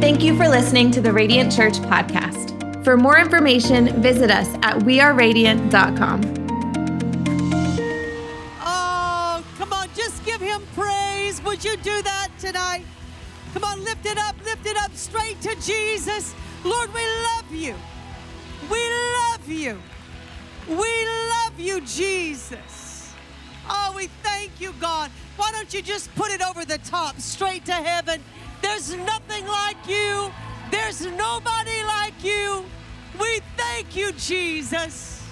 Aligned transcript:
Thank 0.00 0.22
you 0.22 0.34
for 0.34 0.48
listening 0.48 0.90
to 0.92 1.02
the 1.02 1.12
Radiant 1.12 1.52
Church 1.52 1.74
podcast. 1.74 2.84
For 2.84 2.96
more 2.96 3.18
information, 3.18 4.00
visit 4.00 4.30
us 4.30 4.48
at 4.62 4.78
weareradiant.com. 4.78 6.20
Oh, 8.62 9.44
come 9.58 9.72
on, 9.74 9.88
just 9.94 10.24
give 10.24 10.40
him 10.40 10.62
praise. 10.74 11.44
Would 11.44 11.62
you 11.62 11.76
do 11.76 12.00
that 12.00 12.28
tonight? 12.38 12.86
Come 13.52 13.62
on, 13.62 13.84
lift 13.84 14.06
it 14.06 14.16
up, 14.16 14.34
lift 14.42 14.66
it 14.66 14.78
up 14.78 14.90
straight 14.94 15.38
to 15.42 15.54
Jesus. 15.60 16.34
Lord, 16.64 16.92
we 16.94 17.02
love 17.02 17.52
you. 17.52 17.74
We 18.70 18.80
love 19.18 19.46
you. 19.46 19.78
We 20.66 21.06
love 21.28 21.58
you, 21.60 21.82
Jesus. 21.82 23.12
Oh, 23.68 23.92
we 23.94 24.06
thank 24.22 24.62
you, 24.62 24.72
God. 24.80 25.10
Why 25.36 25.52
don't 25.52 25.72
you 25.74 25.82
just 25.82 26.12
put 26.14 26.30
it 26.30 26.40
over 26.40 26.64
the 26.64 26.78
top, 26.78 27.20
straight 27.20 27.66
to 27.66 27.74
heaven? 27.74 28.22
There's 28.62 28.94
nothing 28.94 29.46
like 29.46 29.86
you. 29.88 30.30
There's 30.70 31.04
nobody 31.06 31.82
like 31.84 32.22
you. 32.22 32.64
We 33.20 33.40
thank 33.56 33.96
you, 33.96 34.12
Jesus. 34.12 35.22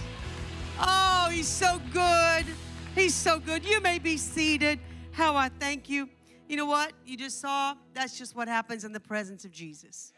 Oh, 0.80 1.28
he's 1.30 1.48
so 1.48 1.80
good. 1.92 2.46
He's 2.94 3.14
so 3.14 3.38
good. 3.38 3.64
You 3.64 3.80
may 3.80 3.98
be 3.98 4.16
seated. 4.16 4.80
How 5.12 5.36
I 5.36 5.48
thank 5.48 5.88
you. 5.88 6.08
You 6.48 6.56
know 6.56 6.66
what? 6.66 6.92
You 7.04 7.16
just 7.16 7.40
saw 7.40 7.74
that's 7.94 8.16
just 8.16 8.34
what 8.34 8.48
happens 8.48 8.84
in 8.84 8.92
the 8.92 9.00
presence 9.00 9.44
of 9.44 9.50
Jesus. 9.50 10.12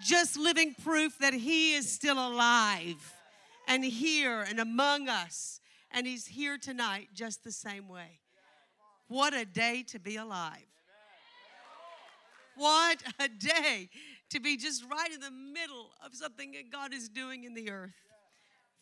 Just 0.00 0.38
living 0.38 0.74
proof 0.82 1.18
that 1.18 1.34
he 1.34 1.74
is 1.74 1.90
still 1.90 2.18
alive 2.18 3.14
and 3.68 3.84
here 3.84 4.40
and 4.40 4.58
among 4.58 5.08
us. 5.08 5.60
And 5.90 6.06
he's 6.06 6.26
here 6.26 6.56
tonight 6.56 7.08
just 7.12 7.44
the 7.44 7.52
same 7.52 7.88
way. 7.88 8.20
What 9.08 9.34
a 9.34 9.44
day 9.44 9.84
to 9.88 9.98
be 9.98 10.16
alive. 10.16 10.69
What 12.60 13.02
a 13.18 13.26
day 13.26 13.88
to 14.28 14.38
be 14.38 14.58
just 14.58 14.84
right 14.84 15.10
in 15.10 15.20
the 15.20 15.30
middle 15.30 15.92
of 16.04 16.14
something 16.14 16.52
that 16.52 16.70
God 16.70 16.92
is 16.92 17.08
doing 17.08 17.44
in 17.44 17.54
the 17.54 17.70
earth 17.70 17.94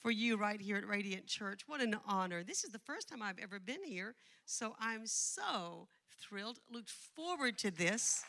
for 0.01 0.11
you 0.11 0.37
right 0.37 0.61
here 0.61 0.79
at 0.79 0.89
Radiant 0.89 1.29
Church. 1.29 1.61
What 1.65 1.81
an 1.81 1.95
honor. 2.05 2.43
This 2.43 2.65
is 2.65 2.73
the 2.73 2.81
first 2.81 3.09
time 3.09 3.23
I've 3.23 3.39
ever 3.39 3.61
been 3.61 3.85
here, 3.85 4.17
so 4.47 4.75
I'm 4.81 5.07
so 5.07 5.87
thrilled. 6.21 6.59
Looked 6.69 6.91
forward 6.91 7.57
to 7.59 7.71
this. 7.71 8.25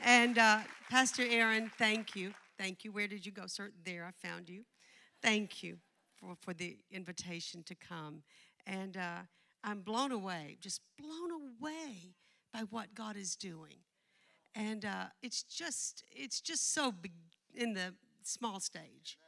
And 0.00 0.36
uh, 0.36 0.58
Pastor 0.90 1.22
Aaron, 1.22 1.70
thank 1.78 2.16
you. 2.16 2.34
Thank 2.58 2.84
you. 2.84 2.90
Where 2.90 3.06
did 3.06 3.24
you 3.24 3.30
go, 3.30 3.46
sir? 3.46 3.70
There, 3.84 4.04
I 4.04 4.26
found 4.26 4.48
you. 4.48 4.64
Thank 5.22 5.62
you 5.62 5.76
for, 6.16 6.34
for 6.40 6.54
the 6.54 6.76
invitation 6.90 7.62
to 7.66 7.76
come. 7.76 8.24
And 8.66 8.96
uh, 8.96 9.20
I'm 9.62 9.82
blown 9.82 10.10
away, 10.10 10.56
just 10.60 10.80
blown 10.98 11.30
away 11.30 12.16
by 12.54 12.60
what 12.70 12.94
God 12.94 13.16
is 13.16 13.34
doing. 13.34 13.78
And 14.54 14.84
uh, 14.84 15.06
it's 15.20 15.42
just, 15.42 16.04
it's 16.12 16.40
just 16.40 16.72
so 16.72 16.92
big 16.92 17.10
in 17.52 17.74
the 17.74 17.92
small 18.22 18.60
stage. 18.60 19.18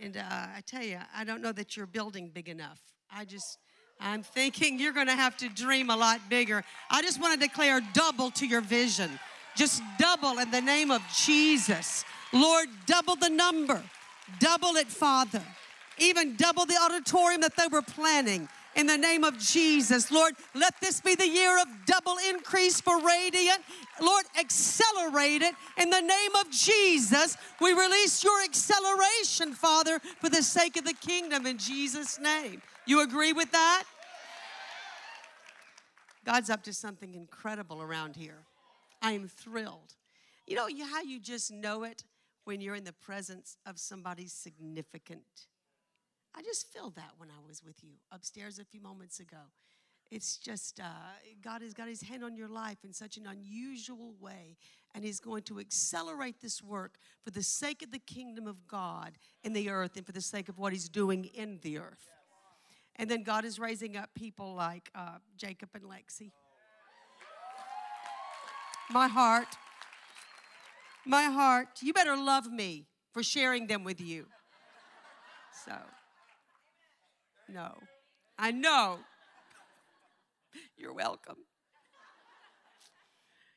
And 0.00 0.16
uh, 0.16 0.20
I 0.22 0.62
tell 0.64 0.82
you, 0.82 0.98
I 1.14 1.24
don't 1.24 1.42
know 1.42 1.50
that 1.52 1.76
you're 1.76 1.86
building 1.86 2.30
big 2.32 2.48
enough. 2.48 2.80
I 3.10 3.24
just, 3.24 3.58
I'm 4.00 4.22
thinking 4.22 4.78
you're 4.78 4.92
going 4.92 5.08
to 5.08 5.14
have 5.14 5.36
to 5.38 5.48
dream 5.48 5.90
a 5.90 5.96
lot 5.96 6.20
bigger. 6.28 6.62
I 6.88 7.02
just 7.02 7.20
want 7.20 7.38
to 7.38 7.46
declare 7.46 7.80
double 7.92 8.30
to 8.32 8.46
your 8.46 8.60
vision. 8.60 9.18
Just 9.56 9.82
double 9.98 10.38
in 10.38 10.50
the 10.52 10.60
name 10.60 10.92
of 10.92 11.02
Jesus. 11.16 12.04
Lord, 12.32 12.68
double 12.86 13.16
the 13.16 13.30
number. 13.30 13.82
Double 14.38 14.76
it, 14.76 14.86
Father. 14.86 15.42
Even 15.98 16.36
double 16.36 16.66
the 16.66 16.76
auditorium 16.76 17.40
that 17.40 17.56
they 17.56 17.66
were 17.66 17.82
planning 17.82 18.48
in 18.76 18.86
the 18.86 18.96
name 18.96 19.24
of 19.24 19.38
Jesus. 19.38 20.10
Lord, 20.12 20.34
let 20.54 20.74
this 20.80 21.00
be 21.00 21.14
the 21.14 21.26
year 21.26 21.60
of 21.60 21.66
double 21.86 22.16
increase 22.28 22.80
for 22.80 23.00
Radiant. 23.00 23.60
Lord, 24.00 24.24
accelerate 24.38 25.42
it 25.42 25.54
in 25.78 25.90
the 25.90 26.00
name 26.00 26.34
of 26.40 26.50
Jesus. 26.50 27.36
We 27.60 27.72
release 27.72 28.22
your 28.22 28.42
acceleration, 28.44 29.54
Father, 29.54 29.98
for 30.20 30.28
the 30.28 30.42
sake 30.42 30.76
of 30.76 30.84
the 30.84 30.94
kingdom 30.94 31.46
in 31.46 31.58
Jesus' 31.58 32.20
name. 32.20 32.62
You 32.86 33.00
agree 33.00 33.32
with 33.32 33.50
that? 33.52 33.84
God's 36.24 36.50
up 36.50 36.62
to 36.64 36.72
something 36.72 37.14
incredible 37.14 37.80
around 37.80 38.16
here. 38.16 38.44
I 39.00 39.12
am 39.12 39.28
thrilled. 39.28 39.94
You 40.46 40.56
know 40.56 40.68
how 40.84 41.02
you 41.02 41.18
just 41.18 41.50
know 41.50 41.84
it 41.84 42.04
when 42.44 42.60
you're 42.60 42.74
in 42.74 42.84
the 42.84 42.92
presence 42.92 43.56
of 43.64 43.78
somebody 43.78 44.26
significant? 44.26 45.22
I 46.36 46.42
just 46.42 46.70
feel 46.70 46.90
that 46.90 47.12
when 47.16 47.30
I 47.30 47.46
was 47.46 47.64
with 47.64 47.82
you 47.82 47.92
upstairs 48.12 48.58
a 48.58 48.64
few 48.64 48.80
moments 48.80 49.20
ago. 49.20 49.38
It's 50.10 50.36
just, 50.36 50.78
uh, 50.78 50.84
God 51.42 51.62
has 51.62 51.74
got 51.74 51.88
his 51.88 52.02
hand 52.02 52.22
on 52.22 52.36
your 52.36 52.48
life 52.48 52.78
in 52.84 52.92
such 52.92 53.16
an 53.16 53.26
unusual 53.26 54.14
way, 54.20 54.56
and 54.94 55.04
he's 55.04 55.18
going 55.18 55.42
to 55.44 55.58
accelerate 55.58 56.40
this 56.40 56.62
work 56.62 56.98
for 57.24 57.30
the 57.30 57.42
sake 57.42 57.82
of 57.82 57.90
the 57.90 57.98
kingdom 57.98 58.46
of 58.46 58.68
God 58.68 59.18
in 59.42 59.52
the 59.52 59.68
earth 59.68 59.96
and 59.96 60.06
for 60.06 60.12
the 60.12 60.20
sake 60.20 60.48
of 60.48 60.58
what 60.58 60.72
he's 60.72 60.88
doing 60.88 61.24
in 61.24 61.58
the 61.62 61.78
earth. 61.78 62.08
And 62.96 63.10
then 63.10 63.24
God 63.24 63.44
is 63.44 63.58
raising 63.58 63.96
up 63.96 64.10
people 64.14 64.54
like 64.54 64.90
uh, 64.94 65.18
Jacob 65.36 65.70
and 65.74 65.84
Lexi. 65.84 66.30
My 68.90 69.08
heart, 69.08 69.48
my 71.04 71.24
heart, 71.24 71.68
you 71.82 71.92
better 71.92 72.16
love 72.16 72.50
me 72.50 72.86
for 73.12 73.22
sharing 73.24 73.66
them 73.66 73.82
with 73.82 74.00
you. 74.00 74.26
So. 75.64 75.72
No. 77.48 77.74
I 78.38 78.50
know. 78.50 78.98
You're 80.76 80.94
welcome. 80.94 81.36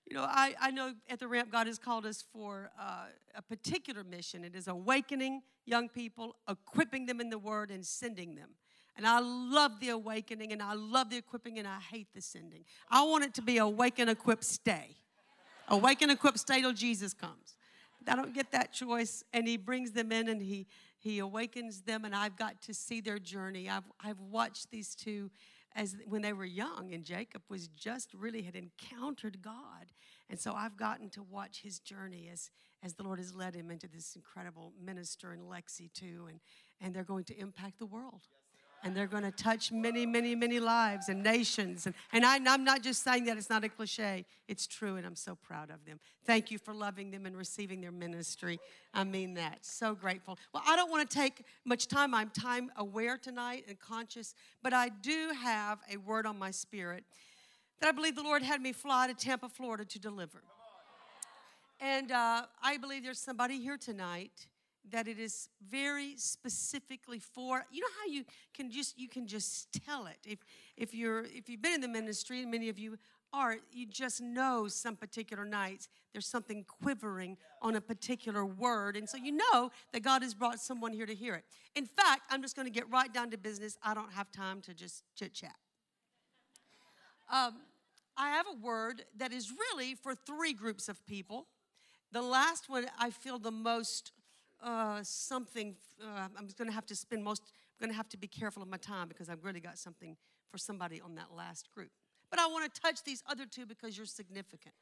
You 0.09 0.15
know, 0.15 0.23
I, 0.23 0.55
I 0.59 0.71
know 0.71 0.93
at 1.07 1.19
the 1.19 1.27
ramp, 1.27 1.51
God 1.51 1.67
has 1.67 1.77
called 1.77 2.05
us 2.05 2.23
for 2.33 2.71
uh, 2.79 3.05
a 3.35 3.41
particular 3.43 4.03
mission. 4.03 4.43
It 4.43 4.55
is 4.55 4.67
awakening 4.67 5.43
young 5.65 5.87
people, 5.87 6.35
equipping 6.49 7.05
them 7.05 7.21
in 7.21 7.29
the 7.29 7.37
word, 7.37 7.69
and 7.69 7.85
sending 7.85 8.33
them. 8.33 8.49
And 8.97 9.07
I 9.07 9.19
love 9.19 9.79
the 9.79 9.89
awakening 9.89 10.51
and 10.51 10.61
I 10.61 10.73
love 10.73 11.09
the 11.09 11.15
equipping 11.15 11.57
and 11.57 11.65
I 11.65 11.79
hate 11.79 12.07
the 12.13 12.21
sending. 12.21 12.65
I 12.89 13.03
want 13.05 13.23
it 13.23 13.33
to 13.35 13.41
be 13.41 13.57
awaken, 13.57 14.09
equip, 14.09 14.43
stay. 14.43 14.97
Awaken, 15.69 16.09
equip, 16.09 16.37
stay 16.37 16.59
till 16.59 16.73
Jesus 16.73 17.13
comes. 17.13 17.55
I 18.05 18.15
don't 18.15 18.33
get 18.33 18.51
that 18.51 18.73
choice. 18.73 19.23
And 19.31 19.47
he 19.47 19.55
brings 19.55 19.91
them 19.91 20.11
in 20.11 20.27
and 20.27 20.41
he 20.41 20.67
he 20.99 21.19
awakens 21.19 21.81
them, 21.81 22.05
and 22.05 22.13
I've 22.13 22.35
got 22.35 22.61
to 22.63 22.73
see 22.73 23.01
their 23.01 23.19
journey. 23.19 23.69
I've, 23.69 23.89
I've 24.03 24.19
watched 24.19 24.69
these 24.69 24.95
two 24.95 25.31
as 25.75 25.95
when 26.05 26.21
they 26.21 26.33
were 26.33 26.45
young, 26.45 26.93
and 26.93 27.03
Jacob 27.03 27.41
was 27.49 27.67
just 27.69 28.13
really 28.13 28.41
had 28.41 28.55
encountered 28.55 29.41
God. 29.41 29.93
And 30.29 30.39
so 30.39 30.53
I've 30.53 30.77
gotten 30.77 31.09
to 31.11 31.23
watch 31.23 31.61
his 31.61 31.79
journey 31.79 32.29
as, 32.31 32.51
as 32.83 32.95
the 32.95 33.03
Lord 33.03 33.19
has 33.19 33.33
led 33.33 33.55
him 33.55 33.71
into 33.71 33.87
this 33.87 34.15
incredible 34.15 34.73
minister 34.83 35.33
in 35.33 35.41
Lexi, 35.41 35.91
too. 35.93 36.25
And, 36.29 36.39
and 36.81 36.93
they're 36.93 37.03
going 37.03 37.25
to 37.25 37.39
impact 37.39 37.79
the 37.79 37.85
world 37.85 38.27
and 38.83 38.95
they're 38.95 39.07
going 39.07 39.23
to 39.23 39.31
touch 39.31 39.71
many, 39.71 40.05
many, 40.05 40.35
many 40.35 40.59
lives 40.59 41.09
and 41.09 41.23
nations. 41.23 41.85
And, 41.85 41.95
and 42.13 42.25
I, 42.25 42.37
am 42.37 42.63
not 42.63 42.81
just 42.81 43.03
saying 43.03 43.25
that, 43.25 43.37
it's 43.37 43.49
not 43.49 43.63
a 43.63 43.69
cliche, 43.69 44.25
it's 44.47 44.67
true, 44.67 44.95
and 44.95 45.05
I'm 45.05 45.15
so 45.15 45.35
proud 45.35 45.69
of 45.69 45.85
them. 45.85 45.99
Thank 46.25 46.51
you 46.51 46.57
for 46.57 46.73
loving 46.73 47.11
them 47.11 47.25
and 47.25 47.35
receiving 47.35 47.81
their 47.81 47.91
ministry. 47.91 48.59
I 48.93 49.03
mean 49.03 49.33
that. 49.35 49.65
So 49.65 49.95
grateful. 49.95 50.37
Well, 50.53 50.63
I 50.65 50.75
don't 50.75 50.89
want 50.89 51.09
to 51.09 51.17
take 51.17 51.43
much 51.65 51.87
time. 51.87 52.13
I'm 52.13 52.29
time 52.29 52.71
aware 52.77 53.17
tonight 53.17 53.65
and 53.67 53.79
conscious, 53.79 54.33
but 54.63 54.73
I 54.73 54.89
do 54.89 55.31
have 55.41 55.79
a 55.91 55.97
word 55.97 56.25
on 56.25 56.37
my 56.37 56.51
spirit 56.51 57.03
that 57.81 57.89
I 57.89 57.91
believe 57.91 58.15
the 58.15 58.23
Lord 58.23 58.43
had 58.43 58.61
me 58.61 58.73
fly 58.73 59.07
to 59.07 59.13
Tampa, 59.13 59.49
Florida 59.49 59.85
to 59.85 59.99
deliver. 59.99 60.41
And 61.81 62.11
uh, 62.11 62.43
I 62.61 62.77
believe 62.77 63.03
there's 63.03 63.19
somebody 63.19 63.59
here 63.59 63.77
tonight 63.77 64.47
that 64.91 65.07
it 65.07 65.19
is 65.19 65.49
very 65.67 66.15
specifically 66.17 67.19
for 67.19 67.65
you 67.71 67.81
know 67.81 67.87
how 68.01 68.11
you 68.11 68.23
can 68.53 68.71
just 68.71 68.97
you 68.97 69.07
can 69.07 69.27
just 69.27 69.67
tell 69.85 70.07
it. 70.07 70.17
If 70.25 70.39
if 70.77 70.93
you're 70.93 71.25
if 71.25 71.49
you've 71.49 71.61
been 71.61 71.73
in 71.73 71.81
the 71.81 71.87
ministry 71.87 72.41
and 72.41 72.51
many 72.51 72.69
of 72.69 72.79
you 72.79 72.97
are 73.31 73.57
you 73.71 73.85
just 73.85 74.21
know 74.21 74.67
some 74.67 74.95
particular 74.95 75.45
nights 75.45 75.87
there's 76.13 76.25
something 76.25 76.65
quivering 76.81 77.37
on 77.61 77.75
a 77.75 77.81
particular 77.81 78.43
word. 78.43 78.97
And 78.97 79.07
so 79.07 79.17
you 79.17 79.31
know 79.31 79.71
that 79.93 80.01
god 80.01 80.23
has 80.23 80.33
brought 80.33 80.59
someone 80.59 80.93
here 80.93 81.05
to 81.05 81.15
hear 81.15 81.35
it. 81.35 81.43
In 81.75 81.85
fact 81.85 82.21
i'm 82.29 82.41
just 82.41 82.55
going 82.55 82.65
to 82.65 82.71
get 82.71 82.89
right 82.89 83.13
down 83.13 83.29
to 83.31 83.37
business. 83.37 83.77
I 83.83 83.93
don't 83.93 84.13
have 84.13 84.31
time 84.31 84.61
to 84.61 84.73
just 84.73 85.03
chit 85.15 85.33
chat 85.33 85.55
um, 87.31 87.55
i 88.17 88.29
have 88.29 88.45
a 88.47 88.65
word 88.65 89.03
that 89.17 89.31
is 89.31 89.51
really 89.51 89.93
for 89.95 90.15
three 90.15 90.53
groups 90.53 90.89
of 90.89 91.05
people. 91.05 91.47
The 92.11 92.21
last 92.23 92.69
one 92.69 92.87
i 92.99 93.11
feel 93.11 93.37
the 93.37 93.51
most 93.51 94.11
uh, 94.63 94.99
something. 95.03 95.75
Uh, 96.01 96.27
I'm 96.37 96.47
going 96.57 96.69
to 96.69 96.73
have 96.73 96.85
to 96.87 96.95
spend 96.95 97.23
most. 97.23 97.43
I'm 97.79 97.85
going 97.85 97.93
to 97.93 97.97
have 97.97 98.09
to 98.09 98.17
be 98.17 98.27
careful 98.27 98.61
of 98.61 98.69
my 98.69 98.77
time 98.77 99.07
because 99.07 99.29
I've 99.29 99.43
really 99.43 99.59
got 99.59 99.77
something 99.77 100.17
for 100.51 100.57
somebody 100.57 101.01
on 101.01 101.15
that 101.15 101.27
last 101.35 101.69
group. 101.73 101.91
But 102.29 102.39
I 102.39 102.47
want 102.47 102.73
to 102.73 102.81
touch 102.81 103.03
these 103.03 103.23
other 103.29 103.45
two 103.45 103.65
because 103.65 103.97
you're 103.97 104.05
significant. 104.05 104.75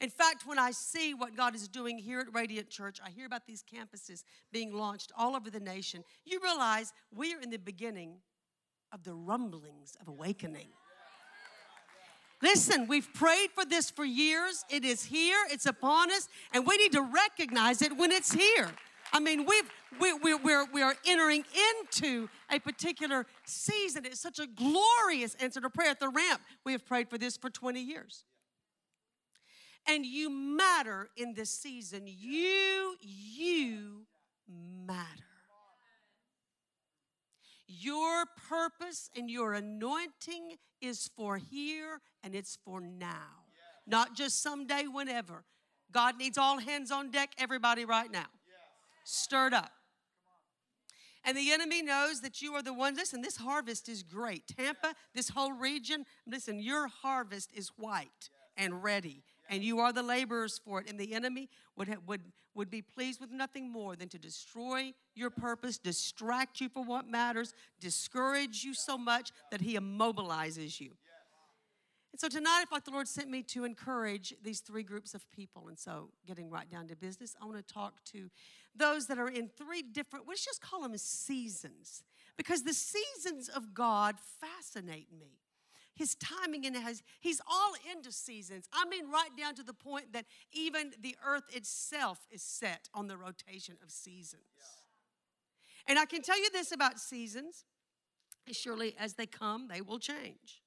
In 0.00 0.10
fact, 0.10 0.46
when 0.46 0.58
I 0.58 0.70
see 0.70 1.14
what 1.14 1.36
God 1.36 1.54
is 1.54 1.68
doing 1.68 1.98
here 1.98 2.20
at 2.20 2.32
Radiant 2.32 2.70
Church, 2.70 2.98
I 3.04 3.10
hear 3.10 3.26
about 3.26 3.46
these 3.46 3.62
campuses 3.62 4.24
being 4.52 4.72
launched 4.74 5.12
all 5.16 5.36
over 5.36 5.50
the 5.50 5.60
nation. 5.60 6.04
You 6.24 6.40
realize 6.42 6.92
we 7.14 7.34
are 7.34 7.40
in 7.40 7.50
the 7.50 7.58
beginning 7.58 8.16
of 8.92 9.04
the 9.04 9.14
rumblings 9.14 9.96
of 10.00 10.08
awakening. 10.08 10.68
Listen, 12.42 12.86
we've 12.86 13.12
prayed 13.14 13.48
for 13.54 13.64
this 13.64 13.90
for 13.90 14.04
years. 14.04 14.64
It 14.70 14.84
is 14.84 15.04
here, 15.04 15.38
it's 15.50 15.66
upon 15.66 16.10
us, 16.10 16.28
and 16.52 16.66
we 16.66 16.76
need 16.76 16.92
to 16.92 17.02
recognize 17.02 17.80
it 17.80 17.96
when 17.96 18.12
it's 18.12 18.32
here. 18.32 18.70
I 19.12 19.20
mean, 19.20 19.46
we've, 19.46 19.70
we, 20.00 20.12
we, 20.12 20.34
we're, 20.34 20.66
we 20.72 20.82
are 20.82 20.94
entering 21.06 21.44
into 21.70 22.28
a 22.50 22.58
particular 22.58 23.26
season. 23.44 24.04
It's 24.04 24.20
such 24.20 24.38
a 24.38 24.46
glorious 24.46 25.34
answer 25.36 25.60
to 25.60 25.70
prayer 25.70 25.90
at 25.90 26.00
the 26.00 26.08
ramp. 26.08 26.40
We 26.64 26.72
have 26.72 26.86
prayed 26.86 27.08
for 27.08 27.18
this 27.18 27.36
for 27.36 27.50
20 27.50 27.80
years. 27.80 28.24
And 29.88 30.04
you 30.04 30.30
matter 30.30 31.08
in 31.16 31.34
this 31.34 31.50
season. 31.50 32.02
You, 32.06 32.96
you 33.00 34.06
matter. 34.86 35.22
Your 37.68 38.24
purpose 38.48 39.10
and 39.16 39.30
your 39.30 39.54
anointing 39.54 40.56
is 40.80 41.10
for 41.16 41.36
here 41.36 42.00
and 42.22 42.34
it's 42.34 42.58
for 42.64 42.80
now, 42.80 43.44
not 43.86 44.14
just 44.14 44.42
someday, 44.42 44.84
whenever. 44.92 45.44
God 45.92 46.16
needs 46.16 46.38
all 46.38 46.58
hands 46.58 46.90
on 46.90 47.10
deck, 47.10 47.32
everybody 47.38 47.84
right 47.84 48.10
now. 48.10 48.26
Stirred 49.08 49.54
up. 49.54 49.70
And 51.24 51.36
the 51.36 51.52
enemy 51.52 51.80
knows 51.80 52.22
that 52.22 52.42
you 52.42 52.54
are 52.54 52.62
the 52.62 52.74
one. 52.74 52.96
Listen, 52.96 53.22
this 53.22 53.36
harvest 53.36 53.88
is 53.88 54.02
great. 54.02 54.48
Tampa, 54.48 54.94
this 55.14 55.28
whole 55.28 55.52
region, 55.52 56.04
listen, 56.26 56.58
your 56.58 56.88
harvest 56.88 57.50
is 57.54 57.70
white 57.76 58.30
and 58.56 58.82
ready 58.82 59.22
and 59.48 59.62
you 59.62 59.78
are 59.80 59.92
the 59.92 60.02
laborers 60.02 60.58
for 60.58 60.80
it. 60.80 60.90
And 60.90 60.98
the 60.98 61.14
enemy 61.14 61.48
would, 61.76 61.96
would, 62.06 62.20
would 62.54 62.70
be 62.70 62.82
pleased 62.82 63.20
with 63.20 63.30
nothing 63.30 63.70
more 63.70 63.96
than 63.96 64.08
to 64.10 64.18
destroy 64.18 64.92
your 65.14 65.30
purpose, 65.30 65.78
distract 65.78 66.60
you 66.60 66.68
from 66.68 66.86
what 66.86 67.08
matters, 67.08 67.54
discourage 67.80 68.64
you 68.64 68.74
so 68.74 68.98
much 68.98 69.30
that 69.50 69.60
he 69.60 69.76
immobilizes 69.76 70.80
you. 70.80 70.92
And 72.16 72.32
so 72.32 72.38
tonight, 72.38 72.62
I 72.62 72.64
felt 72.64 72.86
the 72.86 72.92
Lord 72.92 73.08
sent 73.08 73.28
me 73.28 73.42
to 73.42 73.64
encourage 73.64 74.32
these 74.42 74.60
three 74.60 74.82
groups 74.82 75.12
of 75.12 75.30
people. 75.30 75.68
And 75.68 75.78
so, 75.78 76.08
getting 76.26 76.48
right 76.48 76.66
down 76.70 76.88
to 76.88 76.96
business, 76.96 77.36
I 77.42 77.44
want 77.44 77.58
to 77.58 77.74
talk 77.74 78.02
to 78.04 78.30
those 78.74 79.06
that 79.08 79.18
are 79.18 79.28
in 79.28 79.48
three 79.48 79.82
different, 79.82 80.24
let's 80.26 80.42
just 80.42 80.62
call 80.62 80.80
them 80.80 80.96
seasons, 80.96 82.02
because 82.38 82.62
the 82.62 82.72
seasons 82.72 83.50
of 83.50 83.74
God 83.74 84.14
fascinate 84.40 85.08
me 85.12 85.40
his 85.94 86.14
timing 86.14 86.64
and 86.64 86.74
his, 86.74 87.02
he's 87.20 87.42
all 87.46 87.74
into 87.92 88.10
seasons. 88.10 88.66
I 88.72 88.88
mean, 88.88 89.10
right 89.10 89.36
down 89.36 89.54
to 89.56 89.62
the 89.62 89.74
point 89.74 90.14
that 90.14 90.24
even 90.52 90.92
the 90.98 91.16
earth 91.26 91.54
itself 91.54 92.26
is 92.30 92.40
set 92.40 92.88
on 92.94 93.08
the 93.08 93.18
rotation 93.18 93.76
of 93.82 93.90
seasons. 93.90 94.42
Yeah. 94.56 95.90
And 95.90 95.98
I 95.98 96.06
can 96.06 96.22
tell 96.22 96.38
you 96.38 96.48
this 96.50 96.72
about 96.72 96.98
seasons 96.98 97.66
surely 98.52 98.94
as 98.98 99.14
they 99.14 99.26
come, 99.26 99.68
they 99.68 99.82
will 99.82 99.98
change. 99.98 100.62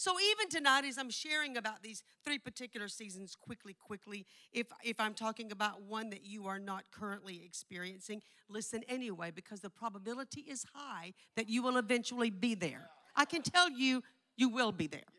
So 0.00 0.14
even 0.18 0.48
tonight, 0.48 0.86
as 0.86 0.96
I'm 0.96 1.10
sharing 1.10 1.58
about 1.58 1.82
these 1.82 2.02
three 2.24 2.38
particular 2.38 2.88
seasons 2.88 3.36
quickly, 3.36 3.74
quickly, 3.74 4.24
if 4.50 4.68
if 4.82 4.98
I'm 4.98 5.12
talking 5.12 5.52
about 5.52 5.82
one 5.82 6.08
that 6.08 6.24
you 6.24 6.46
are 6.46 6.58
not 6.58 6.84
currently 6.90 7.42
experiencing, 7.44 8.22
listen 8.48 8.82
anyway, 8.88 9.30
because 9.30 9.60
the 9.60 9.68
probability 9.68 10.40
is 10.40 10.64
high 10.72 11.12
that 11.36 11.50
you 11.50 11.62
will 11.62 11.76
eventually 11.76 12.30
be 12.30 12.54
there. 12.54 12.88
I 13.14 13.26
can 13.26 13.42
tell 13.42 13.68
you 13.68 14.02
you 14.38 14.48
will 14.48 14.72
be 14.72 14.86
there. 14.86 15.10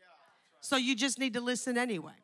So 0.62 0.74
you 0.74 0.96
just 0.96 1.16
need 1.16 1.34
to 1.34 1.40
listen 1.40 1.78
anyway. 1.78 2.18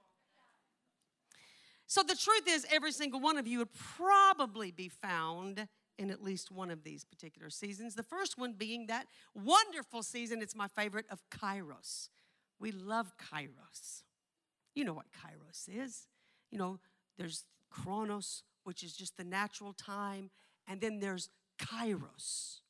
So 1.87 2.03
the 2.03 2.17
truth 2.17 2.49
is, 2.49 2.67
every 2.73 2.91
single 2.91 3.21
one 3.21 3.39
of 3.39 3.47
you 3.47 3.59
would 3.59 3.73
probably 3.73 4.73
be 4.73 4.89
found 4.89 5.69
in 5.97 6.11
at 6.11 6.25
least 6.25 6.51
one 6.51 6.73
of 6.73 6.83
these 6.83 7.05
particular 7.05 7.51
seasons. 7.51 7.95
The 7.95 8.03
first 8.03 8.37
one 8.37 8.55
being 8.55 8.89
that 8.89 9.07
wonderful 9.33 10.03
season, 10.03 10.43
it's 10.43 10.57
my 10.57 10.67
favorite, 10.67 11.07
of 11.09 11.23
Kairos. 11.31 12.09
We 12.61 12.73
love 12.73 13.13
Kairos. 13.17 14.03
You 14.75 14.85
know 14.85 14.95
what 14.95 15.07
Kairos 15.13 15.69
is. 15.69 16.07
You 16.51 16.59
know, 16.59 16.79
there's 17.17 17.45
Chronos, 17.71 18.43
which 18.65 18.83
is 18.83 18.95
just 18.95 19.17
the 19.17 19.25
natural 19.25 19.73
time, 19.73 20.31
and 20.67 20.81
then 20.81 21.01
there's 21.01 21.29
Kairos, 21.59 22.61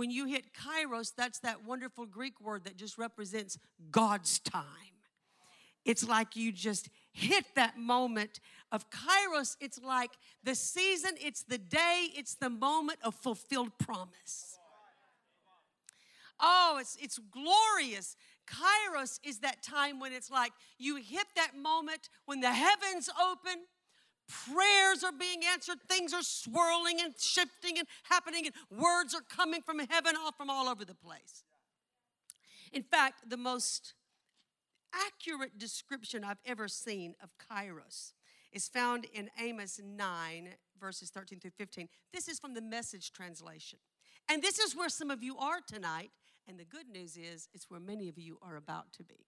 when 0.00 0.10
you 0.10 0.24
hit 0.24 0.54
kairos, 0.54 1.12
that's 1.14 1.40
that 1.40 1.66
wonderful 1.66 2.06
Greek 2.06 2.40
word 2.40 2.64
that 2.64 2.74
just 2.74 2.96
represents 2.96 3.58
God's 3.90 4.38
time. 4.38 4.64
It's 5.84 6.08
like 6.08 6.36
you 6.36 6.52
just 6.52 6.88
hit 7.12 7.44
that 7.54 7.76
moment 7.78 8.40
of 8.72 8.88
kairos. 8.88 9.58
It's 9.60 9.78
like 9.82 10.12
the 10.42 10.54
season, 10.54 11.16
it's 11.20 11.42
the 11.42 11.58
day, 11.58 12.06
it's 12.16 12.34
the 12.34 12.48
moment 12.48 12.98
of 13.02 13.14
fulfilled 13.14 13.72
promise. 13.78 14.58
Oh, 16.40 16.78
it's, 16.80 16.96
it's 16.98 17.18
glorious. 17.18 18.16
Kairos 18.50 19.20
is 19.22 19.38
that 19.38 19.62
time 19.62 20.00
when 20.00 20.12
it's 20.12 20.30
like 20.30 20.52
you 20.78 20.96
hit 20.96 21.26
that 21.36 21.56
moment 21.56 22.08
when 22.26 22.40
the 22.40 22.52
heavens 22.52 23.08
open 23.30 23.64
prayers 24.28 25.02
are 25.04 25.12
being 25.12 25.40
answered, 25.52 25.78
things 25.88 26.12
are 26.12 26.22
swirling 26.22 27.00
and 27.00 27.14
shifting 27.18 27.78
and 27.78 27.86
happening, 28.04 28.46
and 28.46 28.80
words 28.80 29.14
are 29.14 29.22
coming 29.28 29.60
from 29.62 29.78
heaven 29.78 30.14
all 30.16 30.32
from 30.32 30.48
all 30.48 30.68
over 30.68 30.84
the 30.84 30.94
place. 30.94 31.44
In 32.72 32.82
fact, 32.82 33.28
the 33.28 33.36
most 33.36 33.94
accurate 34.94 35.58
description 35.58 36.24
I've 36.24 36.40
ever 36.44 36.68
seen 36.68 37.14
of 37.22 37.30
Kairos 37.38 38.12
is 38.52 38.68
found 38.68 39.06
in 39.12 39.30
Amos 39.40 39.80
9, 39.84 40.48
verses 40.80 41.10
13 41.10 41.40
through 41.40 41.52
15. 41.56 41.88
This 42.12 42.28
is 42.28 42.38
from 42.38 42.54
the 42.54 42.62
message 42.62 43.12
translation. 43.12 43.78
And 44.28 44.42
this 44.42 44.58
is 44.58 44.76
where 44.76 44.88
some 44.88 45.10
of 45.10 45.22
you 45.22 45.36
are 45.38 45.60
tonight. 45.66 46.10
And 46.48 46.58
the 46.58 46.64
good 46.64 46.88
news 46.88 47.16
is, 47.16 47.48
it's 47.54 47.70
where 47.70 47.80
many 47.80 48.08
of 48.08 48.18
you 48.18 48.38
are 48.42 48.56
about 48.56 48.92
to 48.94 49.02
be. 49.02 49.26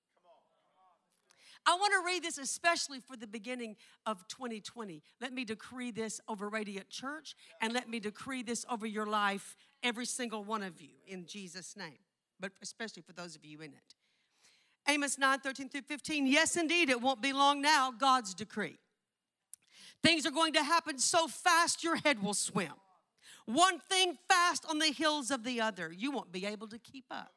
I 1.64 1.76
want 1.76 1.92
to 1.92 2.04
read 2.04 2.24
this 2.24 2.38
especially 2.38 2.98
for 2.98 3.16
the 3.16 3.26
beginning 3.26 3.76
of 4.04 4.26
2020. 4.26 5.02
Let 5.20 5.32
me 5.32 5.44
decree 5.44 5.92
this 5.92 6.20
over 6.28 6.48
Radiant 6.48 6.90
Church 6.90 7.36
and 7.60 7.72
let 7.72 7.88
me 7.88 8.00
decree 8.00 8.42
this 8.42 8.66
over 8.68 8.86
your 8.86 9.06
life, 9.06 9.56
every 9.82 10.06
single 10.06 10.42
one 10.42 10.64
of 10.64 10.80
you, 10.80 10.94
in 11.06 11.24
Jesus' 11.26 11.76
name, 11.76 11.98
but 12.40 12.50
especially 12.62 13.02
for 13.02 13.12
those 13.12 13.36
of 13.36 13.44
you 13.44 13.60
in 13.60 13.72
it. 13.72 13.94
Amos 14.88 15.18
9 15.18 15.38
13 15.38 15.68
through 15.68 15.82
15. 15.82 16.26
Yes, 16.26 16.56
indeed, 16.56 16.90
it 16.90 17.00
won't 17.00 17.22
be 17.22 17.32
long 17.32 17.62
now, 17.62 17.92
God's 17.92 18.34
decree. 18.34 18.78
Things 20.02 20.26
are 20.26 20.32
going 20.32 20.54
to 20.54 20.64
happen 20.64 20.98
so 20.98 21.28
fast 21.28 21.84
your 21.84 21.96
head 21.96 22.20
will 22.20 22.34
swim. 22.34 22.72
One 23.46 23.80
thing 23.88 24.16
fast 24.28 24.64
on 24.68 24.78
the 24.78 24.86
heels 24.86 25.30
of 25.30 25.44
the 25.44 25.60
other. 25.60 25.92
You 25.92 26.10
won't 26.10 26.32
be 26.32 26.46
able 26.46 26.68
to 26.68 26.78
keep 26.78 27.04
up 27.10 27.32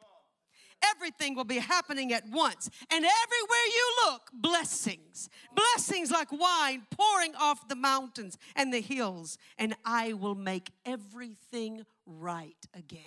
everything 0.92 1.36
will 1.36 1.46
be 1.46 1.60
happening 1.60 2.14
at 2.14 2.28
once. 2.30 2.70
And 2.92 3.06
everywhere 3.06 3.66
you 3.74 3.96
look, 4.06 4.30
blessings. 4.34 5.30
Blessings 5.54 6.12
like 6.12 6.32
wine 6.32 6.86
pouring 6.92 7.34
off 7.36 7.68
the 7.68 7.76
mountains 7.76 8.38
and 8.56 8.74
the 8.74 8.82
hills. 8.82 9.38
And 9.58 9.76
I 9.84 10.14
will 10.14 10.36
make 10.36 10.72
everything 10.86 11.86
right 12.06 12.58
again 12.74 13.02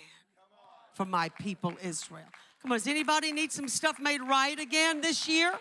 for 0.93 1.05
my 1.05 1.29
people 1.29 1.73
Israel. 1.81 2.25
Come 2.61 2.73
on, 2.73 2.77
does 2.77 2.87
anybody 2.87 3.31
need 3.31 3.51
some 3.51 3.69
stuff 3.69 3.99
made 3.99 4.21
right 4.21 4.59
again 4.59 5.01
this 5.01 5.27
year? 5.27 5.53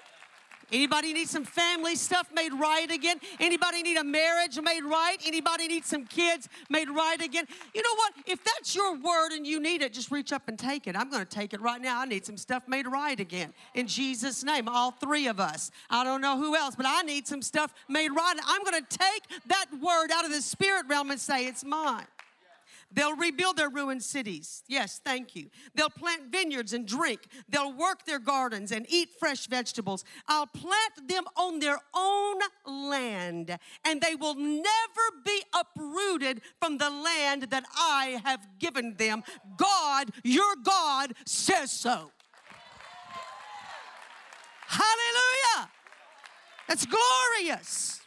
Anybody 0.70 1.12
need 1.12 1.28
some 1.28 1.44
family 1.44 1.96
stuff 1.96 2.28
made 2.34 2.52
right 2.52 2.90
again? 2.90 3.20
Anybody 3.40 3.82
need 3.82 3.96
a 3.96 4.04
marriage 4.04 4.58
made 4.60 4.84
right? 4.84 5.16
Anybody 5.26 5.66
need 5.68 5.84
some 5.84 6.04
kids 6.04 6.48
made 6.68 6.90
right 6.90 7.20
again? 7.20 7.46
You 7.74 7.82
know 7.82 7.94
what? 7.96 8.12
If 8.26 8.44
that's 8.44 8.74
your 8.74 8.94
word 8.96 9.32
and 9.32 9.46
you 9.46 9.60
need 9.60 9.82
it, 9.82 9.92
just 9.92 10.10
reach 10.10 10.32
up 10.32 10.48
and 10.48 10.58
take 10.58 10.86
it. 10.86 10.96
I'm 10.96 11.10
going 11.10 11.24
to 11.24 11.30
take 11.30 11.54
it 11.54 11.60
right 11.60 11.80
now. 11.80 12.00
I 12.00 12.04
need 12.04 12.26
some 12.26 12.36
stuff 12.36 12.68
made 12.68 12.86
right 12.86 13.18
again. 13.18 13.52
In 13.74 13.86
Jesus' 13.86 14.44
name, 14.44 14.68
all 14.68 14.90
three 14.90 15.26
of 15.26 15.40
us. 15.40 15.70
I 15.88 16.04
don't 16.04 16.20
know 16.20 16.36
who 16.36 16.54
else, 16.54 16.76
but 16.76 16.86
I 16.86 17.02
need 17.02 17.26
some 17.26 17.42
stuff 17.42 17.72
made 17.88 18.10
right. 18.10 18.34
I'm 18.46 18.62
going 18.64 18.84
to 18.84 18.98
take 18.98 19.22
that 19.46 19.66
word 19.80 20.10
out 20.12 20.24
of 20.24 20.30
the 20.30 20.42
spirit 20.42 20.86
realm 20.88 21.10
and 21.10 21.20
say, 21.20 21.46
it's 21.46 21.64
mine. 21.64 22.06
They'll 22.90 23.16
rebuild 23.16 23.56
their 23.56 23.68
ruined 23.68 24.02
cities. 24.02 24.62
Yes, 24.66 25.00
thank 25.04 25.36
you. 25.36 25.50
They'll 25.74 25.90
plant 25.90 26.32
vineyards 26.32 26.72
and 26.72 26.86
drink. 26.86 27.20
They'll 27.48 27.72
work 27.72 28.06
their 28.06 28.18
gardens 28.18 28.72
and 28.72 28.86
eat 28.88 29.10
fresh 29.20 29.46
vegetables. 29.46 30.04
I'll 30.26 30.46
plant 30.46 31.06
them 31.06 31.24
on 31.36 31.58
their 31.58 31.78
own 31.94 32.36
land, 32.66 33.58
and 33.84 34.00
they 34.00 34.14
will 34.14 34.34
never 34.34 34.64
be 35.24 35.42
uprooted 35.54 36.40
from 36.60 36.78
the 36.78 36.88
land 36.88 37.42
that 37.50 37.64
I 37.76 38.20
have 38.24 38.40
given 38.58 38.94
them. 38.96 39.22
God, 39.56 40.10
your 40.24 40.54
God, 40.62 41.12
says 41.26 41.70
so. 41.70 42.10
Hallelujah. 44.66 45.70
That's 46.68 46.86
glorious. 46.86 47.97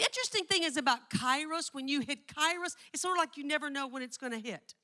The 0.00 0.06
interesting 0.06 0.44
thing 0.46 0.62
is 0.62 0.78
about 0.78 1.10
Kairos, 1.10 1.74
when 1.74 1.86
you 1.86 2.00
hit 2.00 2.26
Kairos, 2.26 2.74
it's 2.90 3.02
sort 3.02 3.18
of 3.18 3.18
like 3.18 3.36
you 3.36 3.44
never 3.44 3.68
know 3.68 3.86
when 3.86 4.02
it's 4.02 4.16
going 4.16 4.32
to 4.32 4.38
hit. 4.38 4.74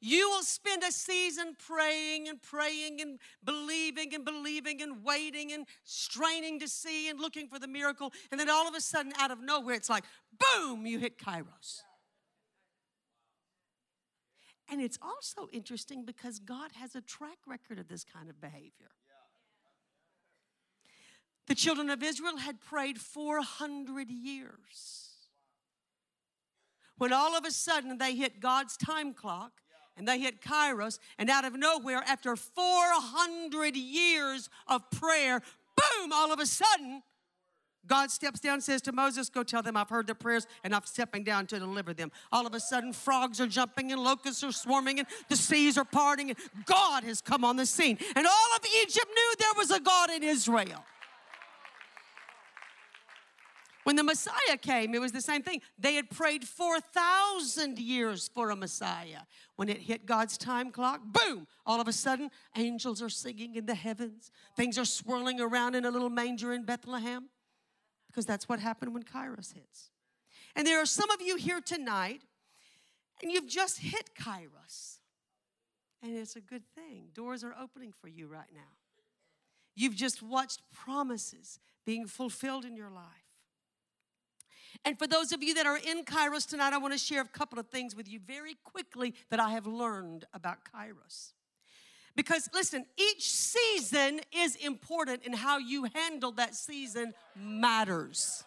You 0.00 0.30
will 0.30 0.42
spend 0.42 0.82
a 0.82 0.90
season 0.90 1.54
praying 1.68 2.28
and 2.30 2.40
praying 2.40 3.02
and 3.02 3.18
believing 3.44 4.14
and 4.14 4.24
believing 4.24 4.80
and 4.80 5.04
waiting 5.04 5.52
and 5.52 5.66
straining 5.84 6.58
to 6.60 6.66
see 6.68 7.10
and 7.10 7.20
looking 7.20 7.46
for 7.46 7.58
the 7.58 7.68
miracle. 7.68 8.10
And 8.30 8.40
then 8.40 8.48
all 8.48 8.66
of 8.66 8.74
a 8.74 8.80
sudden, 8.80 9.12
out 9.18 9.30
of 9.30 9.42
nowhere, 9.42 9.74
it's 9.74 9.90
like, 9.90 10.04
boom, 10.56 10.86
you 10.86 10.98
hit 10.98 11.18
Kairos. 11.18 11.82
And 14.70 14.80
it's 14.80 14.98
also 15.02 15.50
interesting 15.52 16.06
because 16.06 16.38
God 16.38 16.70
has 16.80 16.94
a 16.94 17.02
track 17.02 17.36
record 17.46 17.78
of 17.78 17.86
this 17.86 18.02
kind 18.02 18.30
of 18.30 18.40
behavior. 18.40 18.92
The 21.46 21.54
children 21.54 21.90
of 21.90 22.02
Israel 22.02 22.36
had 22.36 22.60
prayed 22.60 22.98
400 22.98 24.10
years. 24.10 25.02
When 26.98 27.12
all 27.12 27.36
of 27.36 27.44
a 27.44 27.50
sudden 27.50 27.98
they 27.98 28.14
hit 28.14 28.40
God's 28.40 28.76
time 28.76 29.12
clock 29.12 29.52
and 29.96 30.06
they 30.06 30.20
hit 30.20 30.40
Kairos, 30.40 30.98
and 31.18 31.28
out 31.28 31.44
of 31.44 31.54
nowhere, 31.54 32.02
after 32.06 32.34
400 32.36 33.76
years 33.76 34.48
of 34.68 34.88
prayer, 34.90 35.42
boom, 35.76 36.12
all 36.12 36.32
of 36.32 36.38
a 36.38 36.46
sudden, 36.46 37.02
God 37.86 38.10
steps 38.10 38.38
down 38.38 38.54
and 38.54 38.62
says 38.62 38.80
to 38.82 38.92
Moses, 38.92 39.28
Go 39.28 39.42
tell 39.42 39.62
them 39.62 39.76
I've 39.76 39.88
heard 39.88 40.06
their 40.06 40.14
prayers 40.14 40.46
and 40.62 40.74
I'm 40.74 40.84
stepping 40.84 41.24
down 41.24 41.46
to 41.48 41.58
deliver 41.58 41.92
them. 41.92 42.12
All 42.30 42.46
of 42.46 42.54
a 42.54 42.60
sudden, 42.60 42.92
frogs 42.92 43.40
are 43.40 43.48
jumping 43.48 43.90
and 43.90 44.02
locusts 44.02 44.44
are 44.44 44.52
swarming 44.52 45.00
and 45.00 45.08
the 45.28 45.36
seas 45.36 45.76
are 45.76 45.84
parting 45.84 46.30
and 46.30 46.38
God 46.64 47.02
has 47.04 47.20
come 47.20 47.44
on 47.44 47.56
the 47.56 47.66
scene. 47.66 47.98
And 48.14 48.26
all 48.26 48.56
of 48.56 48.64
Egypt 48.82 49.08
knew 49.12 49.34
there 49.38 49.54
was 49.56 49.70
a 49.72 49.80
God 49.80 50.10
in 50.10 50.22
Israel. 50.22 50.84
When 53.84 53.96
the 53.96 54.04
Messiah 54.04 54.56
came, 54.60 54.94
it 54.94 55.00
was 55.00 55.12
the 55.12 55.20
same 55.20 55.42
thing. 55.42 55.60
They 55.76 55.94
had 55.94 56.08
prayed 56.08 56.44
4,000 56.44 57.78
years 57.78 58.30
for 58.32 58.50
a 58.50 58.56
Messiah. 58.56 59.22
When 59.56 59.68
it 59.68 59.78
hit 59.78 60.06
God's 60.06 60.38
time 60.38 60.70
clock, 60.70 61.00
boom, 61.04 61.46
all 61.66 61.80
of 61.80 61.88
a 61.88 61.92
sudden, 61.92 62.30
angels 62.56 63.02
are 63.02 63.08
singing 63.08 63.56
in 63.56 63.66
the 63.66 63.74
heavens. 63.74 64.30
Things 64.56 64.78
are 64.78 64.84
swirling 64.84 65.40
around 65.40 65.74
in 65.74 65.84
a 65.84 65.90
little 65.90 66.10
manger 66.10 66.52
in 66.52 66.64
Bethlehem 66.64 67.28
because 68.06 68.26
that's 68.26 68.48
what 68.48 68.60
happened 68.60 68.94
when 68.94 69.02
Kairos 69.02 69.54
hits. 69.54 69.90
And 70.54 70.66
there 70.66 70.80
are 70.80 70.86
some 70.86 71.10
of 71.10 71.22
you 71.22 71.36
here 71.36 71.60
tonight, 71.60 72.22
and 73.22 73.32
you've 73.32 73.48
just 73.48 73.78
hit 73.78 74.10
Kairos. 74.14 74.98
And 76.02 76.16
it's 76.16 76.36
a 76.36 76.40
good 76.40 76.64
thing. 76.74 77.08
Doors 77.14 77.42
are 77.42 77.54
opening 77.60 77.92
for 77.92 78.08
you 78.08 78.26
right 78.26 78.50
now. 78.52 78.60
You've 79.74 79.96
just 79.96 80.22
watched 80.22 80.60
promises 80.72 81.58
being 81.86 82.06
fulfilled 82.06 82.64
in 82.64 82.76
your 82.76 82.90
life. 82.90 83.21
And 84.84 84.98
for 84.98 85.06
those 85.06 85.32
of 85.32 85.42
you 85.42 85.54
that 85.54 85.66
are 85.66 85.78
in 85.78 86.04
Kairos 86.04 86.48
tonight, 86.48 86.72
I 86.72 86.78
want 86.78 86.94
to 86.94 86.98
share 86.98 87.22
a 87.22 87.28
couple 87.28 87.58
of 87.58 87.68
things 87.68 87.94
with 87.94 88.08
you 88.08 88.20
very 88.26 88.56
quickly 88.64 89.14
that 89.30 89.40
I 89.40 89.50
have 89.50 89.66
learned 89.66 90.24
about 90.32 90.58
Kairos. 90.74 91.32
Because 92.14 92.48
listen, 92.52 92.84
each 92.96 93.30
season 93.30 94.20
is 94.32 94.56
important, 94.56 95.22
and 95.24 95.34
how 95.34 95.58
you 95.58 95.88
handle 95.94 96.32
that 96.32 96.54
season 96.54 97.14
matters. 97.34 98.44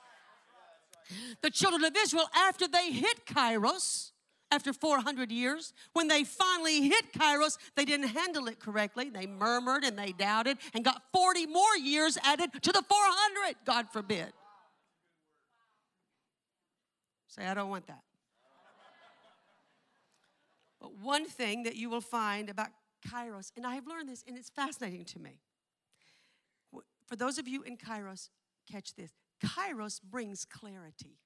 The 1.42 1.50
children 1.50 1.84
of 1.84 1.96
Israel, 1.98 2.30
after 2.36 2.68
they 2.68 2.92
hit 2.92 3.26
Kairos, 3.26 4.12
after 4.52 4.72
400 4.72 5.32
years, 5.32 5.74
when 5.94 6.08
they 6.08 6.24
finally 6.24 6.88
hit 6.88 7.12
Kairos, 7.14 7.58
they 7.76 7.86
didn't 7.86 8.10
handle 8.10 8.48
it 8.48 8.60
correctly. 8.60 9.10
They 9.10 9.26
murmured 9.26 9.84
and 9.84 9.98
they 9.98 10.12
doubted 10.12 10.58
and 10.74 10.86
got 10.86 11.02
40 11.12 11.48
more 11.48 11.76
years 11.78 12.18
added 12.24 12.52
to 12.62 12.72
the 12.72 12.84
400, 12.84 13.56
God 13.66 13.88
forbid. 13.92 14.32
Say, 17.36 17.46
I 17.46 17.54
don't 17.54 17.70
want 17.70 17.88
that. 17.88 18.02
But 20.80 20.96
one 21.00 21.26
thing 21.26 21.64
that 21.64 21.76
you 21.76 21.90
will 21.90 22.02
find 22.02 22.50
about 22.50 22.70
Kairos, 23.06 23.52
and 23.58 23.68
I 23.68 23.76
have 23.76 23.88
learned 23.88 24.08
this, 24.08 24.24
and 24.26 24.38
it's 24.38 24.50
fascinating 24.50 25.04
to 25.06 25.20
me. 25.20 25.42
For 27.08 27.16
those 27.16 27.38
of 27.38 27.48
you 27.48 27.62
in 27.64 27.78
Kairos, 27.78 28.30
catch 28.72 28.96
this 28.96 29.12
Kairos 29.44 30.02
brings 30.02 30.46
clarity. 30.46 31.18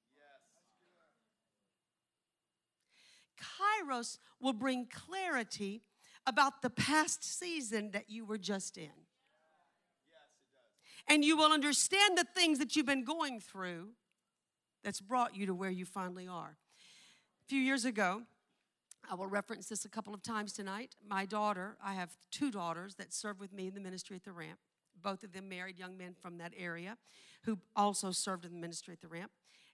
Kairos 3.39 4.17
will 4.41 4.53
bring 4.53 4.87
clarity 4.91 5.83
about 6.25 6.61
the 6.61 6.69
past 6.69 7.23
season 7.23 7.91
that 7.91 8.09
you 8.09 8.25
were 8.25 8.37
just 8.37 8.77
in. 8.77 8.89
And 11.07 11.23
you 11.23 11.37
will 11.37 11.51
understand 11.51 12.17
the 12.17 12.25
things 12.35 12.59
that 12.59 12.75
you've 12.75 12.85
been 12.85 13.05
going 13.05 13.39
through 13.39 13.89
that's 14.83 15.01
brought 15.01 15.35
you 15.35 15.45
to 15.45 15.53
where 15.53 15.69
you 15.69 15.85
finally 15.85 16.27
are. 16.27 16.55
A 17.45 17.47
few 17.47 17.59
years 17.59 17.85
ago, 17.85 18.23
I 19.09 19.15
will 19.15 19.27
reference 19.27 19.67
this 19.67 19.85
a 19.85 19.89
couple 19.89 20.13
of 20.13 20.21
times 20.21 20.53
tonight. 20.53 20.95
My 21.07 21.25
daughter, 21.25 21.77
I 21.83 21.93
have 21.93 22.11
two 22.31 22.51
daughters 22.51 22.95
that 22.95 23.13
serve 23.13 23.39
with 23.39 23.51
me 23.51 23.67
in 23.67 23.73
the 23.73 23.79
ministry 23.79 24.15
at 24.15 24.23
the 24.23 24.31
ramp. 24.31 24.59
Both 25.01 25.23
of 25.23 25.31
them 25.31 25.49
married 25.49 25.79
young 25.79 25.97
men 25.97 26.13
from 26.21 26.37
that 26.37 26.53
area 26.57 26.97
who 27.43 27.57
also 27.75 28.11
served 28.11 28.45
in 28.45 28.51
the 28.51 28.59
ministry 28.59 28.93
at 28.93 29.01
the 29.01 29.07
ramp. 29.07 29.31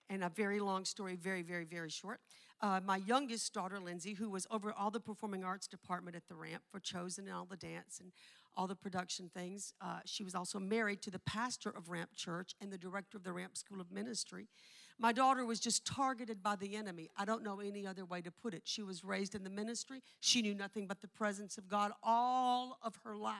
And 0.08 0.22
a 0.22 0.28
very 0.28 0.60
long 0.60 0.84
story, 0.84 1.16
very, 1.16 1.42
very, 1.42 1.64
very 1.64 1.90
short. 1.90 2.20
Uh, 2.60 2.80
my 2.84 2.98
youngest 2.98 3.52
daughter, 3.52 3.80
Lindsay, 3.80 4.14
who 4.14 4.30
was 4.30 4.46
over 4.50 4.72
all 4.72 4.90
the 4.90 5.00
performing 5.00 5.44
arts 5.44 5.66
department 5.66 6.16
at 6.16 6.28
the 6.28 6.34
ramp 6.36 6.62
for 6.70 6.78
Chosen 6.78 7.26
and 7.26 7.36
all 7.36 7.44
the 7.44 7.56
dance 7.56 7.98
and 8.00 8.12
all 8.56 8.66
the 8.66 8.76
production 8.76 9.28
things, 9.34 9.74
uh, 9.80 9.98
she 10.04 10.22
was 10.22 10.34
also 10.34 10.58
married 10.58 11.02
to 11.02 11.10
the 11.10 11.18
pastor 11.18 11.70
of 11.70 11.90
Ramp 11.90 12.10
Church 12.14 12.54
and 12.60 12.72
the 12.72 12.78
director 12.78 13.18
of 13.18 13.24
the 13.24 13.32
Ramp 13.32 13.56
School 13.56 13.80
of 13.80 13.90
Ministry. 13.90 14.46
My 14.98 15.12
daughter 15.12 15.44
was 15.44 15.60
just 15.60 15.86
targeted 15.86 16.42
by 16.42 16.56
the 16.56 16.74
enemy. 16.74 17.10
I 17.16 17.26
don't 17.26 17.42
know 17.42 17.60
any 17.60 17.86
other 17.86 18.04
way 18.04 18.22
to 18.22 18.30
put 18.30 18.54
it. 18.54 18.62
She 18.64 18.82
was 18.82 19.04
raised 19.04 19.34
in 19.34 19.44
the 19.44 19.50
ministry. 19.50 20.02
She 20.20 20.40
knew 20.40 20.54
nothing 20.54 20.86
but 20.86 21.02
the 21.02 21.08
presence 21.08 21.58
of 21.58 21.68
God 21.68 21.92
all 22.02 22.78
of 22.82 22.98
her 23.04 23.14
life. 23.14 23.36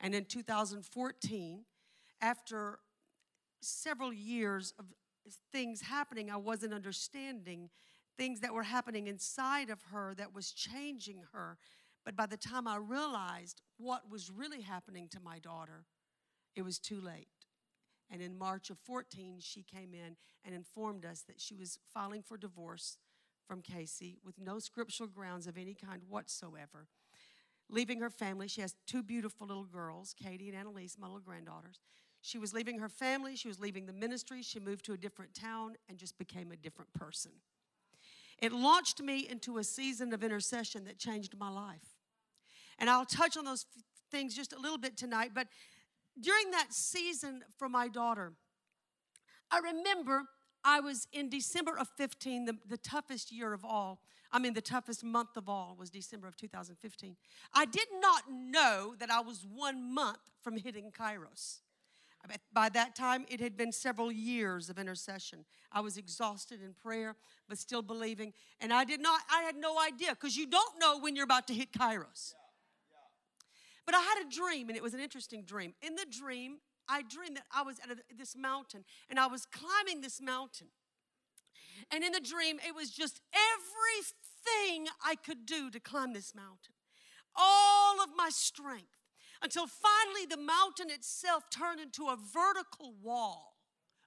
And 0.00 0.14
in 0.14 0.24
2014, 0.24 1.64
after 2.20 2.78
several 3.60 4.12
years 4.12 4.72
of 4.78 4.86
things 5.50 5.82
happening, 5.82 6.30
I 6.30 6.36
wasn't 6.36 6.72
understanding 6.72 7.70
things 8.16 8.40
that 8.40 8.54
were 8.54 8.62
happening 8.62 9.08
inside 9.08 9.70
of 9.70 9.82
her 9.90 10.14
that 10.16 10.34
was 10.34 10.52
changing 10.52 11.24
her. 11.32 11.58
But 12.04 12.16
by 12.16 12.26
the 12.26 12.36
time 12.36 12.68
I 12.68 12.76
realized 12.76 13.62
what 13.78 14.10
was 14.10 14.30
really 14.30 14.62
happening 14.62 15.08
to 15.08 15.20
my 15.20 15.38
daughter, 15.40 15.84
it 16.54 16.62
was 16.62 16.78
too 16.78 17.00
late. 17.00 17.28
And 18.10 18.22
in 18.22 18.38
March 18.38 18.70
of 18.70 18.78
14, 18.78 19.38
she 19.40 19.62
came 19.62 19.92
in 19.92 20.16
and 20.44 20.54
informed 20.54 21.04
us 21.04 21.22
that 21.22 21.40
she 21.40 21.54
was 21.54 21.78
filing 21.92 22.22
for 22.22 22.36
divorce 22.36 22.96
from 23.46 23.62
Casey 23.62 24.18
with 24.24 24.38
no 24.38 24.58
scriptural 24.58 25.08
grounds 25.08 25.46
of 25.46 25.58
any 25.58 25.74
kind 25.74 26.02
whatsoever. 26.08 26.86
Leaving 27.70 28.00
her 28.00 28.10
family, 28.10 28.48
she 28.48 28.62
has 28.62 28.74
two 28.86 29.02
beautiful 29.02 29.46
little 29.46 29.64
girls, 29.64 30.14
Katie 30.14 30.48
and 30.48 30.56
Annalise, 30.56 30.96
my 30.98 31.06
little 31.06 31.20
granddaughters. 31.20 31.80
She 32.22 32.38
was 32.38 32.52
leaving 32.54 32.78
her 32.78 32.88
family, 32.88 33.36
she 33.36 33.48
was 33.48 33.60
leaving 33.60 33.86
the 33.86 33.92
ministry, 33.92 34.42
she 34.42 34.58
moved 34.58 34.84
to 34.86 34.92
a 34.92 34.96
different 34.96 35.34
town 35.34 35.76
and 35.88 35.98
just 35.98 36.18
became 36.18 36.50
a 36.50 36.56
different 36.56 36.92
person. 36.92 37.32
It 38.38 38.52
launched 38.52 39.02
me 39.02 39.28
into 39.28 39.58
a 39.58 39.64
season 39.64 40.12
of 40.12 40.22
intercession 40.22 40.84
that 40.84 40.98
changed 40.98 41.36
my 41.38 41.50
life. 41.50 41.96
And 42.78 42.88
I'll 42.88 43.04
touch 43.04 43.36
on 43.36 43.44
those 43.44 43.66
things 44.10 44.34
just 44.34 44.52
a 44.52 44.58
little 44.58 44.78
bit 44.78 44.96
tonight, 44.96 45.32
but 45.34 45.48
during 46.20 46.50
that 46.52 46.72
season 46.72 47.42
for 47.56 47.68
my 47.68 47.88
daughter, 47.88 48.32
I 49.50 49.58
remember 49.58 50.24
I 50.64 50.80
was 50.80 51.06
in 51.12 51.28
December 51.28 51.78
of 51.78 51.88
15, 51.96 52.44
the, 52.44 52.58
the 52.68 52.76
toughest 52.76 53.32
year 53.32 53.52
of 53.52 53.64
all. 53.64 54.00
I 54.30 54.38
mean, 54.38 54.52
the 54.52 54.60
toughest 54.60 55.02
month 55.02 55.36
of 55.36 55.48
all 55.48 55.74
was 55.78 55.88
December 55.88 56.28
of 56.28 56.36
2015. 56.36 57.16
I 57.54 57.64
did 57.64 57.88
not 58.00 58.24
know 58.30 58.94
that 58.98 59.10
I 59.10 59.20
was 59.20 59.46
one 59.50 59.94
month 59.94 60.18
from 60.42 60.56
hitting 60.56 60.92
Kairos. 60.92 61.60
By 62.52 62.68
that 62.70 62.94
time, 62.94 63.24
it 63.28 63.40
had 63.40 63.56
been 63.56 63.72
several 63.72 64.12
years 64.12 64.68
of 64.68 64.78
intercession. 64.78 65.44
I 65.72 65.80
was 65.80 65.96
exhausted 65.96 66.60
in 66.62 66.74
prayer, 66.74 67.14
but 67.48 67.58
still 67.58 67.80
believing. 67.80 68.34
And 68.60 68.72
I 68.72 68.84
did 68.84 69.00
not, 69.00 69.20
I 69.32 69.42
had 69.42 69.56
no 69.56 69.78
idea, 69.80 70.10
because 70.10 70.36
you 70.36 70.46
don't 70.46 70.78
know 70.78 70.98
when 70.98 71.16
you're 71.16 71.24
about 71.24 71.46
to 71.46 71.54
hit 71.54 71.72
Kairos. 71.72 72.34
But 73.88 73.94
I 73.94 74.02
had 74.02 74.26
a 74.26 74.28
dream, 74.28 74.68
and 74.68 74.76
it 74.76 74.82
was 74.82 74.92
an 74.92 75.00
interesting 75.00 75.44
dream. 75.44 75.72
In 75.80 75.94
the 75.94 76.04
dream, 76.04 76.58
I 76.90 77.00
dreamed 77.00 77.38
that 77.38 77.46
I 77.50 77.62
was 77.62 77.78
at 77.82 77.90
a, 77.90 77.96
this 78.14 78.36
mountain, 78.36 78.84
and 79.08 79.18
I 79.18 79.28
was 79.28 79.46
climbing 79.46 80.02
this 80.02 80.20
mountain. 80.20 80.66
And 81.90 82.04
in 82.04 82.12
the 82.12 82.20
dream, 82.20 82.58
it 82.68 82.74
was 82.74 82.90
just 82.90 83.22
everything 83.32 84.88
I 85.02 85.14
could 85.14 85.46
do 85.46 85.70
to 85.70 85.80
climb 85.80 86.12
this 86.12 86.34
mountain, 86.34 86.74
all 87.34 88.02
of 88.02 88.10
my 88.14 88.28
strength, 88.28 88.98
until 89.42 89.66
finally 89.66 90.26
the 90.28 90.36
mountain 90.36 90.90
itself 90.90 91.44
turned 91.48 91.80
into 91.80 92.08
a 92.08 92.16
vertical 92.34 92.92
wall 93.02 93.54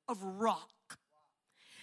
of 0.07 0.21
rock. 0.21 0.99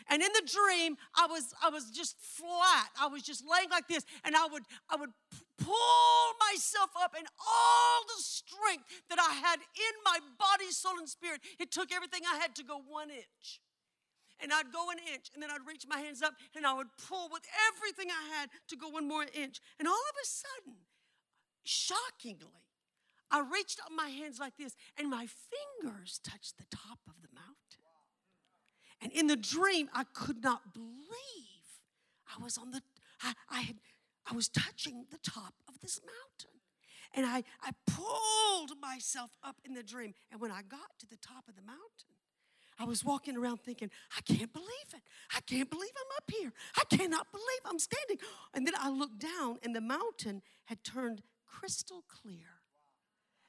And 0.08 0.22
in 0.22 0.28
the 0.34 0.48
dream, 0.48 0.98
I 1.16 1.26
was 1.26 1.52
I 1.60 1.70
was 1.70 1.90
just 1.90 2.16
flat. 2.20 2.90
I 3.00 3.08
was 3.08 3.24
just 3.24 3.42
laying 3.44 3.70
like 3.70 3.88
this, 3.88 4.04
and 4.22 4.36
I 4.36 4.46
would 4.46 4.62
I 4.88 4.94
would 4.94 5.10
pull 5.58 6.34
myself 6.50 6.90
up, 7.02 7.14
and 7.16 7.26
all 7.38 8.00
the 8.06 8.22
strength 8.22 8.84
that 9.10 9.18
I 9.18 9.34
had 9.34 9.58
in 9.60 9.94
my 10.04 10.18
body, 10.38 10.70
soul, 10.70 10.98
and 10.98 11.08
spirit, 11.08 11.40
it 11.58 11.70
took 11.70 11.92
everything 11.92 12.22
I 12.24 12.38
had 12.38 12.54
to 12.56 12.64
go 12.64 12.78
one 12.78 13.10
inch. 13.10 13.60
And 14.40 14.52
I'd 14.52 14.72
go 14.72 14.90
an 14.90 14.98
inch, 15.12 15.30
and 15.34 15.42
then 15.42 15.50
I'd 15.50 15.66
reach 15.66 15.84
my 15.88 15.98
hands 15.98 16.22
up, 16.22 16.34
and 16.54 16.64
I 16.64 16.72
would 16.74 16.86
pull 17.08 17.28
with 17.32 17.42
everything 17.68 18.08
I 18.10 18.38
had 18.38 18.50
to 18.68 18.76
go 18.76 18.88
one 18.88 19.08
more 19.08 19.26
inch. 19.34 19.60
And 19.78 19.88
all 19.88 19.94
of 19.94 20.16
a 20.22 20.26
sudden, 20.26 20.78
shockingly, 21.64 22.62
I 23.30 23.40
reached 23.40 23.80
up 23.80 23.90
my 23.94 24.08
hands 24.08 24.38
like 24.38 24.56
this, 24.56 24.76
and 24.96 25.10
my 25.10 25.26
fingers 25.26 26.20
touched 26.22 26.56
the 26.56 26.64
top 26.70 27.00
of 27.08 27.20
the 27.20 27.28
mountain. 27.34 27.58
And 29.00 29.12
in 29.12 29.26
the 29.26 29.36
dream, 29.36 29.88
I 29.92 30.04
could 30.04 30.42
not 30.42 30.72
believe 30.72 31.58
I 32.26 32.42
was 32.42 32.58
on 32.58 32.70
the, 32.70 32.82
I, 33.22 33.32
I 33.50 33.60
had, 33.60 33.76
I 34.30 34.34
was 34.34 34.48
touching 34.48 35.06
the 35.10 35.18
top 35.18 35.54
of 35.68 35.80
this 35.80 36.00
mountain. 36.00 36.60
And 37.14 37.24
I, 37.24 37.42
I 37.62 37.70
pulled 37.86 38.78
myself 38.80 39.30
up 39.42 39.56
in 39.64 39.74
the 39.74 39.82
dream. 39.82 40.14
And 40.30 40.40
when 40.40 40.50
I 40.50 40.62
got 40.62 40.98
to 41.00 41.06
the 41.06 41.16
top 41.16 41.48
of 41.48 41.56
the 41.56 41.62
mountain, 41.62 42.18
I 42.78 42.84
was 42.84 43.04
walking 43.04 43.36
around 43.36 43.60
thinking, 43.62 43.90
I 44.16 44.20
can't 44.20 44.52
believe 44.52 44.68
it. 44.94 45.02
I 45.34 45.40
can't 45.40 45.68
believe 45.68 45.90
I'm 45.96 46.16
up 46.16 46.30
here. 46.30 46.52
I 46.76 46.84
cannot 46.96 47.26
believe 47.32 47.60
I'm 47.64 47.78
standing. 47.78 48.18
And 48.54 48.66
then 48.66 48.74
I 48.78 48.90
looked 48.90 49.18
down, 49.18 49.58
and 49.62 49.74
the 49.74 49.80
mountain 49.80 50.42
had 50.66 50.84
turned 50.84 51.22
crystal 51.46 52.04
clear. 52.08 52.60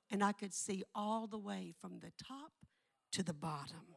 And 0.09 0.23
I 0.23 0.31
could 0.31 0.53
see 0.53 0.83
all 0.95 1.27
the 1.27 1.37
way 1.37 1.73
from 1.79 1.99
the 1.99 2.11
top 2.23 2.53
to 3.11 3.21
the 3.21 3.33
bottom. 3.33 3.95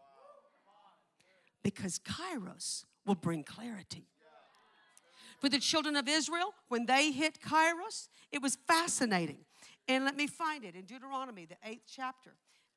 Because 1.63 1.99
Kairos 1.99 2.85
will 3.07 3.15
bring 3.15 3.45
clarity. 3.45 4.09
For 5.43 5.49
the 5.49 5.59
children 5.59 5.97
of 5.97 6.09
Israel, 6.09 6.55
when 6.69 6.87
they 6.87 7.11
hit 7.11 7.41
Kairos, 7.41 8.07
it 8.31 8.41
was 8.41 8.57
fascinating. 8.69 9.39
And 9.89 10.05
let 10.05 10.17
me 10.17 10.29
find 10.29 10.65
it 10.65 10.77
in 10.77 10.85
Deuteronomy, 10.85 11.47
the 11.47 11.57
eighth 11.65 11.91
chapter. 11.93 12.35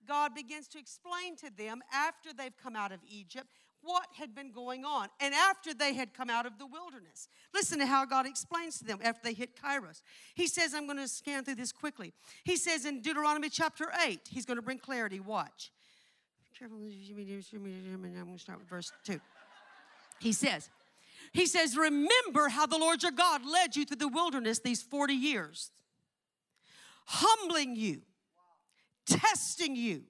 God 0.08 0.34
begins 0.34 0.68
to 0.70 0.80
explain 0.80 1.36
to 1.38 1.52
them 1.56 1.84
after 1.94 2.34
they've 2.34 2.58
come 2.58 2.76
out 2.76 2.92
of 2.92 3.02
Egypt 3.08 3.46
what 3.84 4.08
had 4.18 4.34
been 4.34 4.52
going 4.52 4.84
on 4.84 5.10
and 5.20 5.36
after 5.36 5.76
they 5.76 5.94
had 5.94 6.16
come 6.16 6.28
out 6.28 6.48
of 6.48 6.58
the 6.58 6.66
wilderness. 6.66 7.28
Listen 7.54 7.78
to 7.78 7.86
how 7.86 8.04
God 8.04 8.26
explains 8.26 8.80
to 8.80 8.84
them 8.84 8.98
after 9.04 9.22
they 9.24 9.34
hit 9.34 9.52
Kairos. 9.56 10.02
He 10.34 10.48
says, 10.48 10.74
I'm 10.74 10.88
going 10.88 10.98
to 10.98 11.08
scan 11.08 11.44
through 11.44 11.56
this 11.56 11.72
quickly. 11.72 12.14
He 12.44 12.58
says 12.58 12.84
in 12.86 13.04
Deuteronomy 13.04 13.50
chapter 13.50 13.92
8, 14.04 14.22
he's 14.32 14.48
going 14.48 14.58
to 14.58 14.64
bring 14.64 14.80
clarity. 14.80 15.20
Watch. 15.20 15.72
Careful. 16.58 16.78
I'm 16.80 18.02
going 18.02 18.34
to 18.34 18.40
start 18.40 18.58
with 18.58 18.68
verse 18.68 18.92
2. 19.04 19.22
He 20.20 20.32
says, 20.32 20.72
he 21.34 21.46
says, 21.46 21.78
Remember 21.78 22.50
how 22.50 22.66
the 22.66 22.78
Lord 22.78 23.04
your 23.04 23.12
God 23.12 23.46
led 23.46 23.76
you 23.76 23.86
through 23.86 23.98
the 23.98 24.08
wilderness 24.08 24.60
these 24.60 24.82
40 24.82 25.14
years, 25.14 25.72
humbling 27.06 27.76
you, 27.76 28.02
testing 29.06 29.76
you, 29.76 30.04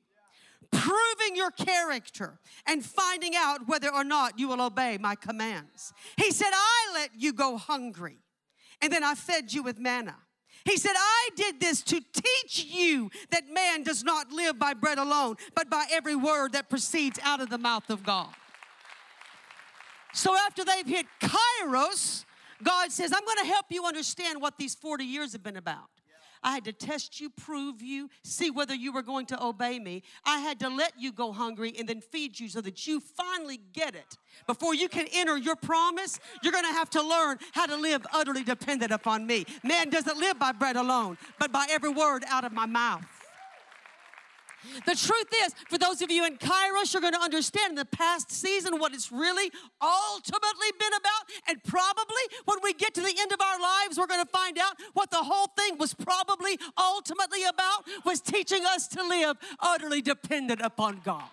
proving 0.72 1.36
your 1.36 1.52
character, 1.52 2.40
and 2.68 2.84
finding 2.84 3.34
out 3.36 3.68
whether 3.68 3.94
or 3.94 4.04
not 4.04 4.40
you 4.40 4.48
will 4.48 4.62
obey 4.62 4.98
my 5.00 5.16
commands. 5.16 5.94
He 6.18 6.32
said, 6.32 6.52
I 6.54 6.92
let 6.94 7.10
you 7.18 7.34
go 7.34 7.58
hungry, 7.58 8.20
and 8.82 8.92
then 8.92 9.04
I 9.04 9.16
fed 9.16 9.54
you 9.54 9.64
with 9.64 9.80
manna. 9.80 10.16
He 10.66 10.78
said, 10.78 10.94
I 10.96 11.30
did 11.36 11.60
this 11.60 11.84
to 11.84 12.02
teach 12.02 12.66
you 12.66 13.12
that 13.30 13.44
man 13.54 13.84
does 13.84 14.04
not 14.04 14.32
live 14.32 14.58
by 14.58 14.74
bread 14.74 14.98
alone, 14.98 15.36
but 15.54 15.70
by 15.70 15.86
every 15.92 16.16
word 16.16 16.54
that 16.54 16.70
proceeds 16.70 17.20
out 17.24 17.40
of 17.40 17.50
the 17.50 17.60
mouth 17.60 17.90
of 17.92 18.04
God. 18.04 18.34
So 20.16 20.34
after 20.34 20.64
they've 20.64 20.88
hit 20.88 21.06
Kairos, 21.20 22.24
God 22.64 22.90
says, 22.90 23.12
I'm 23.12 23.26
going 23.26 23.38
to 23.40 23.46
help 23.46 23.66
you 23.70 23.84
understand 23.84 24.42
what 24.42 24.58
these 24.58 24.74
40 24.74 25.04
years 25.04 25.34
have 25.34 25.44
been 25.44 25.58
about. 25.58 25.90
I 26.42 26.52
had 26.52 26.64
to 26.66 26.72
test 26.72 27.20
you, 27.20 27.30
prove 27.30 27.82
you, 27.82 28.10
see 28.24 28.50
whether 28.50 28.74
you 28.74 28.94
were 28.94 29.02
going 29.02 29.26
to 29.28 29.44
obey 29.44 29.78
me. 29.78 30.04
I 30.24 30.40
had 30.40 30.60
to 30.62 30.70
let 30.70 30.94
you 30.98 31.12
go 31.12 31.34
hungry 31.34 31.74
and 31.78 31.90
then 31.90 32.00
feed 32.00 32.40
you 32.40 32.48
so 32.48 32.62
that 32.62 32.88
you 32.88 33.02
finally 33.02 33.60
get 33.74 33.94
it. 33.94 34.18
Before 34.48 34.74
you 34.74 34.88
can 34.88 35.08
enter 35.14 35.38
your 35.38 35.58
promise, 35.58 36.18
you're 36.42 36.54
going 36.54 36.66
to 36.66 36.72
have 36.72 36.90
to 36.92 37.02
learn 37.02 37.38
how 37.52 37.66
to 37.66 37.76
live 37.76 38.06
utterly 38.14 38.44
dependent 38.44 38.92
upon 38.92 39.28
me. 39.28 39.46
Man 39.64 39.90
doesn't 39.90 40.18
live 40.18 40.40
by 40.40 40.54
bread 40.54 40.78
alone, 40.78 41.18
but 41.40 41.52
by 41.52 41.66
every 41.70 41.90
word 41.90 42.24
out 42.30 42.46
of 42.46 42.54
my 42.54 42.66
mouth. 42.66 43.15
The 44.86 44.96
truth 44.96 45.30
is, 45.46 45.54
for 45.70 45.78
those 45.78 46.02
of 46.02 46.12
you 46.12 46.26
in 46.26 46.38
Kairos, 46.38 46.94
you're 46.94 47.02
going 47.02 47.14
to 47.14 47.22
understand 47.22 47.72
in 47.72 47.76
the 47.76 47.86
past 47.86 48.32
season 48.32 48.80
what 48.80 48.94
it's 48.94 49.12
really 49.12 49.52
ultimately 49.82 50.68
been 50.80 50.94
about. 50.94 51.24
And 51.48 51.64
probably 51.64 52.24
when 52.46 52.60
we 52.64 52.74
get 52.74 52.94
to 52.96 53.02
the 53.02 53.16
end 53.20 53.32
of 53.32 53.42
our 53.42 53.60
lives, 53.60 53.98
we're 53.98 54.08
going 54.08 54.24
to 54.24 54.32
find 54.32 54.58
out 54.58 54.76
what 54.94 55.12
the 55.12 55.24
whole 55.24 55.48
thing 55.58 55.78
was 55.78 55.94
probably 55.94 56.58
ultimately 56.78 57.44
about 57.44 57.84
was 58.06 58.22
teaching 58.22 58.66
us 58.66 58.88
to 58.90 59.04
live 59.08 59.38
utterly 59.60 60.02
dependent 60.02 60.62
upon 60.62 61.02
God. 61.04 61.30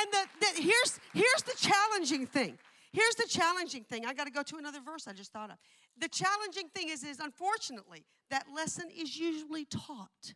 And 0.00 0.12
the, 0.12 0.26
the, 0.40 0.62
here's, 0.62 1.00
here's 1.12 1.42
the 1.44 1.54
challenging 1.56 2.26
thing. 2.26 2.58
Here's 2.92 3.14
the 3.16 3.26
challenging 3.28 3.84
thing. 3.84 4.06
I 4.06 4.14
got 4.14 4.24
to 4.24 4.32
go 4.32 4.42
to 4.42 4.56
another 4.56 4.80
verse 4.80 5.06
I 5.06 5.12
just 5.12 5.32
thought 5.32 5.50
of. 5.50 5.56
The 6.00 6.08
challenging 6.08 6.68
thing 6.68 6.88
is, 6.88 7.02
is 7.02 7.18
unfortunately, 7.18 8.04
that 8.30 8.46
lesson 8.54 8.88
is 8.96 9.18
usually 9.18 9.64
taught 9.64 10.34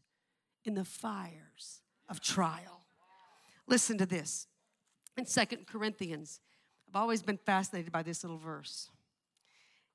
in 0.64 0.74
the 0.74 0.84
fires 0.84 1.82
of 2.08 2.20
trial. 2.20 2.86
Listen 3.66 3.98
to 3.98 4.06
this. 4.06 4.46
In 5.16 5.26
Second 5.26 5.66
Corinthians, 5.66 6.40
I've 6.88 6.96
always 6.96 7.22
been 7.22 7.36
fascinated 7.36 7.92
by 7.92 8.02
this 8.02 8.24
little 8.24 8.38
verse. 8.38 8.90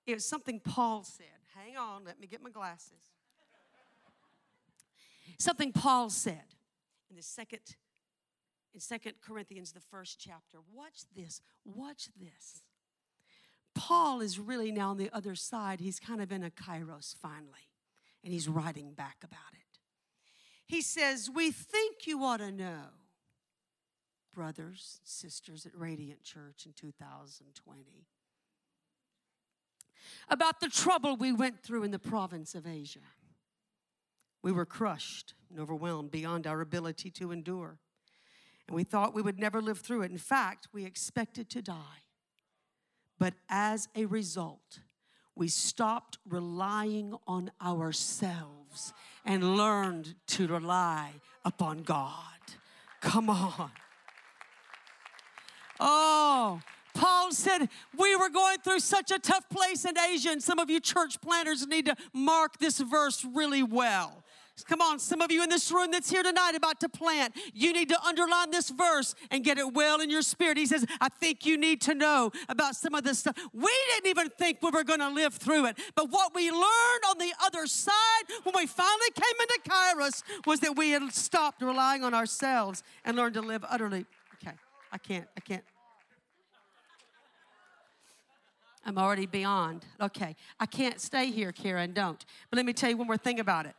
It's 0.05 0.25
something 0.25 0.59
Paul 0.59 1.03
said. 1.03 1.25
Hang 1.55 1.75
on, 1.75 2.05
let 2.05 2.19
me 2.19 2.27
get 2.27 2.41
my 2.41 2.49
glasses. 2.49 3.11
Something 5.39 5.71
Paul 5.71 6.09
said 6.09 6.45
in 7.09 7.15
the 7.15 7.21
second 7.21 7.59
in 8.73 8.81
Second 8.81 9.13
Corinthians, 9.25 9.71
the 9.71 9.79
first 9.79 10.19
chapter. 10.19 10.59
Watch 10.71 11.05
this. 11.15 11.41
Watch 11.65 12.09
this. 12.15 12.61
Paul 13.77 14.21
is 14.21 14.39
really 14.39 14.71
now 14.71 14.89
on 14.89 14.97
the 14.97 15.09
other 15.13 15.35
side. 15.35 15.79
He's 15.79 15.99
kind 15.99 16.21
of 16.21 16.31
in 16.31 16.43
a 16.43 16.49
kairos 16.49 17.15
finally, 17.15 17.69
and 18.23 18.33
he's 18.33 18.49
writing 18.49 18.91
back 18.93 19.17
about 19.23 19.53
it. 19.53 19.79
He 20.65 20.81
says, 20.81 21.29
We 21.33 21.51
think 21.51 22.07
you 22.07 22.23
ought 22.23 22.37
to 22.37 22.51
know, 22.51 22.89
brothers, 24.33 24.99
and 24.99 25.07
sisters 25.07 25.65
at 25.65 25.77
Radiant 25.77 26.23
Church 26.23 26.65
in 26.65 26.73
2020, 26.73 28.07
about 30.29 30.59
the 30.59 30.69
trouble 30.69 31.15
we 31.15 31.31
went 31.31 31.61
through 31.61 31.83
in 31.83 31.91
the 31.91 31.99
province 31.99 32.55
of 32.55 32.65
Asia. 32.65 32.99
We 34.41 34.51
were 34.51 34.65
crushed 34.65 35.33
and 35.49 35.59
overwhelmed 35.59 36.11
beyond 36.11 36.47
our 36.47 36.61
ability 36.61 37.11
to 37.11 37.31
endure. 37.31 37.79
And 38.67 38.75
we 38.75 38.83
thought 38.83 39.13
we 39.13 39.21
would 39.21 39.39
never 39.39 39.61
live 39.61 39.79
through 39.79 40.01
it. 40.01 40.11
In 40.11 40.17
fact, 40.17 40.67
we 40.73 40.85
expected 40.85 41.49
to 41.51 41.61
die. 41.61 42.03
But 43.19 43.33
as 43.49 43.87
a 43.95 44.05
result, 44.05 44.79
we 45.35 45.47
stopped 45.47 46.17
relying 46.27 47.15
on 47.27 47.51
ourselves 47.61 48.93
and 49.25 49.55
learned 49.57 50.15
to 50.27 50.47
rely 50.47 51.13
upon 51.45 51.83
God. 51.83 52.13
Come 53.01 53.29
on. 53.29 53.71
Oh, 55.79 56.59
Paul 56.93 57.31
said, 57.31 57.69
We 57.97 58.15
were 58.15 58.29
going 58.29 58.57
through 58.59 58.79
such 58.79 59.11
a 59.11 59.19
tough 59.19 59.47
place 59.49 59.85
in 59.85 59.97
Asia, 59.97 60.31
and 60.31 60.41
some 60.41 60.57
of 60.59 60.69
you 60.69 60.79
church 60.79 61.21
planters 61.21 61.67
need 61.67 61.85
to 61.85 61.95
mark 62.13 62.57
this 62.57 62.79
verse 62.79 63.23
really 63.23 63.63
well. 63.63 64.23
Come 64.65 64.81
on, 64.81 64.99
some 64.99 65.21
of 65.21 65.31
you 65.31 65.43
in 65.43 65.49
this 65.49 65.71
room 65.71 65.91
that's 65.91 66.09
here 66.09 66.23
tonight 66.23 66.53
about 66.55 66.79
to 66.79 66.89
plant, 66.89 67.35
you 67.53 67.71
need 67.73 67.89
to 67.89 68.01
underline 68.03 68.49
this 68.49 68.69
verse 68.69 69.13
and 69.29 69.43
get 69.43 69.57
it 69.57 69.73
well 69.73 70.01
in 70.01 70.09
your 70.09 70.23
spirit. 70.23 70.57
He 70.57 70.65
says, 70.65 70.85
I 70.99 71.09
think 71.09 71.45
you 71.45 71.57
need 71.57 71.81
to 71.81 71.93
know 71.93 72.31
about 72.49 72.75
some 72.75 72.95
of 72.95 73.03
this 73.03 73.19
stuff. 73.19 73.37
We 73.53 73.71
didn't 73.93 74.09
even 74.09 74.29
think 74.29 74.59
we 74.61 74.71
were 74.71 74.83
going 74.83 74.99
to 74.99 75.09
live 75.09 75.35
through 75.35 75.67
it. 75.67 75.77
But 75.95 76.09
what 76.09 76.33
we 76.33 76.49
learned 76.49 77.03
on 77.09 77.17
the 77.19 77.33
other 77.43 77.67
side 77.67 77.93
when 78.43 78.55
we 78.55 78.65
finally 78.65 79.09
came 79.13 79.25
into 79.41 79.59
Kairos 79.69 80.23
was 80.45 80.59
that 80.61 80.75
we 80.75 80.89
had 80.89 81.13
stopped 81.13 81.61
relying 81.61 82.03
on 82.03 82.13
ourselves 82.13 82.83
and 83.05 83.15
learned 83.15 83.35
to 83.35 83.41
live 83.41 83.63
utterly. 83.69 84.05
Okay, 84.41 84.55
I 84.91 84.97
can't, 84.97 85.27
I 85.37 85.39
can't. 85.39 85.63
I'm 88.85 88.97
already 88.97 89.25
beyond. 89.25 89.85
Okay, 90.01 90.35
I 90.59 90.65
can't 90.65 90.99
stay 90.99 91.29
here, 91.29 91.51
Karen, 91.51 91.93
don't. 91.93 92.25
But 92.49 92.57
let 92.57 92.65
me 92.65 92.73
tell 92.73 92.89
you 92.89 92.97
one 92.97 93.07
more 93.07 93.17
thing 93.17 93.39
about 93.39 93.65
it. 93.65 93.75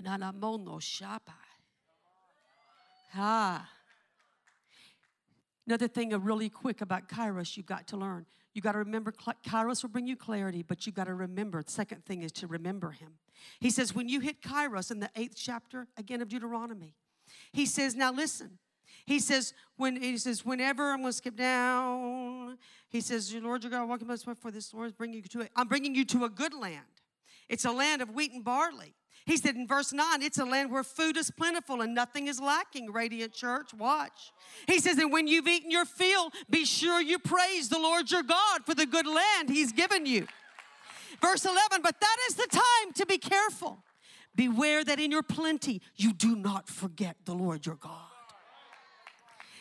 Nanamono 0.00 0.80
shapa. 0.80 1.34
Ah. 3.14 3.68
Another 5.66 5.88
thing, 5.88 6.10
really 6.10 6.48
quick 6.48 6.80
about 6.80 7.08
Kairos, 7.08 7.56
you've 7.56 7.66
got 7.66 7.86
to 7.88 7.96
learn. 7.96 8.26
You 8.54 8.62
got 8.62 8.72
to 8.72 8.78
remember, 8.78 9.12
Kairos 9.46 9.82
will 9.82 9.90
bring 9.90 10.06
you 10.06 10.16
clarity, 10.16 10.62
but 10.62 10.84
you 10.84 10.92
got 10.92 11.04
to 11.04 11.14
remember. 11.14 11.62
The 11.62 11.70
second 11.70 12.04
thing 12.04 12.22
is 12.22 12.32
to 12.32 12.48
remember 12.48 12.90
him. 12.90 13.18
He 13.60 13.70
says, 13.70 13.94
when 13.94 14.08
you 14.08 14.20
hit 14.20 14.42
Kairos 14.42 14.90
in 14.90 14.98
the 14.98 15.10
eighth 15.14 15.36
chapter, 15.36 15.86
again 15.96 16.20
of 16.20 16.28
Deuteronomy, 16.28 16.94
he 17.52 17.66
says, 17.66 17.94
now 17.94 18.12
listen. 18.12 18.58
He 19.06 19.18
says, 19.18 19.54
when 19.76 20.00
he 20.00 20.18
says, 20.18 20.44
whenever 20.44 20.90
I'm 20.90 21.00
going 21.00 21.12
to 21.12 21.16
skip 21.16 21.36
down, 21.36 22.58
he 22.88 23.00
says, 23.00 23.32
your 23.32 23.42
Lord 23.42 23.62
your 23.62 23.70
God, 23.70 23.88
walking 23.88 24.08
by 24.08 24.16
for 24.16 24.50
this 24.50 24.74
Lord 24.74 24.88
is 24.88 24.92
bringing 24.92 25.18
you 25.18 25.22
to 25.22 25.40
it. 25.42 25.50
I'm 25.54 25.68
bringing 25.68 25.94
you 25.94 26.04
to 26.06 26.24
a 26.24 26.28
good 26.28 26.54
land. 26.54 26.84
It's 27.48 27.64
a 27.64 27.72
land 27.72 28.02
of 28.02 28.10
wheat 28.10 28.32
and 28.32 28.44
barley. 28.44 28.94
He 29.30 29.36
said 29.36 29.54
in 29.54 29.64
verse 29.64 29.92
9, 29.92 30.22
it's 30.22 30.38
a 30.38 30.44
land 30.44 30.72
where 30.72 30.82
food 30.82 31.16
is 31.16 31.30
plentiful 31.30 31.82
and 31.82 31.94
nothing 31.94 32.26
is 32.26 32.40
lacking, 32.40 32.90
Radiant 32.90 33.32
Church. 33.32 33.72
Watch. 33.72 34.32
He 34.66 34.80
says, 34.80 34.98
and 34.98 35.12
when 35.12 35.28
you've 35.28 35.46
eaten 35.46 35.70
your 35.70 35.84
fill, 35.84 36.32
be 36.50 36.64
sure 36.64 37.00
you 37.00 37.20
praise 37.20 37.68
the 37.68 37.78
Lord 37.78 38.10
your 38.10 38.24
God 38.24 38.66
for 38.66 38.74
the 38.74 38.86
good 38.86 39.06
land 39.06 39.48
he's 39.48 39.70
given 39.70 40.04
you. 40.04 40.26
Verse 41.22 41.44
11, 41.44 41.80
but 41.80 42.00
that 42.00 42.16
is 42.28 42.34
the 42.34 42.48
time 42.50 42.92
to 42.94 43.06
be 43.06 43.18
careful. 43.18 43.84
Beware 44.34 44.82
that 44.82 44.98
in 44.98 45.12
your 45.12 45.22
plenty 45.22 45.80
you 45.94 46.12
do 46.12 46.34
not 46.34 46.68
forget 46.68 47.14
the 47.24 47.34
Lord 47.34 47.64
your 47.64 47.76
God. 47.76 48.09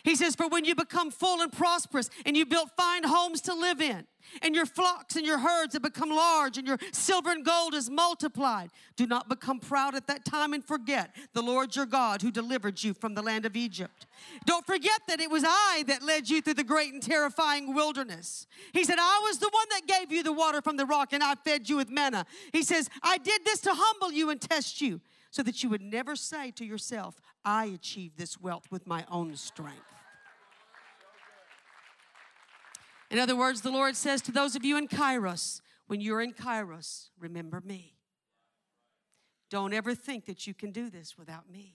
He 0.03 0.15
says, 0.15 0.35
For 0.35 0.47
when 0.47 0.65
you 0.65 0.75
become 0.75 1.11
full 1.11 1.41
and 1.41 1.51
prosperous 1.51 2.09
and 2.25 2.35
you 2.35 2.45
built 2.45 2.71
fine 2.77 3.03
homes 3.03 3.41
to 3.41 3.53
live 3.53 3.81
in, 3.81 4.05
and 4.41 4.53
your 4.53 4.65
flocks 4.65 5.15
and 5.15 5.25
your 5.25 5.39
herds 5.39 5.73
have 5.73 5.81
become 5.81 6.09
large, 6.09 6.57
and 6.57 6.67
your 6.67 6.77
silver 6.91 7.31
and 7.31 7.43
gold 7.43 7.73
is 7.73 7.89
multiplied, 7.89 8.69
do 8.95 9.07
not 9.07 9.27
become 9.27 9.59
proud 9.59 9.95
at 9.95 10.07
that 10.07 10.25
time 10.25 10.53
and 10.53 10.63
forget 10.63 11.15
the 11.33 11.41
Lord 11.41 11.75
your 11.75 11.85
God 11.85 12.21
who 12.21 12.31
delivered 12.31 12.81
you 12.83 12.93
from 12.93 13.15
the 13.15 13.21
land 13.21 13.45
of 13.45 13.55
Egypt. 13.55 14.05
Don't 14.45 14.65
forget 14.65 15.01
that 15.07 15.19
it 15.19 15.31
was 15.31 15.43
I 15.45 15.83
that 15.87 16.03
led 16.03 16.29
you 16.29 16.41
through 16.41 16.55
the 16.55 16.63
great 16.63 16.93
and 16.93 17.01
terrifying 17.01 17.73
wilderness. 17.73 18.45
He 18.73 18.83
said, 18.83 18.97
I 18.99 19.21
was 19.23 19.39
the 19.39 19.49
one 19.51 19.67
that 19.71 19.87
gave 19.87 20.11
you 20.11 20.23
the 20.23 20.33
water 20.33 20.61
from 20.61 20.77
the 20.77 20.85
rock, 20.85 21.13
and 21.13 21.23
I 21.23 21.35
fed 21.35 21.69
you 21.69 21.77
with 21.77 21.89
manna. 21.89 22.25
He 22.53 22.63
says, 22.63 22.89
I 23.01 23.17
did 23.17 23.45
this 23.45 23.61
to 23.61 23.71
humble 23.73 24.11
you 24.11 24.29
and 24.29 24.39
test 24.39 24.81
you 24.81 25.01
so 25.31 25.43
that 25.43 25.63
you 25.63 25.69
would 25.69 25.81
never 25.81 26.15
say 26.15 26.51
to 26.51 26.65
yourself, 26.65 27.21
I 27.45 27.65
achieved 27.65 28.17
this 28.17 28.39
wealth 28.39 28.65
with 28.71 28.87
my 28.87 29.05
own 29.09 29.35
strength. 29.35 29.81
In 33.11 33.17
other 33.17 33.35
words, 33.35 33.61
the 33.61 33.71
Lord 33.71 33.95
says 33.95 34.21
to 34.23 34.31
those 34.31 34.55
of 34.55 34.63
you 34.63 34.77
in 34.77 34.87
Kairos, 34.87 35.61
when 35.87 36.01
you're 36.01 36.21
in 36.21 36.33
Kairos, 36.33 37.09
remember 37.19 37.61
me. 37.65 37.95
Don't 39.49 39.73
ever 39.73 39.95
think 39.95 40.25
that 40.25 40.45
you 40.45 40.53
can 40.53 40.71
do 40.71 40.89
this 40.89 41.17
without 41.17 41.49
me. 41.49 41.73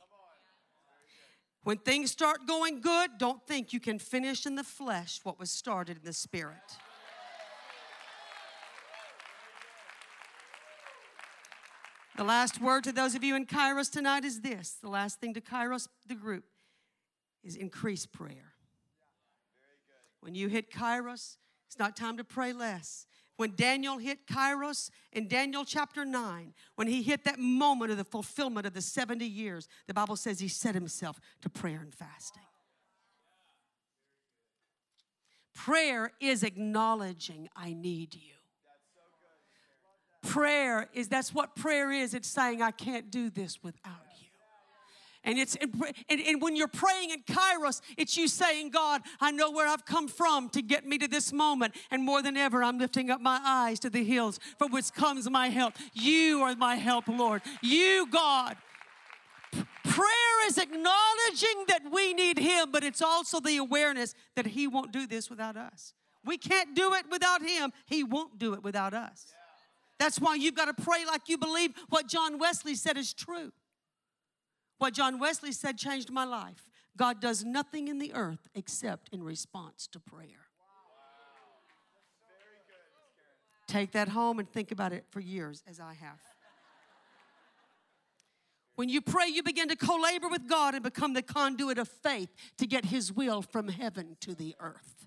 When 1.64 1.78
things 1.78 2.12
start 2.12 2.46
going 2.46 2.80
good, 2.80 3.12
don't 3.18 3.44
think 3.46 3.72
you 3.72 3.80
can 3.80 3.98
finish 3.98 4.46
in 4.46 4.54
the 4.54 4.62
flesh 4.62 5.20
what 5.24 5.40
was 5.40 5.50
started 5.50 5.96
in 5.96 6.04
the 6.04 6.12
spirit. 6.12 6.76
The 12.16 12.24
last 12.24 12.60
word 12.60 12.84
to 12.84 12.92
those 12.92 13.14
of 13.14 13.24
you 13.24 13.34
in 13.34 13.44
Kairos 13.44 13.90
tonight 13.90 14.24
is 14.24 14.40
this. 14.40 14.76
The 14.80 14.88
last 14.88 15.20
thing 15.20 15.34
to 15.34 15.40
Kairos, 15.40 15.88
the 16.06 16.14
group, 16.14 16.44
is 17.42 17.56
increase 17.56 18.06
prayer. 18.06 18.54
When 20.20 20.34
you 20.34 20.48
hit 20.48 20.70
Kairos, 20.70 21.36
it's 21.66 21.78
not 21.78 21.96
time 21.96 22.16
to 22.18 22.24
pray 22.24 22.52
less. 22.52 23.06
When 23.36 23.54
Daniel 23.56 23.98
hit 23.98 24.28
Kairos 24.28 24.90
in 25.12 25.26
Daniel 25.26 25.64
chapter 25.64 26.04
9, 26.04 26.54
when 26.76 26.86
he 26.86 27.02
hit 27.02 27.24
that 27.24 27.40
moment 27.40 27.90
of 27.90 27.96
the 27.96 28.04
fulfillment 28.04 28.64
of 28.64 28.74
the 28.74 28.80
70 28.80 29.26
years, 29.26 29.68
the 29.88 29.94
Bible 29.94 30.14
says 30.14 30.38
he 30.38 30.46
set 30.46 30.74
himself 30.74 31.18
to 31.42 31.50
prayer 31.50 31.80
and 31.80 31.92
fasting. 31.92 32.44
Prayer 35.52 36.12
is 36.20 36.44
acknowledging, 36.44 37.48
I 37.56 37.72
need 37.72 38.14
you. 38.14 38.34
Prayer 40.24 40.88
is, 40.94 41.08
that's 41.08 41.34
what 41.34 41.54
prayer 41.54 41.92
is. 41.92 42.14
It's 42.14 42.28
saying, 42.28 42.62
I 42.62 42.70
can't 42.70 43.10
do 43.10 43.30
this 43.30 43.62
without 43.62 43.92
you. 44.18 44.26
And 45.26 45.38
it's 45.38 45.56
and, 45.56 45.72
and, 46.10 46.42
when 46.42 46.54
you're 46.54 46.68
praying 46.68 47.10
in 47.10 47.22
Kairos, 47.22 47.80
it's 47.96 48.16
you 48.16 48.28
saying, 48.28 48.70
God, 48.70 49.00
I 49.20 49.30
know 49.30 49.50
where 49.50 49.66
I've 49.66 49.86
come 49.86 50.06
from 50.06 50.50
to 50.50 50.60
get 50.60 50.86
me 50.86 50.98
to 50.98 51.08
this 51.08 51.32
moment. 51.32 51.74
And 51.90 52.04
more 52.04 52.20
than 52.20 52.36
ever, 52.36 52.62
I'm 52.62 52.78
lifting 52.78 53.10
up 53.10 53.22
my 53.22 53.40
eyes 53.42 53.80
to 53.80 53.90
the 53.90 54.04
hills 54.04 54.38
from 54.58 54.70
which 54.70 54.92
comes 54.92 55.28
my 55.30 55.48
help. 55.48 55.74
You 55.94 56.42
are 56.42 56.54
my 56.56 56.76
help, 56.76 57.08
Lord. 57.08 57.40
You, 57.62 58.06
God. 58.10 58.56
Prayer 59.84 60.46
is 60.46 60.58
acknowledging 60.58 61.64
that 61.68 61.82
we 61.90 62.12
need 62.12 62.38
Him, 62.38 62.70
but 62.70 62.84
it's 62.84 63.00
also 63.00 63.40
the 63.40 63.56
awareness 63.56 64.14
that 64.34 64.46
He 64.46 64.66
won't 64.66 64.92
do 64.92 65.06
this 65.06 65.30
without 65.30 65.56
us. 65.56 65.94
We 66.24 66.36
can't 66.36 66.74
do 66.74 66.92
it 66.94 67.06
without 67.10 67.42
Him, 67.42 67.72
He 67.86 68.02
won't 68.02 68.38
do 68.38 68.54
it 68.54 68.62
without 68.64 68.92
us. 68.92 69.33
That's 69.98 70.20
why 70.20 70.34
you've 70.34 70.56
got 70.56 70.76
to 70.76 70.82
pray 70.82 71.04
like 71.06 71.28
you 71.28 71.38
believe 71.38 71.72
what 71.88 72.08
John 72.08 72.38
Wesley 72.38 72.74
said 72.74 72.96
is 72.96 73.12
true. 73.12 73.52
What 74.78 74.94
John 74.94 75.18
Wesley 75.18 75.52
said 75.52 75.78
changed 75.78 76.10
my 76.10 76.24
life. 76.24 76.68
God 76.96 77.20
does 77.20 77.44
nothing 77.44 77.88
in 77.88 77.98
the 77.98 78.12
earth 78.14 78.48
except 78.54 79.08
in 79.12 79.22
response 79.22 79.88
to 79.92 80.00
prayer. 80.00 80.48
Take 83.66 83.92
that 83.92 84.08
home 84.08 84.38
and 84.38 84.48
think 84.48 84.70
about 84.72 84.92
it 84.92 85.04
for 85.10 85.20
years, 85.20 85.62
as 85.68 85.80
I 85.80 85.94
have. 85.94 86.20
When 88.76 88.88
you 88.88 89.00
pray, 89.00 89.26
you 89.28 89.42
begin 89.42 89.68
to 89.68 89.76
co 89.76 89.96
labor 89.96 90.28
with 90.28 90.48
God 90.48 90.74
and 90.74 90.82
become 90.82 91.14
the 91.14 91.22
conduit 91.22 91.78
of 91.78 91.88
faith 91.88 92.28
to 92.58 92.66
get 92.66 92.86
His 92.86 93.12
will 93.12 93.40
from 93.40 93.68
heaven 93.68 94.16
to 94.20 94.34
the 94.34 94.54
earth. 94.60 95.06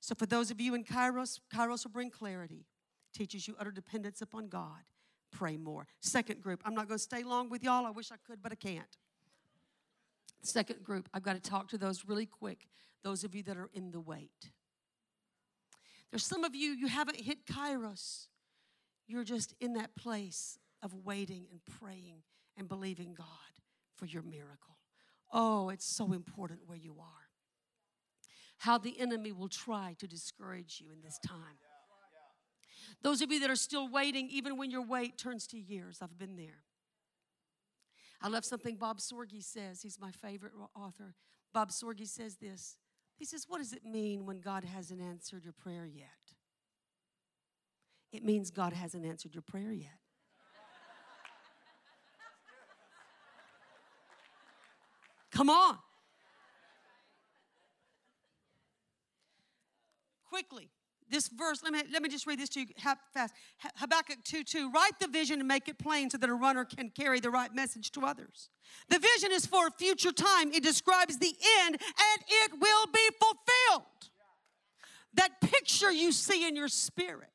So, 0.00 0.14
for 0.14 0.26
those 0.26 0.50
of 0.50 0.60
you 0.60 0.74
in 0.74 0.84
Kairos, 0.84 1.40
Kairos 1.52 1.84
will 1.84 1.90
bring 1.90 2.10
clarity 2.10 2.64
teaches 3.16 3.48
you 3.48 3.54
utter 3.58 3.70
dependence 3.70 4.20
upon 4.20 4.48
God. 4.48 4.82
Pray 5.32 5.56
more. 5.56 5.86
Second 6.00 6.42
group, 6.42 6.62
I'm 6.64 6.74
not 6.74 6.88
going 6.88 6.98
to 6.98 7.02
stay 7.02 7.22
long 7.22 7.48
with 7.48 7.62
y'all. 7.62 7.86
I 7.86 7.90
wish 7.90 8.12
I 8.12 8.16
could, 8.26 8.42
but 8.42 8.52
I 8.52 8.54
can't. 8.54 8.96
Second 10.42 10.84
group, 10.84 11.08
I've 11.12 11.22
got 11.22 11.34
to 11.34 11.40
talk 11.40 11.68
to 11.68 11.78
those 11.78 12.04
really 12.06 12.26
quick, 12.26 12.68
those 13.02 13.24
of 13.24 13.34
you 13.34 13.42
that 13.44 13.56
are 13.56 13.70
in 13.74 13.90
the 13.90 14.00
wait. 14.00 14.50
There's 16.10 16.24
some 16.24 16.44
of 16.44 16.54
you, 16.54 16.70
you 16.70 16.86
haven't 16.86 17.20
hit 17.20 17.46
Kairos. 17.46 18.28
You're 19.08 19.24
just 19.24 19.54
in 19.60 19.74
that 19.74 19.96
place 19.96 20.58
of 20.82 20.94
waiting 21.04 21.46
and 21.50 21.60
praying 21.80 22.22
and 22.56 22.68
believing 22.68 23.14
God 23.14 23.26
for 23.96 24.06
your 24.06 24.22
miracle. 24.22 24.76
Oh, 25.32 25.70
it's 25.70 25.84
so 25.84 26.12
important 26.12 26.60
where 26.66 26.78
you 26.78 26.96
are. 27.00 27.26
How 28.58 28.78
the 28.78 28.98
enemy 29.00 29.32
will 29.32 29.48
try 29.48 29.96
to 29.98 30.06
discourage 30.06 30.80
you 30.82 30.92
in 30.92 31.02
this 31.02 31.18
time. 31.26 31.58
Those 33.02 33.22
of 33.22 33.30
you 33.30 33.40
that 33.40 33.50
are 33.50 33.56
still 33.56 33.88
waiting, 33.88 34.28
even 34.30 34.56
when 34.56 34.70
your 34.70 34.84
wait 34.84 35.18
turns 35.18 35.46
to 35.48 35.58
years, 35.58 35.98
I've 36.02 36.18
been 36.18 36.36
there. 36.36 36.64
I 38.22 38.28
love 38.28 38.44
something 38.44 38.76
Bob 38.76 38.98
Sorge 38.98 39.42
says. 39.42 39.82
He's 39.82 40.00
my 40.00 40.10
favorite 40.10 40.52
author. 40.74 41.14
Bob 41.52 41.70
Sorge 41.70 42.06
says 42.06 42.36
this. 42.36 42.76
He 43.16 43.24
says, 43.24 43.44
What 43.48 43.58
does 43.58 43.72
it 43.72 43.84
mean 43.84 44.26
when 44.26 44.40
God 44.40 44.64
hasn't 44.64 45.00
answered 45.00 45.44
your 45.44 45.52
prayer 45.52 45.86
yet? 45.86 46.08
It 48.12 48.24
means 48.24 48.50
God 48.50 48.72
hasn't 48.72 49.04
answered 49.04 49.34
your 49.34 49.42
prayer 49.42 49.72
yet. 49.72 49.98
Come 55.30 55.50
on. 55.50 55.76
Quickly 60.28 60.70
this 61.10 61.28
verse, 61.28 61.62
let 61.62 61.72
me, 61.72 61.82
let 61.92 62.02
me 62.02 62.08
just 62.08 62.26
read 62.26 62.38
this 62.38 62.48
to 62.50 62.60
you 62.60 62.66
fast. 63.14 63.34
Habakkuk 63.76 64.18
2 64.24 64.44
2. 64.44 64.70
Write 64.70 64.98
the 65.00 65.08
vision 65.08 65.38
and 65.38 65.48
make 65.48 65.68
it 65.68 65.78
plain 65.78 66.10
so 66.10 66.18
that 66.18 66.28
a 66.28 66.34
runner 66.34 66.64
can 66.64 66.90
carry 66.90 67.20
the 67.20 67.30
right 67.30 67.54
message 67.54 67.92
to 67.92 68.04
others. 68.04 68.48
The 68.88 68.98
vision 68.98 69.30
is 69.32 69.46
for 69.46 69.68
a 69.68 69.70
future 69.70 70.12
time, 70.12 70.52
it 70.52 70.62
describes 70.62 71.18
the 71.18 71.34
end 71.60 71.76
and 71.80 72.22
it 72.28 72.52
will 72.60 72.86
be 72.92 73.08
fulfilled. 73.20 73.86
That 75.14 75.40
picture 75.40 75.90
you 75.90 76.12
see 76.12 76.46
in 76.46 76.56
your 76.56 76.68
spirit 76.68 77.30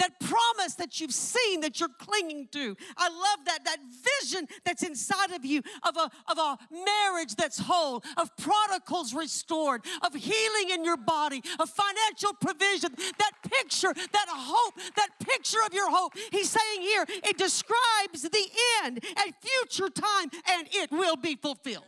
that 0.00 0.18
promise 0.18 0.74
that 0.74 1.00
you've 1.00 1.12
seen 1.12 1.60
that 1.60 1.78
you're 1.78 1.88
clinging 1.98 2.48
to. 2.52 2.76
I 2.96 3.08
love 3.08 3.44
that, 3.46 3.64
that 3.64 3.78
vision 4.20 4.48
that's 4.64 4.82
inside 4.82 5.30
of 5.30 5.44
you 5.44 5.62
of 5.86 5.96
a, 5.96 6.10
of 6.28 6.38
a 6.38 6.58
marriage 6.72 7.36
that's 7.36 7.58
whole, 7.58 8.02
of 8.16 8.36
prodigals 8.36 9.14
restored, 9.14 9.84
of 10.02 10.14
healing 10.14 10.70
in 10.70 10.84
your 10.84 10.96
body, 10.96 11.42
of 11.58 11.70
financial 11.70 12.32
provision. 12.40 12.94
That 13.18 13.32
picture, 13.42 13.92
that 13.94 14.26
hope, 14.28 14.74
that 14.96 15.10
picture 15.20 15.58
of 15.66 15.74
your 15.74 15.90
hope. 15.90 16.14
He's 16.32 16.50
saying 16.50 16.80
here, 16.80 17.04
it 17.08 17.38
describes 17.38 18.22
the 18.22 18.46
end 18.82 19.04
and 19.04 19.34
future 19.40 19.90
time, 19.90 20.30
and 20.50 20.66
it 20.72 20.90
will 20.90 21.16
be 21.16 21.36
fulfilled. 21.36 21.84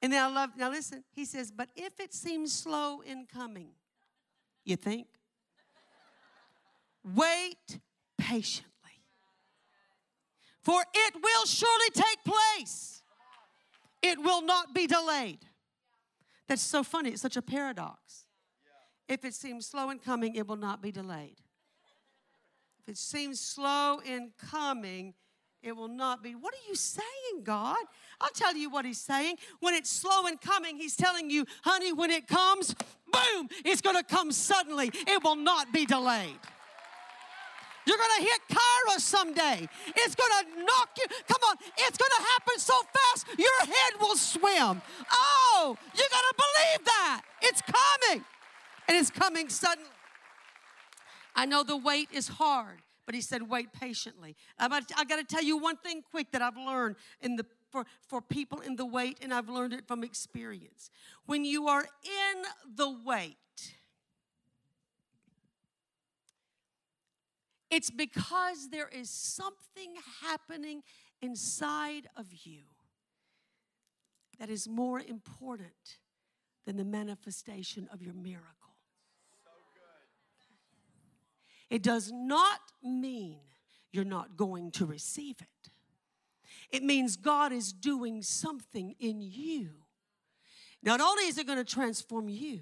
And 0.00 0.12
then 0.12 0.22
I 0.22 0.32
love, 0.32 0.50
now 0.56 0.70
listen, 0.70 1.04
he 1.12 1.24
says, 1.24 1.52
but 1.54 1.68
if 1.76 2.00
it 2.00 2.14
seems 2.14 2.52
slow 2.52 3.00
in 3.00 3.26
coming, 3.26 3.70
you 4.64 4.76
think? 4.76 5.08
Wait 7.04 7.78
patiently. 8.18 8.68
For 10.62 10.82
it 10.92 11.14
will 11.14 11.46
surely 11.46 11.90
take 11.92 12.18
place. 12.24 13.02
It 14.02 14.18
will 14.18 14.42
not 14.42 14.74
be 14.74 14.86
delayed. 14.86 15.40
That's 16.46 16.62
so 16.62 16.82
funny. 16.82 17.10
It's 17.10 17.22
such 17.22 17.36
a 17.36 17.42
paradox. 17.42 18.26
If 19.08 19.24
it 19.24 19.34
seems 19.34 19.66
slow 19.66 19.90
in 19.90 19.98
coming, 19.98 20.34
it 20.34 20.46
will 20.46 20.56
not 20.56 20.82
be 20.82 20.92
delayed. 20.92 21.36
If 22.82 22.92
it 22.92 22.98
seems 22.98 23.40
slow 23.40 24.00
in 24.04 24.32
coming, 24.50 25.14
it 25.62 25.76
will 25.76 25.88
not 25.88 26.22
be. 26.22 26.34
What 26.34 26.54
are 26.54 26.68
you 26.68 26.74
saying, 26.74 27.42
God? 27.42 27.76
I'll 28.20 28.30
tell 28.30 28.54
you 28.54 28.70
what 28.70 28.84
He's 28.84 29.00
saying. 29.00 29.36
When 29.60 29.74
it's 29.74 29.90
slow 29.90 30.26
in 30.26 30.36
coming, 30.36 30.76
He's 30.76 30.96
telling 30.96 31.30
you, 31.30 31.44
honey, 31.62 31.92
when 31.92 32.10
it 32.10 32.28
comes, 32.28 32.74
boom, 33.10 33.48
it's 33.64 33.80
going 33.80 33.96
to 33.96 34.04
come 34.04 34.30
suddenly. 34.30 34.90
It 34.94 35.24
will 35.24 35.36
not 35.36 35.72
be 35.72 35.86
delayed. 35.86 36.38
You're 37.88 37.96
going 37.96 38.16
to 38.18 38.22
hit 38.22 38.40
Kairos 38.50 39.00
someday. 39.00 39.66
It's 39.86 40.14
going 40.14 40.30
to 40.44 40.62
knock 40.62 40.90
you. 40.98 41.06
Come 41.26 41.42
on, 41.48 41.56
it's 41.78 41.96
going 41.96 42.10
to 42.18 42.22
happen 42.22 42.58
so 42.58 42.74
fast, 42.92 43.26
your 43.38 43.60
head 43.60 43.98
will 43.98 44.16
swim. 44.16 44.82
Oh, 45.10 45.76
you 45.94 46.04
got 46.10 46.20
to 46.20 46.34
believe 46.36 46.84
that. 46.84 47.22
It's 47.40 47.62
coming, 47.62 48.24
and 48.86 48.96
it's 48.96 49.10
coming 49.10 49.48
suddenly. 49.48 49.88
I 51.34 51.46
know 51.46 51.62
the 51.62 51.78
wait 51.78 52.08
is 52.12 52.28
hard, 52.28 52.82
but 53.06 53.14
he 53.14 53.22
said, 53.22 53.48
wait 53.48 53.72
patiently. 53.72 54.36
I 54.58 54.68
got 54.68 55.16
to 55.16 55.24
tell 55.24 55.42
you 55.42 55.56
one 55.56 55.76
thing 55.78 56.02
quick 56.10 56.30
that 56.32 56.42
I've 56.42 56.58
learned 56.58 56.96
in 57.22 57.36
the 57.36 57.46
for, 57.70 57.84
for 58.06 58.20
people 58.20 58.60
in 58.60 58.76
the 58.76 58.86
wait, 58.86 59.18
and 59.22 59.32
I've 59.32 59.48
learned 59.48 59.72
it 59.72 59.86
from 59.86 60.02
experience. 60.02 60.90
When 61.26 61.44
you 61.44 61.68
are 61.68 61.82
in 61.82 62.42
the 62.76 62.96
wait, 63.04 63.36
it's 67.70 67.90
because 67.90 68.70
there 68.70 68.88
is 68.88 69.10
something 69.10 69.94
happening 70.22 70.82
inside 71.20 72.08
of 72.16 72.26
you 72.44 72.62
that 74.38 74.48
is 74.48 74.68
more 74.68 75.00
important 75.00 75.98
than 76.64 76.76
the 76.76 76.84
manifestation 76.84 77.88
of 77.92 78.02
your 78.02 78.14
miracle. 78.14 78.44
It 81.70 81.82
does 81.82 82.10
not 82.12 82.60
mean 82.82 83.40
you're 83.92 84.04
not 84.04 84.36
going 84.36 84.70
to 84.72 84.86
receive 84.86 85.36
it. 85.40 85.70
It 86.70 86.82
means 86.82 87.16
God 87.16 87.52
is 87.52 87.72
doing 87.72 88.22
something 88.22 88.94
in 88.98 89.20
you. 89.20 89.70
Not 90.82 91.00
only 91.00 91.24
is 91.24 91.38
it 91.38 91.46
going 91.46 91.58
to 91.58 91.64
transform 91.64 92.28
you 92.28 92.60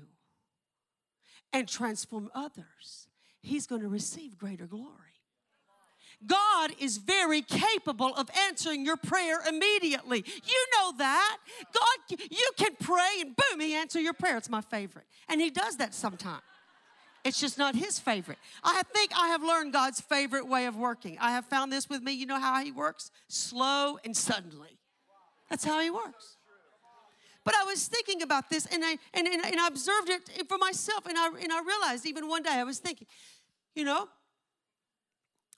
and 1.53 1.69
transform 1.69 2.31
others, 2.35 3.06
He's 3.47 3.67
going 3.67 3.83
to 3.83 3.89
receive 3.89 4.37
greater 4.37 4.67
glory. 4.67 4.91
God 6.27 6.73
is 6.81 6.97
very 6.97 7.43
capable 7.43 8.13
of 8.15 8.29
answering 8.49 8.85
your 8.85 8.97
prayer 8.97 9.39
immediately. 9.47 10.25
You 10.27 10.67
know 10.75 10.93
that. 10.99 11.37
God, 11.73 12.19
you 12.31 12.51
can 12.57 12.73
pray 12.81 13.21
and 13.21 13.37
boom, 13.37 13.61
He 13.61 13.75
answers 13.75 14.03
your 14.03 14.15
prayer. 14.15 14.37
It's 14.37 14.49
my 14.49 14.63
favorite. 14.63 15.05
And 15.29 15.41
He 15.41 15.51
does 15.51 15.77
that 15.77 15.95
sometimes. 15.95 16.43
It's 17.25 17.41
just 17.41 17.59
not 17.59 17.75
his 17.75 17.99
favorite. 17.99 18.39
I 18.63 18.83
think 18.95 19.11
I 19.17 19.29
have 19.29 19.43
learned 19.43 19.73
God's 19.73 20.01
favorite 20.01 20.47
way 20.47 20.67
of 20.67 20.77
working. 20.77 21.19
I 21.21 21.33
have 21.33 21.45
found 21.45 21.73
this 21.73 21.89
with 21.89 22.01
me. 22.01 22.13
You 22.13 22.25
know 22.25 22.39
how 22.39 22.63
he 22.63 22.71
works? 22.71 23.11
Slow 23.27 23.99
and 24.05 24.17
suddenly. 24.17 24.79
That's 25.51 25.65
how 25.65 25.81
he 25.81 25.91
works. 25.91 26.37
But 27.47 27.55
I 27.57 27.65
was 27.65 27.87
thinking 27.87 28.23
about 28.23 28.51
this 28.51 28.67
and 28.67 28.85
I 28.85 28.99
and, 29.15 29.27
and, 29.27 29.45
and 29.45 29.61
I 29.61 29.69
observed 29.69 30.09
it 30.09 30.49
for 30.49 30.59
myself 30.59 31.07
and 31.07 31.17
I 31.17 31.29
and 31.29 31.53
I 31.53 31.63
realized 31.63 32.05
even 32.05 32.29
one 32.29 32.43
day 32.43 32.51
I 32.51 32.65
was 32.65 32.79
thinking, 32.79 33.07
you 33.77 33.85
know, 33.85 34.09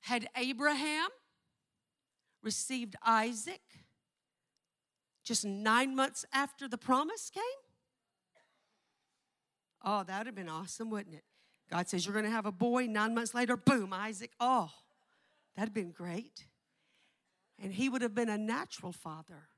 had 0.00 0.28
Abraham 0.36 1.08
received 2.42 2.96
Isaac 3.04 3.62
just 5.24 5.44
nine 5.44 5.94
months 5.94 6.24
after 6.32 6.68
the 6.68 6.78
promise 6.78 7.30
came? 7.30 7.42
Oh, 9.84 10.02
that 10.02 10.18
would 10.18 10.26
have 10.26 10.34
been 10.34 10.48
awesome, 10.48 10.90
wouldn't 10.90 11.14
it? 11.14 11.24
God 11.70 11.88
says, 11.88 12.04
You're 12.04 12.12
going 12.12 12.24
to 12.24 12.30
have 12.30 12.46
a 12.46 12.52
boy. 12.52 12.86
Nine 12.86 13.14
months 13.14 13.34
later, 13.34 13.56
boom, 13.56 13.92
Isaac. 13.92 14.32
Oh, 14.40 14.70
that'd 15.56 15.74
been 15.74 15.92
great. 15.92 16.46
And 17.60 17.72
he 17.72 17.88
would 17.88 18.02
have 18.02 18.14
been 18.14 18.28
a 18.28 18.38
natural 18.38 18.92
father, 18.92 19.48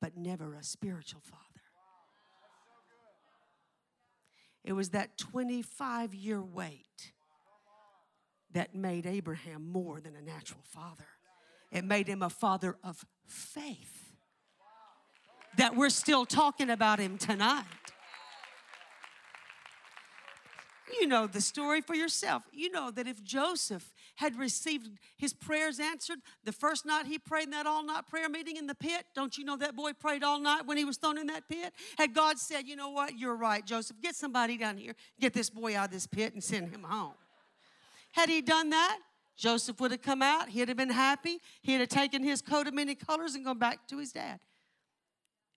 but 0.00 0.16
never 0.16 0.54
a 0.54 0.64
spiritual 0.64 1.20
father. 1.20 1.44
It 4.64 4.72
was 4.72 4.90
that 4.90 5.16
25 5.18 6.14
year 6.14 6.42
wait 6.42 7.12
that 8.52 8.74
made 8.74 9.06
Abraham 9.06 9.70
more 9.70 10.00
than 10.00 10.16
a 10.16 10.22
natural 10.22 10.60
father. 10.64 11.06
It 11.70 11.84
made 11.84 12.08
him 12.08 12.22
a 12.22 12.30
father 12.30 12.76
of 12.82 13.04
faith. 13.26 14.12
That 15.56 15.76
we're 15.76 15.90
still 15.90 16.26
talking 16.26 16.70
about 16.70 16.98
him 16.98 17.18
tonight. 17.18 17.64
You 20.98 21.06
know 21.06 21.26
the 21.26 21.40
story 21.40 21.80
for 21.80 21.94
yourself. 21.94 22.42
You 22.52 22.70
know 22.70 22.90
that 22.90 23.06
if 23.06 23.22
Joseph 23.22 23.92
had 24.16 24.36
received 24.36 24.88
his 25.16 25.32
prayers 25.32 25.78
answered 25.78 26.18
the 26.44 26.52
first 26.52 26.84
night 26.84 27.06
he 27.06 27.18
prayed 27.18 27.44
in 27.44 27.50
that 27.50 27.66
all 27.66 27.84
night 27.84 28.06
prayer 28.08 28.28
meeting 28.28 28.56
in 28.56 28.66
the 28.66 28.74
pit, 28.74 29.04
don't 29.14 29.36
you 29.38 29.44
know 29.44 29.56
that 29.56 29.76
boy 29.76 29.92
prayed 29.92 30.24
all 30.24 30.40
night 30.40 30.66
when 30.66 30.76
he 30.76 30.84
was 30.84 30.96
thrown 30.96 31.18
in 31.18 31.28
that 31.28 31.48
pit? 31.48 31.72
Had 31.96 32.14
God 32.14 32.38
said, 32.38 32.66
You 32.66 32.76
know 32.76 32.90
what? 32.90 33.18
You're 33.18 33.36
right, 33.36 33.64
Joseph, 33.64 34.00
get 34.02 34.14
somebody 34.14 34.56
down 34.56 34.76
here, 34.76 34.94
get 35.20 35.32
this 35.32 35.50
boy 35.50 35.76
out 35.76 35.86
of 35.86 35.92
this 35.92 36.06
pit 36.06 36.34
and 36.34 36.42
send 36.42 36.70
him 36.70 36.82
home. 36.82 37.14
Had 38.12 38.28
he 38.28 38.40
done 38.40 38.70
that, 38.70 38.98
Joseph 39.36 39.80
would 39.80 39.90
have 39.90 40.02
come 40.02 40.22
out, 40.22 40.50
he'd 40.50 40.68
have 40.68 40.76
been 40.76 40.90
happy, 40.90 41.38
he'd 41.62 41.80
have 41.80 41.88
taken 41.88 42.22
his 42.22 42.42
coat 42.42 42.66
of 42.66 42.74
many 42.74 42.94
colors 42.94 43.34
and 43.34 43.44
gone 43.44 43.58
back 43.58 43.86
to 43.88 43.98
his 43.98 44.12
dad. 44.12 44.38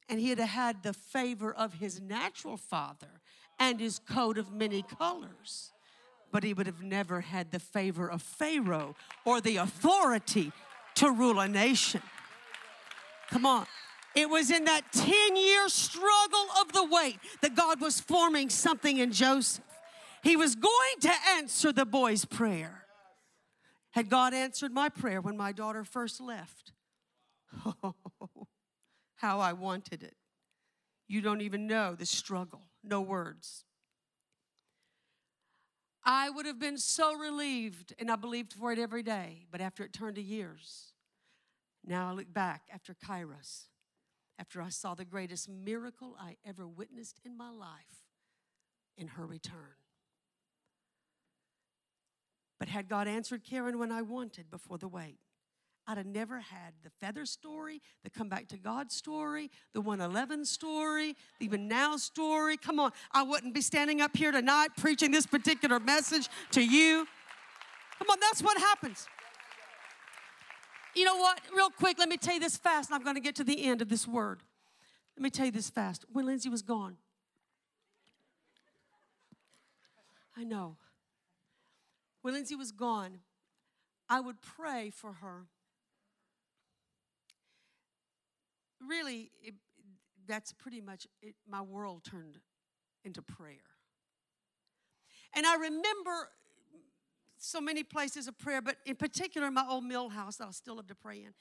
And 0.07 0.19
he'd 0.19 0.39
have 0.39 0.49
had 0.49 0.83
the 0.83 0.93
favor 0.93 1.53
of 1.53 1.75
his 1.75 1.99
natural 1.99 2.57
father 2.57 3.21
and 3.59 3.79
his 3.79 3.99
coat 3.99 4.37
of 4.37 4.51
many 4.51 4.83
colors. 4.83 5.71
But 6.31 6.43
he 6.43 6.53
would 6.53 6.65
have 6.65 6.81
never 6.81 7.21
had 7.21 7.51
the 7.51 7.59
favor 7.59 8.09
of 8.09 8.21
Pharaoh 8.21 8.95
or 9.25 9.41
the 9.41 9.57
authority 9.57 10.51
to 10.95 11.11
rule 11.11 11.39
a 11.39 11.47
nation. 11.47 12.01
Come 13.29 13.45
on. 13.45 13.65
It 14.15 14.29
was 14.29 14.51
in 14.51 14.65
that 14.65 14.91
10 14.93 15.35
year 15.35 15.67
struggle 15.69 16.45
of 16.61 16.71
the 16.71 16.85
wait 16.85 17.17
that 17.41 17.55
God 17.55 17.81
was 17.81 17.99
forming 17.99 18.49
something 18.49 18.97
in 18.97 19.11
Joseph. 19.11 19.63
He 20.23 20.35
was 20.35 20.55
going 20.55 20.99
to 21.01 21.11
answer 21.37 21.71
the 21.71 21.85
boy's 21.85 22.25
prayer. 22.25 22.85
Had 23.91 24.09
God 24.09 24.33
answered 24.33 24.71
my 24.71 24.89
prayer 24.89 25.21
when 25.21 25.37
my 25.37 25.51
daughter 25.51 25.83
first 25.83 26.19
left? 26.19 26.71
Oh, 27.83 27.95
how 29.15 29.39
I 29.39 29.53
wanted 29.53 30.01
it. 30.01 30.15
You 31.07 31.21
don't 31.21 31.41
even 31.41 31.67
know 31.67 31.93
the 31.93 32.05
struggle 32.05 32.61
no 32.83 33.01
words. 33.01 33.63
I 36.03 36.29
would 36.29 36.45
have 36.45 36.59
been 36.59 36.77
so 36.77 37.15
relieved, 37.15 37.93
and 37.97 38.11
I 38.11 38.17
believed 38.17 38.53
for 38.53 38.73
it 38.73 38.79
every 38.79 39.03
day, 39.03 39.45
but 39.49 39.61
after 39.61 39.83
it 39.83 39.93
turned 39.93 40.15
to 40.15 40.21
years, 40.21 40.93
now 41.85 42.09
I 42.09 42.13
look 42.13 42.33
back 42.33 42.63
after 42.73 42.93
Kairos, 42.93 43.67
after 44.37 44.61
I 44.61 44.69
saw 44.69 44.95
the 44.95 45.05
greatest 45.05 45.47
miracle 45.49 46.17
I 46.19 46.35
ever 46.45 46.67
witnessed 46.67 47.21
in 47.23 47.37
my 47.37 47.51
life 47.51 48.03
in 48.97 49.07
her 49.09 49.25
return. 49.25 49.75
But 52.63 52.69
had 52.69 52.87
God 52.87 53.09
answered 53.09 53.43
Karen 53.43 53.77
when 53.77 53.91
I 53.91 54.01
wanted 54.03 54.49
before 54.49 54.77
the 54.77 54.87
wait? 54.87 55.17
I'd 55.85 55.97
have 55.97 56.05
never 56.05 56.39
had 56.39 56.71
the 56.81 56.89
feather 57.01 57.25
story, 57.25 57.81
the 58.05 58.09
come 58.09 58.29
back 58.29 58.47
to 58.47 58.57
God 58.57 58.89
story, 58.89 59.51
the 59.73 59.81
111 59.81 60.45
story, 60.45 61.13
the 61.39 61.45
even 61.45 61.67
now 61.67 61.97
story. 61.97 62.55
Come 62.55 62.79
on, 62.79 62.93
I 63.11 63.21
wouldn't 63.21 63.53
be 63.53 63.59
standing 63.59 63.99
up 63.99 64.15
here 64.15 64.31
tonight 64.31 64.69
preaching 64.77 65.11
this 65.11 65.25
particular 65.25 65.77
message 65.77 66.29
to 66.51 66.61
you. 66.61 67.05
Come 67.99 68.09
on, 68.09 68.17
that's 68.21 68.41
what 68.41 68.57
happens. 68.57 69.07
You 70.95 71.03
know 71.03 71.17
what? 71.17 71.41
Real 71.53 71.69
quick, 71.69 71.99
let 71.99 72.07
me 72.07 72.15
tell 72.15 72.35
you 72.35 72.39
this 72.39 72.55
fast, 72.55 72.91
and 72.91 72.95
I'm 72.95 73.03
going 73.03 73.17
to 73.17 73.21
get 73.21 73.35
to 73.35 73.43
the 73.43 73.65
end 73.65 73.81
of 73.81 73.89
this 73.89 74.07
word. 74.07 74.41
Let 75.17 75.23
me 75.23 75.29
tell 75.29 75.47
you 75.47 75.51
this 75.51 75.69
fast. 75.69 76.05
When 76.13 76.25
Lindsay 76.25 76.47
was 76.47 76.61
gone, 76.61 76.95
I 80.37 80.45
know. 80.45 80.77
When 82.23 82.33
Lindsay 82.33 82.55
was 82.55 82.71
gone, 82.71 83.19
I 84.09 84.19
would 84.19 84.41
pray 84.41 84.89
for 84.89 85.13
her 85.13 85.45
really, 88.87 89.31
it, 89.41 89.53
that's 90.27 90.51
pretty 90.53 90.81
much 90.81 91.07
it, 91.21 91.35
my 91.47 91.61
world 91.61 92.03
turned 92.03 92.39
into 93.03 93.21
prayer. 93.21 93.57
And 95.35 95.45
I 95.45 95.55
remember 95.55 96.29
so 97.37 97.59
many 97.59 97.83
places 97.83 98.27
of 98.27 98.37
prayer, 98.37 98.61
but 98.61 98.77
in 98.85 98.95
particular, 98.95 99.49
my 99.51 99.65
old 99.67 99.83
mill 99.83 100.09
house 100.09 100.37
that 100.37 100.47
I 100.47 100.51
still 100.51 100.75
love 100.75 100.87
to 100.87 100.95
pray 100.95 101.17
in. 101.17 101.33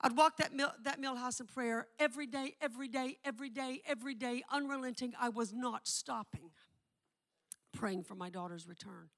I'd 0.00 0.16
walk 0.16 0.36
that 0.38 0.54
mill, 0.54 0.72
that 0.84 1.00
mill 1.00 1.16
house 1.16 1.40
in 1.40 1.46
prayer 1.46 1.86
every 1.98 2.26
day, 2.26 2.54
every 2.60 2.88
day, 2.88 3.16
every 3.24 3.48
day, 3.48 3.80
every 3.86 4.14
day, 4.14 4.42
unrelenting. 4.50 5.14
I 5.20 5.30
was 5.30 5.52
not 5.52 5.86
stopping 5.88 6.50
praying 7.72 8.04
for 8.04 8.14
my 8.14 8.30
daughter's 8.30 8.66
return. 8.66 9.08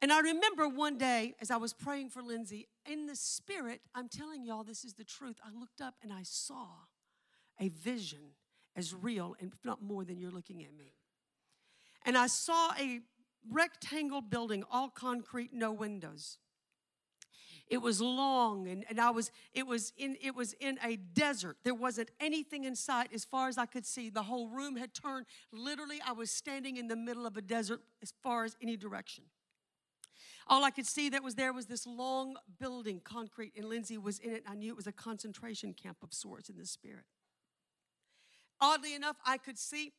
And 0.00 0.12
I 0.12 0.20
remember 0.20 0.68
one 0.68 0.96
day 0.96 1.34
as 1.40 1.50
I 1.50 1.56
was 1.56 1.72
praying 1.72 2.10
for 2.10 2.22
Lindsay, 2.22 2.68
in 2.86 3.06
the 3.06 3.16
spirit, 3.16 3.80
I'm 3.94 4.08
telling 4.08 4.44
y'all 4.44 4.62
this 4.62 4.84
is 4.84 4.94
the 4.94 5.04
truth. 5.04 5.38
I 5.44 5.58
looked 5.58 5.80
up 5.80 5.94
and 6.02 6.12
I 6.12 6.22
saw 6.22 6.66
a 7.58 7.68
vision 7.68 8.34
as 8.76 8.94
real 8.94 9.34
and 9.40 9.52
not 9.64 9.82
more 9.82 10.04
than 10.04 10.18
you're 10.18 10.30
looking 10.30 10.62
at 10.62 10.72
me. 10.76 10.94
And 12.06 12.16
I 12.16 12.28
saw 12.28 12.72
a 12.78 13.00
rectangle 13.50 14.20
building, 14.20 14.62
all 14.70 14.88
concrete, 14.88 15.52
no 15.52 15.72
windows. 15.72 16.38
It 17.66 17.82
was 17.82 18.00
long 18.00 18.66
and, 18.66 18.84
and 18.88 18.98
I 18.98 19.10
was 19.10 19.30
it 19.52 19.66
was 19.66 19.92
in 19.98 20.16
it 20.22 20.34
was 20.34 20.54
in 20.54 20.78
a 20.82 20.96
desert. 20.96 21.58
There 21.64 21.74
wasn't 21.74 22.10
anything 22.18 22.64
in 22.64 22.74
sight 22.74 23.10
as 23.12 23.24
far 23.24 23.48
as 23.48 23.58
I 23.58 23.66
could 23.66 23.84
see. 23.84 24.08
The 24.08 24.22
whole 24.22 24.48
room 24.48 24.76
had 24.76 24.94
turned. 24.94 25.26
Literally, 25.52 26.00
I 26.06 26.12
was 26.12 26.30
standing 26.30 26.76
in 26.76 26.88
the 26.88 26.96
middle 26.96 27.26
of 27.26 27.36
a 27.36 27.42
desert 27.42 27.80
as 28.00 28.14
far 28.22 28.44
as 28.44 28.56
any 28.62 28.76
direction. 28.76 29.24
All 30.48 30.64
I 30.64 30.70
could 30.70 30.86
see 30.86 31.10
that 31.10 31.22
was 31.22 31.34
there 31.34 31.52
was 31.52 31.66
this 31.66 31.86
long 31.86 32.36
building, 32.58 33.00
concrete, 33.04 33.52
and 33.56 33.66
Lindsay 33.66 33.98
was 33.98 34.18
in 34.18 34.32
it. 34.32 34.44
I 34.46 34.54
knew 34.54 34.70
it 34.70 34.76
was 34.76 34.86
a 34.86 34.92
concentration 34.92 35.74
camp 35.74 35.98
of 36.02 36.14
sorts 36.14 36.48
in 36.48 36.56
the 36.56 36.64
spirit. 36.64 37.04
Oddly 38.60 38.94
enough, 38.94 39.16
I 39.26 39.36
could 39.36 39.58
see 39.58 39.92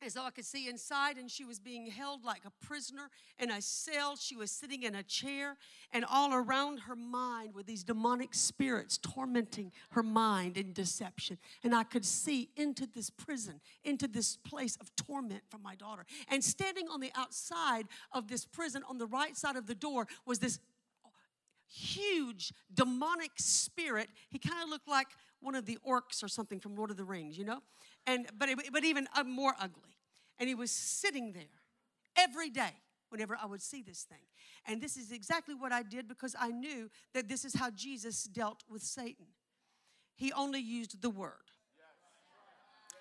And 0.00 0.12
so 0.12 0.22
I 0.22 0.30
could 0.30 0.44
see 0.44 0.68
inside, 0.68 1.16
and 1.18 1.28
she 1.28 1.44
was 1.44 1.58
being 1.58 1.86
held 1.86 2.24
like 2.24 2.42
a 2.44 2.64
prisoner 2.64 3.10
in 3.38 3.50
a 3.50 3.60
cell. 3.60 4.16
She 4.16 4.36
was 4.36 4.52
sitting 4.52 4.84
in 4.84 4.94
a 4.94 5.02
chair, 5.02 5.56
and 5.92 6.04
all 6.04 6.32
around 6.32 6.78
her 6.80 6.94
mind 6.94 7.52
were 7.52 7.64
these 7.64 7.82
demonic 7.82 8.32
spirits 8.32 8.96
tormenting 8.98 9.72
her 9.90 10.04
mind 10.04 10.56
in 10.56 10.72
deception. 10.72 11.38
And 11.64 11.74
I 11.74 11.82
could 11.82 12.04
see 12.04 12.48
into 12.56 12.86
this 12.86 13.10
prison, 13.10 13.60
into 13.82 14.06
this 14.06 14.36
place 14.36 14.76
of 14.80 14.94
torment 14.94 15.42
for 15.48 15.58
my 15.58 15.74
daughter. 15.74 16.06
And 16.28 16.44
standing 16.44 16.86
on 16.88 17.00
the 17.00 17.10
outside 17.16 17.86
of 18.12 18.28
this 18.28 18.44
prison, 18.44 18.84
on 18.88 18.98
the 18.98 19.06
right 19.06 19.36
side 19.36 19.56
of 19.56 19.66
the 19.66 19.74
door, 19.74 20.06
was 20.24 20.38
this 20.38 20.60
huge 21.66 22.52
demonic 22.72 23.32
spirit. 23.36 24.08
He 24.30 24.38
kind 24.38 24.62
of 24.62 24.68
looked 24.68 24.88
like 24.88 25.08
one 25.40 25.54
of 25.54 25.66
the 25.66 25.78
orcs 25.86 26.22
or 26.22 26.28
something 26.28 26.60
from 26.60 26.74
Lord 26.76 26.90
of 26.90 26.96
the 26.96 27.04
Rings, 27.04 27.36
you 27.36 27.44
know? 27.44 27.62
And 28.08 28.26
but, 28.38 28.48
but 28.72 28.84
even 28.84 29.06
uh, 29.14 29.22
more 29.22 29.54
ugly. 29.60 29.94
And 30.40 30.48
he 30.48 30.54
was 30.54 30.70
sitting 30.70 31.32
there 31.32 31.42
every 32.16 32.48
day 32.48 32.72
whenever 33.10 33.36
I 33.40 33.46
would 33.46 33.62
see 33.62 33.82
this 33.82 34.02
thing. 34.02 34.18
And 34.66 34.80
this 34.80 34.96
is 34.96 35.12
exactly 35.12 35.54
what 35.54 35.72
I 35.72 35.82
did 35.82 36.08
because 36.08 36.34
I 36.38 36.50
knew 36.50 36.90
that 37.14 37.28
this 37.28 37.44
is 37.44 37.54
how 37.54 37.70
Jesus 37.70 38.24
dealt 38.24 38.64
with 38.68 38.82
Satan. 38.82 39.26
He 40.16 40.32
only 40.32 40.60
used 40.60 41.00
the 41.02 41.10
word. 41.10 41.32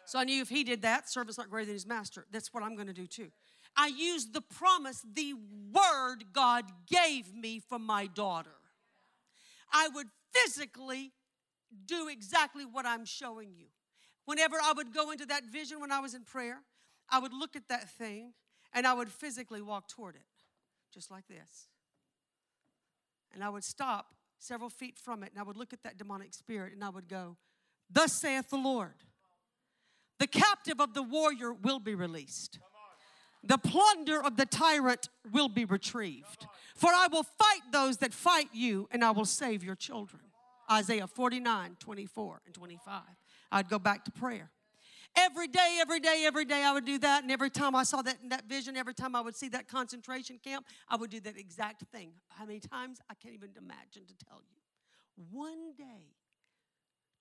So 0.06 0.20
I 0.20 0.24
knew 0.24 0.42
if 0.42 0.50
he 0.50 0.64
did 0.64 0.84
that, 0.84 1.10
servant's 1.10 1.38
not 1.38 1.50
greater 1.50 1.68
than 1.68 1.76
his 1.76 1.88
master. 1.88 2.26
That's 2.32 2.54
what 2.54 2.64
I'm 2.64 2.76
going 2.76 2.88
to 2.88 2.94
do 2.94 3.08
too. 3.08 3.30
I 3.76 3.88
used 3.88 4.34
the 4.34 4.42
promise, 4.42 5.06
the 5.14 5.34
word 5.74 6.26
God 6.34 6.66
gave 6.88 7.34
me 7.36 7.60
for 7.60 7.78
my 7.78 8.08
daughter. 8.08 8.56
I 9.72 9.90
would 9.90 10.08
physically 10.34 11.12
do 11.86 12.08
exactly 12.08 12.66
what 12.66 12.86
I'm 12.86 13.06
showing 13.06 13.54
you. 13.56 13.68
Whenever 14.28 14.58
I 14.62 14.74
would 14.74 14.94
go 14.94 15.12
into 15.12 15.26
that 15.28 15.46
vision 15.46 15.80
when 15.80 15.90
I 15.90 16.02
was 16.02 16.14
in 16.14 16.24
prayer, 16.24 16.58
I 17.10 17.20
would 17.20 17.32
look 17.32 17.56
at 17.56 17.70
that 17.70 17.90
thing 17.90 18.34
and 18.74 18.86
I 18.86 18.94
would 18.94 19.10
physically 19.10 19.62
walk 19.62 19.88
toward 19.88 20.16
it, 20.16 20.22
just 20.94 21.10
like 21.10 21.26
this. 21.30 21.70
And 23.34 23.42
I 23.42 23.48
would 23.48 23.64
stop 23.64 24.08
several 24.38 24.70
feet 24.70 25.00
from 25.00 25.24
it 25.24 25.32
and 25.32 25.40
I 25.40 25.44
would 25.44 25.56
look 25.56 25.72
at 25.72 25.82
that 25.84 25.98
demonic 25.98 26.34
spirit 26.34 26.74
and 26.74 26.84
I 26.84 26.90
would 26.90 27.08
go, 27.08 27.38
Thus 27.90 28.12
saith 28.12 28.50
the 28.50 28.58
Lord, 28.58 28.96
the 30.20 30.28
captive 30.28 30.82
of 30.82 30.94
the 30.94 31.04
warrior 31.04 31.54
will 31.54 31.80
be 31.80 31.96
released. 31.96 32.60
The 33.44 33.58
plunder 33.58 34.22
of 34.22 34.36
the 34.36 34.46
tyrant 34.46 35.08
will 35.32 35.48
be 35.48 35.64
retrieved. 35.64 36.48
For 36.76 36.90
I 36.90 37.08
will 37.10 37.24
fight 37.24 37.62
those 37.72 37.98
that 37.98 38.14
fight 38.14 38.50
you, 38.52 38.90
and 38.92 39.06
I 39.06 39.12
will 39.12 39.26
save 39.26 39.64
your 39.64 39.76
children. 39.76 40.24
Isaiah 40.70 41.08
49, 41.08 41.78
24, 41.80 42.42
and 42.46 42.54
25. 42.54 43.02
I'd 43.52 43.70
go 43.70 43.80
back 43.80 44.06
to 44.06 44.12
prayer. 44.12 44.52
Every 45.16 45.48
day, 45.48 45.80
every 45.82 46.00
day, 46.00 46.24
every 46.26 46.46
day, 46.46 46.64
I 46.64 46.74
would 46.74 46.86
do 46.86 47.00
that. 47.00 47.24
And 47.24 47.32
every 47.32 47.50
time 47.50 47.76
I 47.76 47.84
saw 47.84 48.02
that, 48.04 48.18
that 48.30 48.46
vision, 48.48 48.78
every 48.78 48.94
time 48.94 49.16
I 49.16 49.22
would 49.22 49.36
see 49.36 49.50
that 49.50 49.68
concentration 49.68 50.40
camp, 50.44 50.66
I 50.88 50.96
would 50.96 51.10
do 51.10 51.20
that 51.22 51.38
exact 51.38 51.84
thing. 51.92 52.12
How 52.30 52.46
many 52.46 52.60
times? 52.60 53.00
I 53.10 53.16
can't 53.16 53.34
even 53.34 53.50
imagine 53.58 54.06
to 54.06 54.26
tell 54.26 54.42
you. 54.48 54.62
One 55.32 55.74
day, 55.76 56.14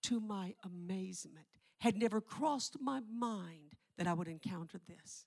to 0.04 0.20
my 0.20 0.54
amazement, 0.64 1.46
had 1.78 1.96
never 1.96 2.20
crossed 2.20 2.76
my 2.80 3.00
mind 3.10 3.76
that 3.96 4.06
I 4.06 4.12
would 4.12 4.28
encounter 4.28 4.78
this. 4.86 5.24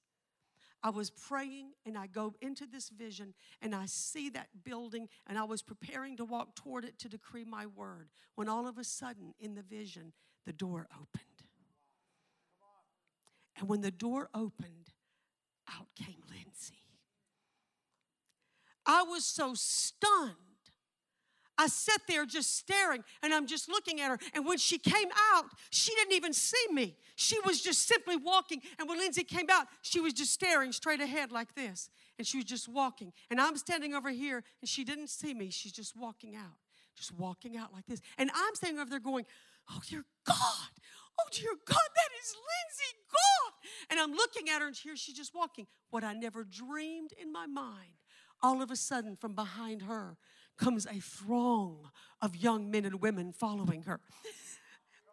I 0.82 0.92
was 0.92 1.10
praying 1.10 1.72
and 1.86 1.98
I 1.98 2.08
go 2.08 2.36
into 2.42 2.66
this 2.66 2.90
vision 2.90 3.34
and 3.62 3.76
I 3.76 3.86
see 3.86 4.30
that 4.30 4.48
building 4.64 5.10
and 5.28 5.38
I 5.38 5.44
was 5.44 5.62
preparing 5.62 6.16
to 6.18 6.26
walk 6.26 6.56
toward 6.56 6.86
it 6.86 6.98
to 7.00 7.10
decree 7.10 7.44
my 7.44 7.66
word 7.66 8.10
when 8.36 8.48
all 8.48 8.66
of 8.68 8.78
a 8.78 8.84
sudden 8.84 9.34
in 9.40 9.56
the 9.56 9.62
vision 9.62 10.14
the 10.46 10.54
door 10.54 10.88
opened. 10.94 11.24
And 13.58 13.68
when 13.68 13.82
the 13.82 13.92
door 13.92 14.30
opened, 14.34 14.92
out 15.70 15.88
came 15.96 16.24
Lindsay. 16.30 16.76
I 18.86 19.04
was 19.04 19.26
so 19.26 19.54
stunned. 19.54 20.36
I 21.58 21.68
sat 21.68 22.02
there 22.08 22.26
just 22.26 22.58
staring 22.58 23.04
and 23.22 23.34
I'm 23.34 23.46
just 23.46 23.68
looking 23.68 24.00
at 24.00 24.10
her. 24.10 24.18
And 24.34 24.46
when 24.46 24.58
she 24.58 24.78
came 24.78 25.10
out, 25.34 25.46
she 25.72 25.94
didn't 25.94 26.14
even 26.14 26.32
see 26.32 26.66
me. 26.72 26.96
She 27.18 27.38
was 27.46 27.62
just 27.62 27.86
simply 27.86 28.16
walking. 28.16 28.62
And 28.80 28.88
when 28.88 28.98
Lindsay 28.98 29.26
came 29.26 29.48
out, 29.52 29.68
she 29.82 30.00
was 30.00 30.14
just 30.14 30.32
staring 30.32 30.72
straight 30.72 31.02
ahead 31.02 31.34
like 31.34 31.54
this. 31.56 31.90
And 32.18 32.26
she 32.26 32.38
was 32.38 32.46
just 32.46 32.70
walking. 32.70 33.12
And 33.30 33.42
I'm 33.42 33.58
standing 33.58 33.94
over 33.94 34.10
here 34.10 34.42
and 34.62 34.70
she 34.70 34.86
didn't 34.86 35.10
see 35.10 35.34
me. 35.34 35.50
She's 35.50 35.74
just 35.74 35.98
walking 35.98 36.36
out, 36.36 36.56
just 36.96 37.12
walking 37.12 37.58
out 37.58 37.74
like 37.74 37.86
this. 37.88 38.00
And 38.18 38.32
I'm 38.34 38.56
standing 38.56 38.80
over 38.80 38.90
there 38.90 39.00
going, 39.00 39.26
Oh, 39.72 39.82
dear 39.88 40.06
God. 40.26 40.70
Oh, 41.20 41.28
dear 41.32 41.52
God, 41.66 41.90
that 41.96 42.12
is 42.22 42.34
Lindsay 42.34 42.96
God. 43.12 43.54
And 43.92 44.00
I'm 44.00 44.14
looking 44.16 44.50
at 44.50 44.62
her, 44.62 44.68
and 44.68 44.76
here 44.76 44.96
she's 44.96 45.16
just 45.16 45.36
walking. 45.36 45.68
What 45.90 46.04
I 46.04 46.14
never 46.14 46.44
dreamed 46.44 47.12
in 47.20 47.32
my 47.32 47.46
mind, 47.46 47.98
all 48.42 48.62
of 48.62 48.72
a 48.72 48.76
sudden, 48.76 49.16
from 49.16 49.34
behind 49.34 49.84
her 49.84 50.18
comes 50.58 50.86
a 50.86 51.00
throng 51.00 51.90
of 52.22 52.36
young 52.36 52.70
men 52.72 52.86
and 52.86 53.02
women 53.02 53.34
following 53.34 53.84
her. 53.84 54.00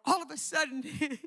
All 0.05 0.21
of 0.21 0.31
a 0.31 0.37
sudden, 0.37 0.83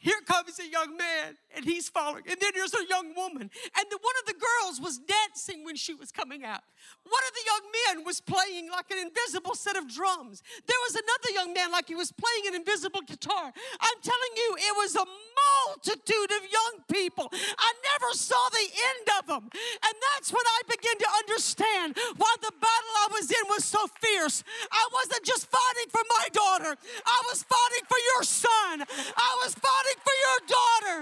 here 0.00 0.16
comes 0.24 0.58
a 0.58 0.66
young 0.66 0.96
man 0.96 1.36
and 1.54 1.62
he's 1.62 1.90
following. 1.90 2.24
And 2.26 2.40
then 2.40 2.52
there's 2.54 2.72
a 2.72 2.88
young 2.88 3.14
woman. 3.14 3.50
And 3.52 3.84
the, 3.90 3.98
one 4.00 4.16
of 4.20 4.26
the 4.26 4.32
girls 4.32 4.80
was 4.80 4.98
dancing 4.98 5.62
when 5.62 5.76
she 5.76 5.92
was 5.92 6.10
coming 6.10 6.42
out. 6.42 6.64
One 7.04 7.22
of 7.28 7.32
the 7.36 7.44
young 7.44 7.64
men 7.68 8.04
was 8.08 8.20
playing 8.20 8.70
like 8.70 8.90
an 8.90 8.96
invisible 8.96 9.54
set 9.54 9.76
of 9.76 9.92
drums. 9.92 10.42
There 10.66 10.80
was 10.88 10.96
another 10.96 11.30
young 11.36 11.52
man 11.52 11.70
like 11.70 11.88
he 11.88 11.94
was 11.94 12.12
playing 12.12 12.48
an 12.48 12.54
invisible 12.54 13.02
guitar. 13.04 13.52
I'm 13.52 13.98
telling 14.00 14.32
you 14.36 14.56
it 14.56 14.74
was 14.80 14.96
a 14.96 15.04
multitude 15.04 16.32
of 16.32 16.42
young 16.48 16.74
people. 16.88 17.28
I 17.32 17.70
never 17.92 18.16
saw 18.16 18.40
the 18.56 18.68
end 18.72 19.06
of 19.20 19.22
them. 19.28 19.44
And 19.52 19.94
that's 20.00 20.32
when 20.32 20.44
i 20.44 20.60
began 20.64 20.96
to 20.96 21.10
understand 21.20 21.96
why 22.16 22.32
the 22.40 22.52
battle 22.56 22.94
i 23.04 23.08
was 23.12 23.30
in 23.30 23.44
was 23.52 23.64
so 23.64 23.84
fierce. 24.00 24.44
I 24.72 24.84
wasn't 24.92 25.24
just 25.24 25.44
fighting 25.50 25.88
for 25.92 26.00
my 26.08 26.26
daughter. 26.32 26.72
I 27.04 27.18
was 27.28 27.44
fighting 27.44 27.84
for 27.84 28.00
your 28.14 28.22
son. 28.24 28.84
I 29.16 29.32
was 29.44 29.54
fighting 29.54 29.89
for 29.98 30.14
your 30.14 30.38
daughter. 30.46 30.98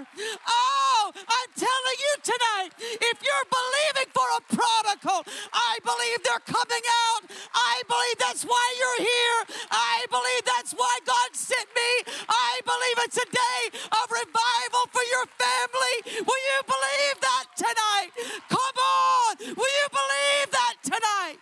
Oh, 0.49 1.13
I'm 1.15 1.51
telling 1.57 1.99
you 1.99 2.13
tonight, 2.23 2.71
if 2.79 3.17
you're 3.21 3.49
believing 3.51 4.09
for 4.15 4.29
a 4.37 4.43
prodigal, 4.49 5.25
I 5.53 5.79
believe 5.85 6.25
they're 6.25 6.47
coming 6.47 6.85
out. 7.09 7.23
I 7.55 7.83
believe 7.89 8.19
that's 8.19 8.45
why 8.45 8.67
you're 8.79 9.03
here. 9.05 9.39
I 9.71 10.07
believe 10.11 10.45
that's 10.45 10.73
why 10.73 10.99
God 11.05 11.37
sent 11.37 11.69
me. 11.75 11.91
I 12.29 12.61
believe 12.65 12.97
it's 13.05 13.19
a 13.19 13.29
day 13.29 13.61
of 13.75 14.07
revival 14.11 14.85
for 14.93 15.05
your 15.13 15.27
family. 15.37 16.25
Will 16.25 16.43
you 16.53 16.59
believe 16.65 17.17
that 17.21 17.47
tonight? 17.57 18.11
Come 18.49 18.77
on. 18.77 19.33
Will 19.57 19.75
you 19.81 19.89
believe 19.91 20.49
that 20.53 20.75
tonight? 20.83 21.41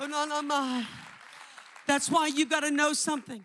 Oh, 0.00 0.06
no, 0.06 0.24
no, 0.24 0.42
my. 0.42 0.86
That's 1.88 2.08
why 2.10 2.28
you 2.28 2.46
got 2.46 2.60
to 2.60 2.70
know 2.70 2.92
something. 2.92 3.44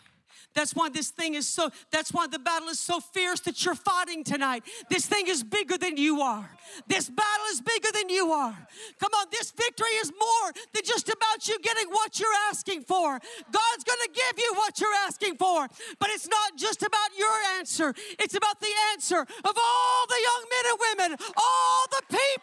That's 0.54 0.76
why 0.76 0.90
this 0.90 1.10
thing 1.10 1.34
is 1.34 1.48
so, 1.48 1.72
that's 1.92 2.14
why 2.14 2.28
the 2.28 2.38
battle 2.38 2.70
is 2.70 2.80
so 2.80 3.00
fierce 3.00 3.40
that 3.42 3.66
you're 3.66 3.74
fighting 3.74 4.24
tonight. 4.24 4.64
This 4.88 5.08
thing 5.08 5.28
is 5.28 5.44
bigger 5.44 5.80
than 5.80 5.98
you 5.98 6.22
are. 6.22 6.48
This 6.88 7.10
battle 7.10 7.46
is 7.52 7.62
bigger 7.62 7.90
than 7.92 8.10
you 8.10 8.32
are. 8.32 8.56
Come 9.00 9.12
on, 9.18 9.26
this 9.32 9.52
victory 9.52 9.96
is 9.98 10.12
more 10.12 10.52
than 10.74 10.84
just 10.86 11.10
about 11.10 11.48
you 11.48 11.58
getting 11.60 11.90
what 11.90 12.20
you're 12.20 12.38
asking 12.50 12.84
for. 12.84 13.20
God's 13.52 13.84
to 14.04 14.10
give 14.14 14.38
you 14.38 14.54
what 14.56 14.80
you're 14.80 15.00
asking 15.08 15.36
for, 15.38 15.68
but 16.00 16.10
it's 16.10 16.28
not 16.28 16.58
just 16.58 16.84
about 16.84 17.10
your 17.18 17.34
answer, 17.58 17.94
it's 18.20 18.36
about 18.36 18.60
the 18.60 18.74
answer 18.92 19.22
of 19.22 19.56
all 19.58 20.02
the 20.08 20.22
young 20.30 20.44
men 20.50 20.66
and 20.72 20.80
women, 20.90 21.18
all 21.38 21.86
the 21.90 22.04
people 22.10 22.43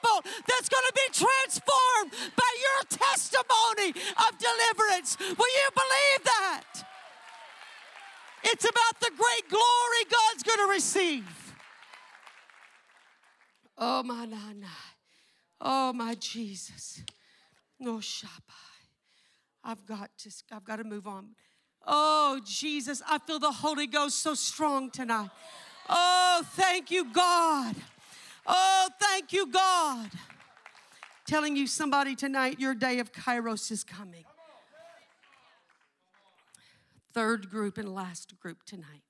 that's 0.91 1.21
going 1.21 1.23
to 1.23 1.23
be 1.23 1.27
transformed 1.27 2.33
by 2.37 2.51
your 2.67 2.99
testimony 2.99 3.91
of 3.91 4.39
deliverance. 4.39 5.17
Will 5.19 5.49
you 5.49 5.69
believe 5.75 6.25
that? 6.25 6.65
It's 8.45 8.65
about 8.65 9.01
the 9.01 9.11
great 9.17 9.49
glory 9.51 10.05
God's 10.11 10.43
going 10.43 10.59
to 10.59 10.73
receive. 10.73 11.55
Oh, 13.77 14.03
my 14.03 14.25
nana. 14.25 14.67
Oh, 15.61 15.93
my 15.93 16.15
Jesus. 16.15 17.03
No, 17.79 17.97
oh, 17.97 17.99
Shabbat. 17.99 18.29
I've 19.63 19.85
got 19.87 20.11
to, 20.19 20.31
I've 20.53 20.65
got 20.65 20.77
to 20.77 20.85
move 20.85 21.07
on. 21.07 21.31
Oh, 21.87 22.41
Jesus, 22.45 23.03
I 23.09 23.19
feel 23.19 23.39
the 23.39 23.53
Holy 23.53 23.87
Ghost 23.87 24.21
so 24.21 24.35
strong 24.35 24.91
tonight. 24.91 25.31
Oh, 25.89 26.43
thank 26.53 26.91
you, 26.91 27.11
God. 27.13 27.75
Oh, 28.47 28.89
thank 29.01 29.33
you, 29.33 29.47
God. 29.47 30.11
Telling 31.31 31.55
you 31.55 31.69
somebody 31.69 32.17
tonight, 32.17 32.59
your 32.59 32.75
day 32.75 32.99
of 32.99 33.13
Kairos 33.13 33.71
is 33.71 33.85
coming 33.85 34.25
third 37.13 37.49
group 37.49 37.79
and 37.79 37.95
last 37.95 38.37
group 38.41 38.65
tonight. 38.65 39.05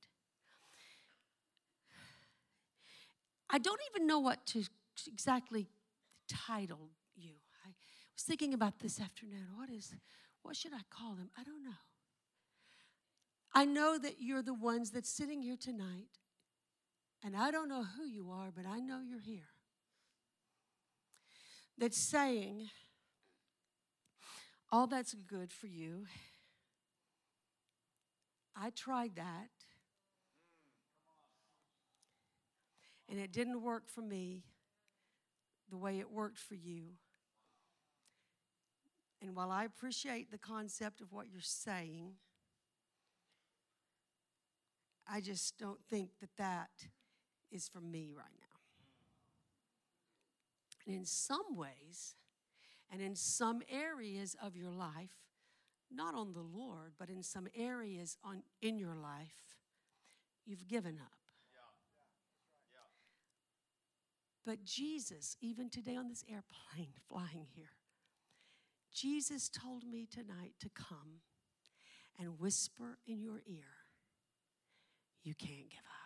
I 3.48 3.56
don't 3.56 3.80
even 3.90 4.06
know 4.06 4.18
what 4.18 4.44
to 4.48 4.64
exactly 5.06 5.70
title 6.28 6.90
you. 7.16 7.36
I 7.64 7.70
was 8.14 8.22
thinking 8.22 8.52
about 8.52 8.80
this 8.80 9.00
afternoon. 9.00 9.46
What 9.56 9.70
is 9.70 9.94
what 10.42 10.56
should 10.56 10.74
I 10.74 10.82
call 10.90 11.14
them? 11.14 11.30
I 11.38 11.42
don't 11.42 11.64
know. 11.64 11.80
I 13.54 13.64
know 13.64 13.96
that 13.96 14.16
you're 14.20 14.42
the 14.42 14.52
ones 14.52 14.90
that's 14.90 15.08
sitting 15.08 15.40
here 15.40 15.56
tonight, 15.58 16.18
and 17.24 17.34
I 17.34 17.50
don't 17.50 17.70
know 17.70 17.84
who 17.96 18.04
you 18.04 18.30
are, 18.30 18.50
but 18.54 18.66
I 18.66 18.78
know 18.78 19.00
you're 19.00 19.20
here. 19.20 19.48
That's 21.80 21.96
saying, 21.96 22.68
all 24.70 24.86
that's 24.86 25.14
good 25.14 25.50
for 25.50 25.66
you. 25.66 26.04
I 28.54 28.68
tried 28.68 29.16
that, 29.16 29.48
and 33.08 33.18
it 33.18 33.32
didn't 33.32 33.62
work 33.62 33.88
for 33.88 34.02
me 34.02 34.42
the 35.70 35.78
way 35.78 36.00
it 36.00 36.10
worked 36.10 36.38
for 36.38 36.54
you. 36.54 36.82
And 39.22 39.34
while 39.34 39.50
I 39.50 39.64
appreciate 39.64 40.30
the 40.30 40.36
concept 40.36 41.00
of 41.00 41.12
what 41.12 41.28
you're 41.32 41.40
saying, 41.40 42.12
I 45.10 45.22
just 45.22 45.56
don't 45.56 45.80
think 45.88 46.10
that 46.20 46.36
that 46.36 46.70
is 47.50 47.68
for 47.68 47.80
me 47.80 48.12
right 48.14 48.26
now. 48.38 48.49
And 50.86 50.94
in 50.94 51.04
some 51.04 51.56
ways, 51.56 52.14
and 52.90 53.00
in 53.00 53.14
some 53.14 53.62
areas 53.70 54.36
of 54.42 54.56
your 54.56 54.70
life, 54.70 55.14
not 55.90 56.14
on 56.14 56.32
the 56.32 56.40
Lord, 56.40 56.92
but 56.98 57.08
in 57.08 57.22
some 57.22 57.48
areas 57.54 58.16
on, 58.24 58.42
in 58.60 58.78
your 58.78 58.94
life, 58.94 59.58
you've 60.46 60.66
given 60.66 60.98
up. 61.00 61.12
But 64.44 64.64
Jesus, 64.64 65.36
even 65.40 65.68
today 65.68 65.96
on 65.96 66.08
this 66.08 66.24
airplane 66.28 66.94
flying 67.08 67.46
here, 67.54 67.76
Jesus 68.92 69.48
told 69.48 69.84
me 69.84 70.08
tonight 70.10 70.54
to 70.60 70.68
come 70.70 71.20
and 72.18 72.38
whisper 72.40 72.98
in 73.06 73.22
your 73.22 73.42
ear, 73.46 73.86
You 75.22 75.34
can't 75.34 75.70
give 75.70 75.86
up. 75.86 75.99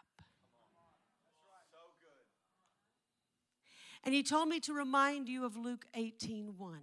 And 4.05 4.14
he 4.14 4.22
told 4.22 4.48
me 4.48 4.61
to 4.61 4.74
remind 4.74 5.28
you 5.28 5.44
of 5.44 5.57
Luke 5.57 5.86
18 5.94 6.55
1, 6.59 6.78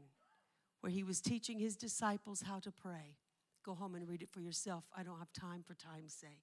where 0.81 0.91
he 0.91 1.03
was 1.03 1.21
teaching 1.21 1.59
his 1.59 1.75
disciples 1.75 2.41
how 2.41 2.59
to 2.59 2.71
pray. 2.71 3.17
Go 3.63 3.75
home 3.75 3.93
and 3.93 4.07
read 4.07 4.23
it 4.23 4.29
for 4.31 4.39
yourself. 4.39 4.85
I 4.97 5.03
don't 5.03 5.19
have 5.19 5.31
time 5.31 5.63
for 5.65 5.75
time's 5.75 6.13
sake. 6.13 6.41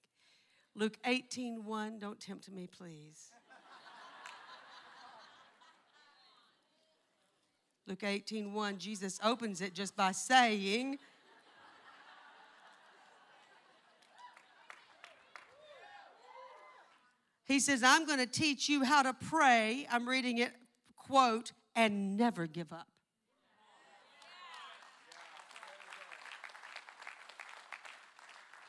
Luke 0.76 0.96
18 1.04 1.64
1, 1.64 1.98
don't 1.98 2.20
tempt 2.20 2.50
me, 2.50 2.68
please. 2.68 3.32
Luke 7.88 8.04
18 8.04 8.52
1, 8.52 8.78
Jesus 8.78 9.18
opens 9.24 9.60
it 9.60 9.74
just 9.74 9.96
by 9.96 10.12
saying, 10.12 10.98
He 17.46 17.60
says, 17.60 17.82
I'm 17.82 18.04
going 18.04 18.18
to 18.18 18.26
teach 18.26 18.68
you 18.68 18.84
how 18.84 19.02
to 19.02 19.14
pray. 19.14 19.86
I'm 19.90 20.06
reading 20.06 20.36
it, 20.36 20.52
quote, 21.08 21.52
and 21.74 22.16
never 22.16 22.46
give 22.46 22.72
up. 22.72 22.88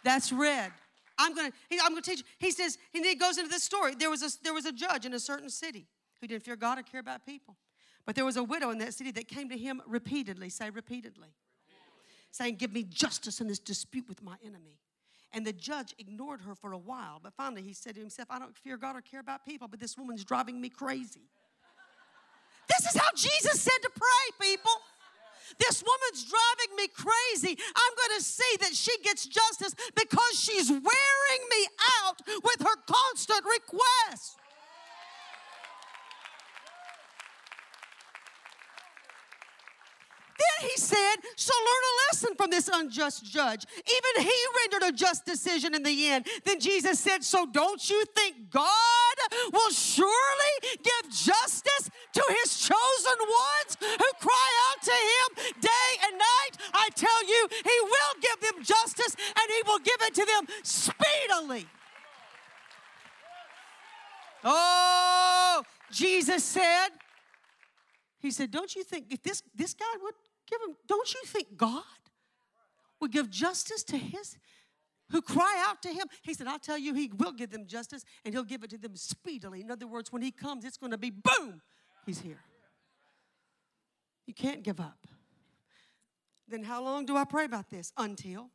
That's 0.03 0.31
red. 0.31 0.71
I'm 1.17 1.35
to, 1.35 1.51
I'm 1.83 1.95
to 1.95 2.01
teach. 2.01 2.23
He 2.39 2.51
says, 2.51 2.77
and 2.95 3.05
he 3.05 3.15
goes 3.15 3.37
into 3.37 3.49
this 3.49 3.63
story. 3.63 3.93
There 3.95 4.09
was, 4.09 4.23
a, 4.23 4.29
there 4.43 4.53
was 4.53 4.65
a 4.65 4.71
judge 4.71 5.05
in 5.05 5.13
a 5.13 5.19
certain 5.19 5.49
city 5.49 5.87
who 6.21 6.27
didn't 6.27 6.43
fear 6.43 6.55
God 6.55 6.79
or 6.79 6.83
care 6.83 7.01
about 7.01 7.25
people. 7.25 7.57
But 8.05 8.15
there 8.15 8.25
was 8.25 8.37
a 8.37 8.43
widow 8.43 8.69
in 8.71 8.77
that 8.79 8.93
city 8.93 9.11
that 9.11 9.27
came 9.27 9.49
to 9.49 9.57
him 9.57 9.81
repeatedly, 9.85 10.49
say 10.49 10.69
repeatedly, 10.69 11.27
repeatedly. 11.27 11.27
saying, 12.31 12.55
Give 12.55 12.71
me 12.71 12.83
justice 12.83 13.41
in 13.41 13.47
this 13.47 13.59
dispute 13.59 14.07
with 14.07 14.23
my 14.23 14.35
enemy. 14.43 14.79
And 15.31 15.45
the 15.45 15.53
judge 15.53 15.93
ignored 15.99 16.41
her 16.41 16.55
for 16.55 16.71
a 16.71 16.77
while, 16.77 17.19
but 17.21 17.33
finally 17.33 17.61
he 17.61 17.73
said 17.73 17.95
to 17.95 18.01
himself, 18.01 18.29
I 18.31 18.39
don't 18.39 18.57
fear 18.57 18.77
God 18.77 18.95
or 18.95 19.01
care 19.01 19.19
about 19.19 19.45
people, 19.45 19.67
but 19.67 19.79
this 19.79 19.95
woman's 19.95 20.23
driving 20.23 20.59
me 20.59 20.69
crazy. 20.69 21.29
This 22.79 22.95
is 22.95 23.01
how 23.01 23.09
Jesus 23.13 23.59
said 23.59 23.77
to 23.83 23.89
pray, 23.89 24.47
people. 24.53 24.71
This 25.59 25.83
woman's 25.83 26.23
driving 26.23 26.75
me 26.77 26.87
crazy. 26.87 27.59
I'm 27.75 27.93
going 27.97 28.19
to 28.19 28.23
see 28.23 28.57
that 28.61 28.73
she 28.73 28.91
gets 29.03 29.25
justice 29.27 29.75
because 29.95 30.39
she's 30.39 30.69
wearing 30.69 31.43
me 31.49 31.67
out 32.05 32.21
with 32.25 32.61
her 32.61 32.75
constant 32.87 33.43
requests. 33.43 34.37
Then 40.39 40.69
he 40.69 40.77
said, 40.77 41.15
So 41.35 41.53
learn 41.53 41.83
a 41.83 41.95
lesson 42.07 42.35
from 42.37 42.49
this 42.49 42.69
unjust 42.71 43.25
judge. 43.25 43.65
Even 43.75 44.23
he 44.23 44.33
rendered 44.61 44.89
a 44.89 44.91
just 44.93 45.25
decision 45.25 45.75
in 45.75 45.83
the 45.83 46.07
end. 46.07 46.27
Then 46.45 46.61
Jesus 46.61 46.99
said, 46.99 47.25
So 47.25 47.45
don't 47.45 47.89
you 47.89 48.05
think 48.15 48.49
God 48.49 49.08
will 49.51 49.71
surely 49.71 50.53
give 50.83 51.11
justice 51.11 51.89
to 52.13 52.23
his 52.41 52.59
chosen 52.59 53.17
ones 53.19 53.77
who 53.79 54.09
cry 54.19 54.49
out 54.69 54.81
to 54.83 54.91
him 54.91 55.51
day 55.61 55.89
and 56.07 56.17
night? 56.17 56.53
I 56.73 56.89
tell 56.95 57.21
you, 57.25 57.47
he 57.51 57.77
will 57.83 58.15
give 58.21 58.39
them 58.41 58.63
justice 58.63 59.15
and 59.15 59.45
he 59.49 59.61
will 59.65 59.79
give 59.79 59.97
it 60.01 60.15
to 60.15 60.25
them 60.25 60.47
speedily. 60.63 61.67
Oh, 64.43 65.63
Jesus 65.91 66.43
said, 66.43 66.89
he 68.19 68.31
said, 68.31 68.51
Don't 68.51 68.75
you 68.75 68.83
think 68.83 69.07
if 69.09 69.21
this, 69.21 69.43
this 69.55 69.73
guy 69.73 69.85
would 70.01 70.13
give 70.49 70.61
him, 70.61 70.75
don't 70.87 71.13
you 71.13 71.21
think 71.25 71.57
God 71.57 71.83
would 72.99 73.11
give 73.11 73.29
justice 73.29 73.83
to 73.83 73.97
his 73.97 74.37
who 75.11 75.21
cry 75.21 75.63
out 75.67 75.81
to 75.83 75.89
him? 75.89 76.07
He 76.21 76.33
said, 76.33 76.47
I'll 76.47 76.59
tell 76.59 76.77
you, 76.77 76.93
he 76.93 77.11
will 77.17 77.31
give 77.31 77.49
them 77.49 77.65
justice 77.65 78.03
and 78.23 78.33
he'll 78.33 78.43
give 78.43 78.63
it 78.63 78.69
to 78.71 78.77
them 78.77 78.95
speedily. 78.95 79.61
In 79.61 79.71
other 79.71 79.87
words, 79.87 80.11
when 80.11 80.21
he 80.21 80.31
comes, 80.31 80.65
it's 80.65 80.77
going 80.77 80.91
to 80.91 80.97
be 80.97 81.09
boom, 81.09 81.61
he's 82.05 82.19
here. 82.19 82.41
You 84.25 84.33
can't 84.33 84.63
give 84.63 84.79
up. 84.79 85.07
Then 86.47 86.63
how 86.63 86.83
long 86.83 87.05
do 87.05 87.17
I 87.17 87.25
pray 87.25 87.45
about 87.45 87.69
this? 87.69 87.91
Until. 87.97 88.49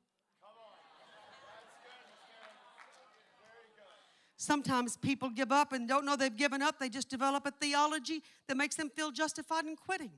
Sometimes 4.36 4.96
people 4.96 5.30
give 5.30 5.50
up 5.50 5.72
and 5.72 5.88
don't 5.88 6.04
know 6.04 6.16
they've 6.16 6.36
given 6.36 6.60
up. 6.60 6.78
They 6.78 6.88
just 6.88 7.08
develop 7.08 7.46
a 7.46 7.50
theology 7.50 8.22
that 8.46 8.56
makes 8.56 8.76
them 8.76 8.90
feel 8.90 9.10
justified 9.10 9.64
in 9.64 9.74
quitting. 9.74 10.10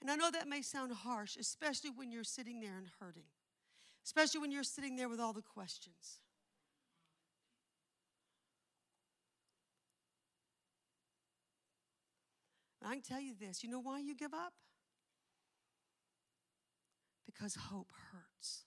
And 0.00 0.10
I 0.10 0.16
know 0.16 0.30
that 0.30 0.48
may 0.48 0.62
sound 0.62 0.92
harsh, 0.92 1.36
especially 1.36 1.90
when 1.90 2.10
you're 2.10 2.24
sitting 2.24 2.60
there 2.60 2.76
and 2.78 2.88
hurting, 3.00 3.28
especially 4.04 4.40
when 4.40 4.50
you're 4.50 4.62
sitting 4.62 4.96
there 4.96 5.08
with 5.08 5.20
all 5.20 5.32
the 5.32 5.42
questions. 5.42 6.20
I 12.90 12.94
can 12.94 13.02
tell 13.02 13.20
you 13.20 13.34
this 13.38 13.62
you 13.62 13.70
know 13.70 13.78
why 13.80 14.00
you 14.00 14.16
give 14.16 14.34
up? 14.34 14.52
Because 17.26 17.54
hope 17.54 17.92
hurts. 18.10 18.64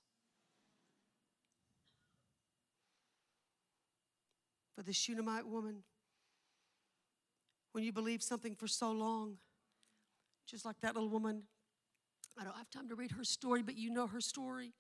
For 4.76 4.84
the 4.84 4.94
Shunammite 4.94 5.46
woman, 5.46 5.84
when 7.74 7.84
you 7.84 7.92
believe 7.92 8.24
something 8.24 8.56
for 8.56 8.68
so 8.68 8.92
long, 8.92 9.38
just 10.54 10.66
like 10.66 10.80
that 10.82 10.94
little 10.94 11.10
woman. 11.10 11.42
I 12.40 12.44
don't 12.44 12.56
have 12.56 12.70
time 12.70 12.88
to 12.90 12.96
read 12.96 13.10
her 13.14 13.24
story, 13.24 13.64
but 13.64 13.76
you 13.76 13.90
know 13.90 14.06
her 14.06 14.22
story. 14.22 14.74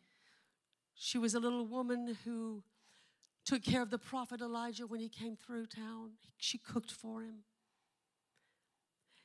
She 0.93 1.17
was 1.17 1.33
a 1.33 1.39
little 1.39 1.65
woman 1.65 2.15
who 2.23 2.61
took 3.43 3.63
care 3.63 3.81
of 3.81 3.89
the 3.89 3.97
prophet 3.97 4.39
Elijah 4.39 4.85
when 4.85 4.99
he 4.99 5.09
came 5.09 5.35
through 5.35 5.65
town. 5.65 6.11
She 6.37 6.59
cooked 6.59 6.91
for 6.91 7.23
him. 7.23 7.37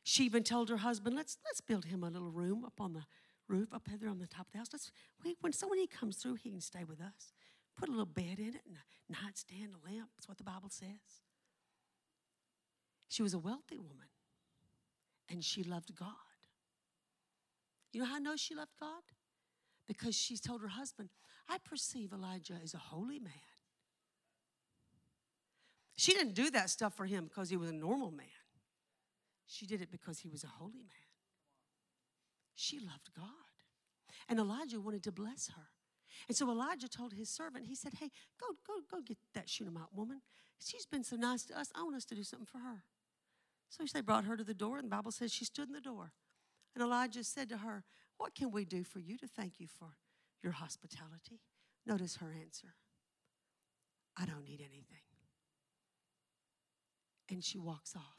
She 0.02 0.24
even 0.24 0.42
told 0.42 0.70
her 0.70 0.78
husband, 0.78 1.14
let's, 1.14 1.36
let's 1.44 1.60
build 1.60 1.84
him 1.84 2.02
a 2.02 2.08
little 2.08 2.30
room 2.30 2.64
up 2.64 2.80
on 2.80 2.94
the 2.94 3.02
roof, 3.46 3.68
up 3.74 3.86
there 4.00 4.08
on 4.08 4.18
the 4.18 4.26
top 4.26 4.46
of 4.46 4.52
the 4.52 4.58
house. 4.58 4.68
Let's, 4.72 4.90
we, 5.22 5.36
when, 5.42 5.52
so 5.52 5.68
when 5.68 5.78
he 5.78 5.86
comes 5.86 6.16
through, 6.16 6.36
he 6.36 6.50
can 6.50 6.62
stay 6.62 6.84
with 6.84 6.98
us. 6.98 7.34
Put 7.78 7.90
a 7.90 7.92
little 7.92 8.06
bed 8.06 8.38
in 8.38 8.54
it 8.54 8.62
and 8.66 8.76
a 9.10 9.22
nightstand, 9.22 9.74
a 9.74 9.86
lamp. 9.86 10.08
That's 10.16 10.26
what 10.26 10.38
the 10.38 10.44
Bible 10.44 10.70
says. 10.70 10.88
She 13.10 13.22
was 13.22 13.34
a 13.34 13.38
wealthy 13.38 13.76
woman 13.76 14.08
and 15.28 15.44
she 15.44 15.62
loved 15.62 15.94
God. 15.94 16.08
You 17.92 18.00
know 18.00 18.06
how 18.06 18.16
I 18.16 18.20
know 18.20 18.36
she 18.36 18.54
loved 18.54 18.72
God? 18.78 19.02
Because 19.86 20.14
she 20.14 20.36
told 20.36 20.60
her 20.60 20.68
husband, 20.68 21.08
I 21.48 21.56
perceive 21.58 22.12
Elijah 22.12 22.58
as 22.62 22.74
a 22.74 22.78
holy 22.78 23.18
man. 23.18 23.32
She 25.96 26.12
didn't 26.12 26.34
do 26.34 26.50
that 26.50 26.70
stuff 26.70 26.94
for 26.94 27.06
him 27.06 27.24
because 27.24 27.50
he 27.50 27.56
was 27.56 27.70
a 27.70 27.74
normal 27.74 28.10
man. 28.10 28.26
She 29.46 29.66
did 29.66 29.80
it 29.80 29.90
because 29.90 30.20
he 30.20 30.28
was 30.28 30.44
a 30.44 30.48
holy 30.48 30.82
man. 30.82 31.08
She 32.54 32.78
loved 32.78 33.10
God. 33.16 33.24
And 34.28 34.38
Elijah 34.38 34.80
wanted 34.80 35.02
to 35.04 35.12
bless 35.12 35.48
her. 35.48 35.68
And 36.28 36.36
so 36.36 36.50
Elijah 36.50 36.88
told 36.88 37.14
his 37.14 37.30
servant, 37.30 37.66
he 37.66 37.74
said, 37.74 37.94
Hey, 37.98 38.10
go, 38.38 38.46
go, 38.66 38.80
go 38.90 39.02
get 39.02 39.16
that 39.34 39.48
Shunammite 39.48 39.94
woman. 39.94 40.20
She's 40.60 40.86
been 40.86 41.04
so 41.04 41.16
nice 41.16 41.44
to 41.44 41.58
us. 41.58 41.70
I 41.74 41.82
want 41.82 41.96
us 41.96 42.04
to 42.06 42.14
do 42.14 42.24
something 42.24 42.46
for 42.46 42.58
her. 42.58 42.84
So 43.70 43.84
they 43.92 44.00
brought 44.00 44.24
her 44.24 44.36
to 44.36 44.44
the 44.44 44.54
door, 44.54 44.78
and 44.78 44.84
the 44.84 44.96
Bible 44.96 45.12
says 45.12 45.32
she 45.32 45.44
stood 45.44 45.68
in 45.68 45.74
the 45.74 45.80
door. 45.80 46.12
And 46.78 46.86
Elijah 46.86 47.24
said 47.24 47.48
to 47.48 47.56
her, 47.56 47.82
What 48.18 48.36
can 48.36 48.52
we 48.52 48.64
do 48.64 48.84
for 48.84 49.00
you 49.00 49.18
to 49.18 49.26
thank 49.26 49.58
you 49.58 49.66
for 49.66 49.96
your 50.44 50.52
hospitality? 50.52 51.40
Notice 51.84 52.16
her 52.16 52.32
answer 52.40 52.68
I 54.16 54.24
don't 54.24 54.44
need 54.44 54.60
anything. 54.60 55.02
And 57.30 57.42
she 57.42 57.58
walks 57.58 57.96
off. 57.96 58.18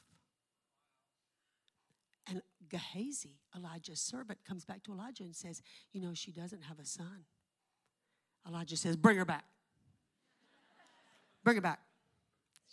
And 2.28 2.42
Gehazi, 2.68 3.40
Elijah's 3.56 4.02
servant, 4.02 4.40
comes 4.46 4.66
back 4.66 4.84
to 4.84 4.92
Elijah 4.92 5.24
and 5.24 5.34
says, 5.34 5.62
You 5.94 6.02
know, 6.02 6.14
she 6.14 6.34
doesn't 6.34 6.64
have 6.64 6.80
a 6.80 6.86
son. 6.86 7.24
Elijah 8.46 8.76
says, 8.76 8.98
Bring 8.98 9.16
her 9.16 9.26
back. 9.26 9.46
Bring 11.46 11.56
her 11.56 11.62
back. 11.62 11.80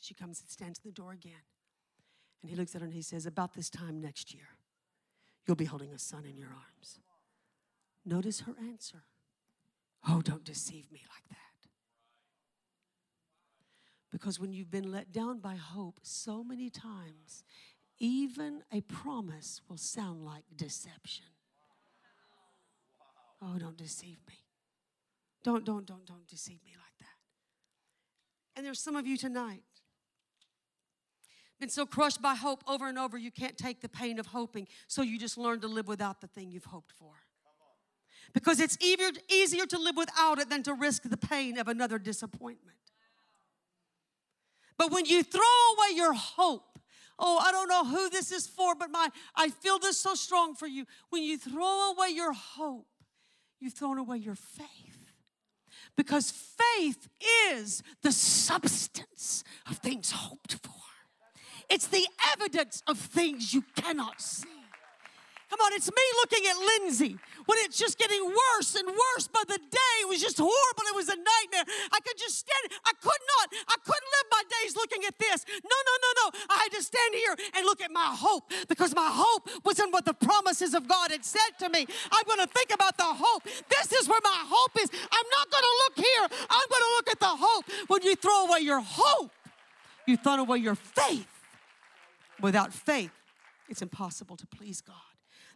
She 0.01 0.15
comes 0.15 0.41
and 0.41 0.51
stands 0.51 0.81
in 0.85 0.91
the 0.91 0.95
door 0.95 1.13
again. 1.13 1.45
And 2.43 2.51
he 2.51 2.57
looks 2.57 2.75
at 2.75 2.81
her 2.81 2.87
and 2.87 2.95
he 2.95 3.03
says, 3.03 3.25
About 3.25 3.55
this 3.55 3.71
time 3.71 4.01
next 4.01 4.35
year, 4.35 4.49
you'll 5.47 5.57
be 5.57 5.65
holding 5.65 5.93
a 5.93 5.99
son 5.99 6.25
in 6.25 6.37
your 6.37 6.49
arms. 6.49 7.01
Notice 8.05 8.41
her 8.41 8.55
answer. 8.59 9.03
Oh, 10.09 10.21
don't 10.23 10.45
deceive 10.45 10.91
me 10.93 11.01
like 11.09 11.29
that. 11.31 11.37
Because 14.13 14.39
when 14.39 14.53
you've 14.53 14.71
been 14.71 14.91
let 14.91 15.13
down 15.13 15.41
by 15.41 15.57
hope 15.57 15.99
so 16.03 16.45
many 16.45 16.71
times, 16.71 17.45
even 17.99 18.63
a 18.73 18.81
promise 18.83 19.61
will 19.69 19.77
sound 19.77 20.25
like 20.25 20.45
deception. 20.55 21.27
Oh, 23.43 23.59
don't 23.59 23.77
deceive 23.77 24.19
me. 24.29 24.35
Don't, 25.43 25.65
don't, 25.65 25.87
don't, 25.87 26.07
don't 26.07 26.27
deceive 26.27 26.61
me 26.65 26.73
like 26.73 26.99
that. 27.01 27.07
And 28.57 28.65
there's 28.65 28.81
some 28.81 28.97
of 28.97 29.07
you 29.07 29.17
tonight 29.17 29.63
been 31.59 31.69
so 31.69 31.87
crushed 31.87 32.21
by 32.21 32.35
hope 32.35 32.63
over 32.67 32.89
and 32.89 32.99
over 32.99 33.17
you 33.17 33.31
can't 33.31 33.57
take 33.57 33.81
the 33.81 33.89
pain 33.89 34.19
of 34.19 34.27
hoping. 34.27 34.69
So 34.87 35.03
you 35.03 35.19
just 35.19 35.39
learn 35.39 35.61
to 35.61 35.69
live 35.69 35.89
without 35.89 36.21
the 36.21 36.27
thing 36.27 36.51
you've 36.51 36.65
hoped 36.65 36.93
for. 36.93 37.13
Because 38.33 38.61
it's 38.61 38.77
easier, 38.83 39.11
easier 39.31 39.67
to 39.67 39.79
live 39.79 39.97
without 39.97 40.39
it 40.39 40.51
than 40.51 40.63
to 40.65 40.75
risk 40.75 41.03
the 41.05 41.17
pain 41.17 41.59
of 41.59 41.69
another 41.69 41.99
disappointment. 41.99 42.77
But 44.79 44.91
when 44.91 45.07
you 45.07 45.23
throw 45.23 45.41
away 45.43 45.97
your 45.97 46.13
hope 46.13 46.63
oh 47.19 47.39
i 47.39 47.51
don't 47.51 47.69
know 47.69 47.83
who 47.83 48.11
this 48.11 48.31
is 48.31 48.47
for 48.47 48.75
but 48.75 48.91
my 48.91 49.09
i 49.35 49.49
feel 49.49 49.79
this 49.79 49.99
so 49.99 50.15
strong 50.15 50.55
for 50.55 50.67
you. 50.67 50.85
When 51.09 51.23
you 51.23 51.39
throw 51.39 51.93
away 51.93 52.11
your 52.11 52.35
hope 52.35 52.87
you've 53.61 53.75
thrown 53.75 53.99
away 53.99 54.19
your 54.19 54.35
faith. 54.35 55.13
Because 55.97 56.31
faith 56.31 57.09
is 57.51 57.83
the 58.03 58.13
substance 58.13 59.45
of 59.69 59.79
things 59.79 60.11
hoped 60.11 60.55
for. 60.63 60.73
It's 61.69 61.87
the 61.87 62.07
evidence 62.33 62.83
of 62.87 62.99
things 62.99 63.53
you 63.53 63.65
cannot 63.75 64.21
see. 64.21 64.49
Come 65.49 65.61
on, 65.61 65.73
it's 65.75 65.87
me 65.87 66.07
looking 66.19 66.43
at 66.51 66.57
Lindsay 66.59 67.17
when 67.47 67.59
it's 67.63 67.79
just 67.79 67.99
getting 67.99 68.19
worse 68.25 68.75
and 68.75 68.89
worse 68.89 69.29
by 69.29 69.43
the 69.47 69.59
day. 69.59 69.95
It 70.03 70.09
was 70.09 70.21
just 70.21 70.39
horrible. 70.39 70.85
It 70.91 70.97
was 70.97 71.09
a 71.09 71.15
nightmare. 71.15 71.63
I 71.93 72.01
could 72.01 72.19
just 72.19 72.39
stand, 72.39 72.75
I 72.85 72.91
could 72.99 73.23
not, 73.39 73.47
I 73.69 73.77
couldn't 73.79 74.11
live 74.11 74.27
my 74.33 74.43
days 74.61 74.75
looking 74.75 75.05
at 75.07 75.17
this. 75.19 75.47
No, 75.63 75.79
no, 75.87 75.95
no, 76.03 76.11
no. 76.19 76.39
I 76.51 76.67
had 76.67 76.73
to 76.73 76.83
stand 76.83 77.15
here 77.15 77.37
and 77.55 77.65
look 77.65 77.81
at 77.81 77.93
my 77.93 78.11
hope 78.11 78.51
because 78.69 78.95
my 78.95 79.09
hope 79.09 79.49
was 79.65 79.79
in 79.79 79.91
what 79.93 80.05
the 80.05 80.15
promises 80.15 80.75
of 80.75 80.89
God 80.89 81.13
had 81.13 81.25
said 81.25 81.55
to 81.61 81.69
me. 81.69 81.87
I'm 82.11 82.27
going 82.27 82.41
to 82.41 82.51
think 82.53 82.75
about 82.75 82.97
the 82.97 83.07
hope. 83.07 83.45
This 83.45 83.93
is 83.93 84.09
where 84.09 84.21
my 84.25 84.43
hope 84.51 84.75
is. 84.83 84.91
I'm 84.91 85.29
not 85.39 85.47
going 85.51 85.63
to 85.63 85.75
look 85.87 85.97
here. 86.07 86.27
I'm 86.51 86.69
going 86.69 86.83
to 86.83 86.93
look 86.99 87.09
at 87.11 87.21
the 87.21 87.35
hope. 87.39 87.65
When 87.87 88.03
you 88.03 88.17
throw 88.17 88.47
away 88.47 88.61
your 88.61 88.81
hope, 88.81 89.31
you 90.07 90.17
throw 90.17 90.43
away 90.43 90.59
your 90.59 90.75
faith. 90.75 91.36
Without 92.41 92.73
faith, 92.73 93.13
it's 93.69 93.83
impossible 93.83 94.37
to 94.37 94.47
please 94.47 94.81
God. 94.81 94.97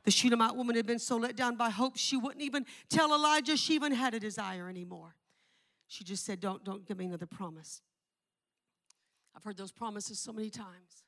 The 0.05 0.11
Shunammite 0.11 0.57
woman 0.57 0.77
had 0.77 0.87
been 0.87 0.99
so 0.99 1.17
let 1.17 1.37
down 1.37 1.57
by 1.57 1.71
hope, 1.71 1.97
she 1.97 2.17
wouldn't 2.17 2.43
even 2.43 2.65
tell 2.89 3.15
Elijah 3.15 3.57
she 3.57 3.75
even 3.75 3.93
had 3.93 4.15
a 4.15 4.21
desire 4.21 4.69
anymore. 4.69 5.15
She 5.89 6.05
just 6.05 6.25
said, 6.25 6.41
Don't, 6.41 6.65
don't 6.65 6.87
give 6.87 6.97
me 6.97 7.05
another 7.05 7.27
promise. 7.27 7.83
I've 9.37 9.45
heard 9.45 9.57
those 9.57 9.73
promises 9.73 10.19
so 10.19 10.33
many 10.33 10.51
times. 10.51 11.05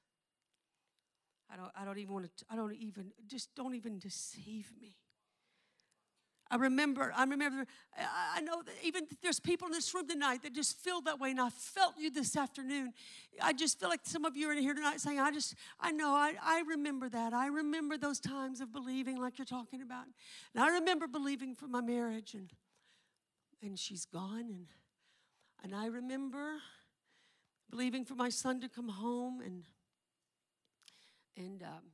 I 1.50 1.56
don't, 1.56 1.70
I 1.74 1.84
don't 1.84 1.98
even 1.98 2.14
want 2.14 2.36
to, 2.36 2.44
I 2.50 2.56
don't 2.56 2.74
even, 2.74 3.12
just 3.26 3.54
don't 3.54 3.74
even 3.74 3.98
deceive 3.98 4.72
me. 4.80 4.96
I 6.52 6.56
remember, 6.56 7.14
I 7.16 7.24
remember, 7.24 7.64
I 7.96 8.42
know 8.42 8.62
that 8.62 8.74
even 8.84 9.06
there's 9.22 9.40
people 9.40 9.68
in 9.68 9.72
this 9.72 9.94
room 9.94 10.06
tonight 10.06 10.42
that 10.42 10.52
just 10.52 10.76
feel 10.76 11.00
that 11.00 11.18
way, 11.18 11.30
and 11.30 11.40
I 11.40 11.48
felt 11.48 11.94
you 11.98 12.10
this 12.10 12.36
afternoon. 12.36 12.92
I 13.40 13.54
just 13.54 13.80
feel 13.80 13.88
like 13.88 14.00
some 14.02 14.26
of 14.26 14.36
you 14.36 14.50
are 14.50 14.52
in 14.52 14.58
here 14.58 14.74
tonight 14.74 15.00
saying, 15.00 15.18
I 15.18 15.32
just, 15.32 15.54
I 15.80 15.92
know, 15.92 16.10
I, 16.10 16.34
I 16.42 16.62
remember 16.68 17.08
that. 17.08 17.32
I 17.32 17.46
remember 17.46 17.96
those 17.96 18.20
times 18.20 18.60
of 18.60 18.70
believing 18.70 19.16
like 19.16 19.38
you're 19.38 19.46
talking 19.46 19.80
about. 19.80 20.04
And 20.54 20.62
I 20.62 20.68
remember 20.74 21.06
believing 21.06 21.54
for 21.54 21.68
my 21.68 21.80
marriage, 21.80 22.34
and 22.34 22.52
and 23.62 23.78
she's 23.78 24.04
gone, 24.04 24.50
and 24.50 24.66
and 25.64 25.74
I 25.74 25.86
remember 25.86 26.56
believing 27.70 28.04
for 28.04 28.14
my 28.14 28.28
son 28.28 28.60
to 28.60 28.68
come 28.68 28.88
home 28.88 29.40
and 29.40 29.64
and 31.34 31.62
um, 31.62 31.92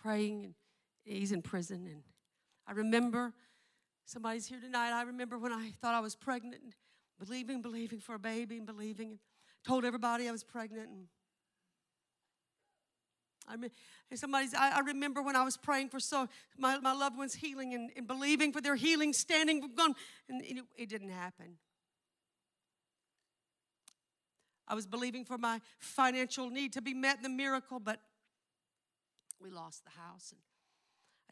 praying, 0.00 0.44
and 0.44 0.54
he's 1.02 1.32
in 1.32 1.42
prison, 1.42 1.88
and 1.90 2.04
I 2.68 2.72
remember 2.72 3.34
Somebody's 4.08 4.46
here 4.46 4.58
tonight. 4.58 4.98
I 4.98 5.02
remember 5.02 5.36
when 5.36 5.52
I 5.52 5.72
thought 5.82 5.92
I 5.94 6.00
was 6.00 6.14
pregnant, 6.14 6.62
and 6.62 6.72
believing, 7.18 7.60
believing 7.60 8.00
for 8.00 8.14
a 8.14 8.18
baby, 8.18 8.56
and 8.56 8.64
believing, 8.64 9.10
and 9.10 9.18
told 9.66 9.84
everybody 9.84 10.26
I 10.26 10.32
was 10.32 10.42
pregnant. 10.42 10.88
And 10.88 11.08
I 13.46 13.56
mean, 13.56 13.70
somebody's. 14.14 14.54
I, 14.54 14.78
I, 14.78 14.80
remember 14.80 15.20
when 15.20 15.36
I 15.36 15.44
was 15.44 15.58
praying 15.58 15.90
for 15.90 16.00
so 16.00 16.26
my, 16.56 16.78
my 16.78 16.94
loved 16.94 17.18
ones' 17.18 17.34
healing 17.34 17.74
and, 17.74 17.90
and 17.98 18.06
believing 18.06 18.50
for 18.50 18.62
their 18.62 18.76
healing, 18.76 19.12
standing, 19.12 19.60
gone, 19.76 19.94
and 20.26 20.40
it, 20.40 20.64
it 20.78 20.88
didn't 20.88 21.10
happen. 21.10 21.58
I 24.66 24.74
was 24.74 24.86
believing 24.86 25.26
for 25.26 25.36
my 25.36 25.60
financial 25.80 26.48
need 26.48 26.72
to 26.72 26.80
be 26.80 26.94
met 26.94 27.18
in 27.18 27.24
the 27.24 27.28
miracle, 27.28 27.78
but 27.78 28.00
we 29.38 29.50
lost 29.50 29.84
the 29.84 29.90
house 29.90 30.32
and 30.32 30.40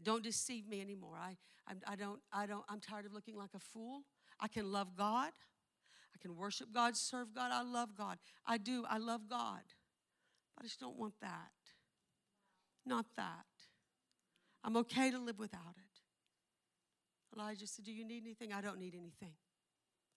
don't 0.05 0.23
deceive 0.23 0.69
me 0.69 0.81
anymore. 0.81 1.17
I, 1.21 1.37
I, 1.67 1.93
I, 1.93 1.97
don't, 1.97 2.21
I 2.33 2.47
don't, 2.47 2.65
I'm 2.69 2.81
tired 2.81 3.07
of 3.07 3.13
looking 3.13 3.37
like 3.37 3.51
a 3.55 3.59
fool. 3.59 4.03
I 4.41 4.49
can 4.49 4.71
love 4.71 4.97
God. 4.97 5.33
I 6.15 6.19
can 6.21 6.37
worship 6.37 6.69
God, 6.73 6.97
serve 6.97 7.35
God. 7.35 7.51
I 7.53 7.63
love 7.63 7.91
God. 7.97 8.19
I 8.47 8.59
do. 8.59 8.85
I 8.89 8.99
love 8.99 9.23
God. 9.29 9.63
But 10.57 10.65
I 10.65 10.69
just 10.69 10.81
don't 10.81 10.97
want 10.97 11.15
that. 11.21 11.51
Not 12.85 13.07
that. 13.17 13.47
I'm 14.65 14.77
okay 14.79 15.11
to 15.11 15.19
live 15.19 15.39
without 15.39 15.75
it. 15.77 17.39
Elijah 17.39 17.67
said, 17.67 17.85
Do 17.85 17.93
you 17.93 18.05
need 18.05 18.23
anything? 18.25 18.53
I 18.53 18.61
don't 18.61 18.79
need 18.79 18.95
anything. 18.95 19.35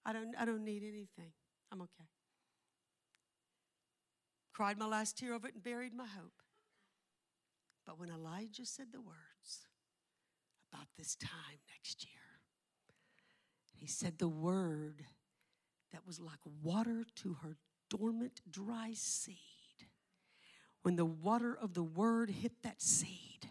I 0.05 0.13
don't, 0.13 0.33
I 0.39 0.45
don't 0.45 0.63
need 0.63 0.83
anything. 0.83 1.33
I'm 1.71 1.81
okay. 1.81 2.09
Cried 4.53 4.77
my 4.77 4.87
last 4.87 5.17
tear 5.17 5.33
over 5.33 5.47
it 5.47 5.53
and 5.53 5.63
buried 5.63 5.93
my 5.93 6.05
hope. 6.05 6.33
But 7.85 7.99
when 7.99 8.09
Elijah 8.09 8.65
said 8.65 8.87
the 8.91 9.01
words, 9.01 9.17
about 10.71 10.87
this 10.97 11.15
time 11.15 11.59
next 11.75 12.03
year. 12.03 12.13
He 13.77 13.87
said 13.87 14.17
the 14.17 14.27
word 14.27 15.05
that 15.91 16.05
was 16.05 16.19
like 16.19 16.39
water 16.61 17.05
to 17.15 17.37
her 17.41 17.57
dormant, 17.89 18.41
dry 18.49 18.91
seed. 18.93 19.37
When 20.83 20.95
the 20.95 21.05
water 21.05 21.57
of 21.59 21.73
the 21.73 21.83
word 21.83 22.29
hit 22.29 22.51
that 22.63 22.81
seed 22.81 23.49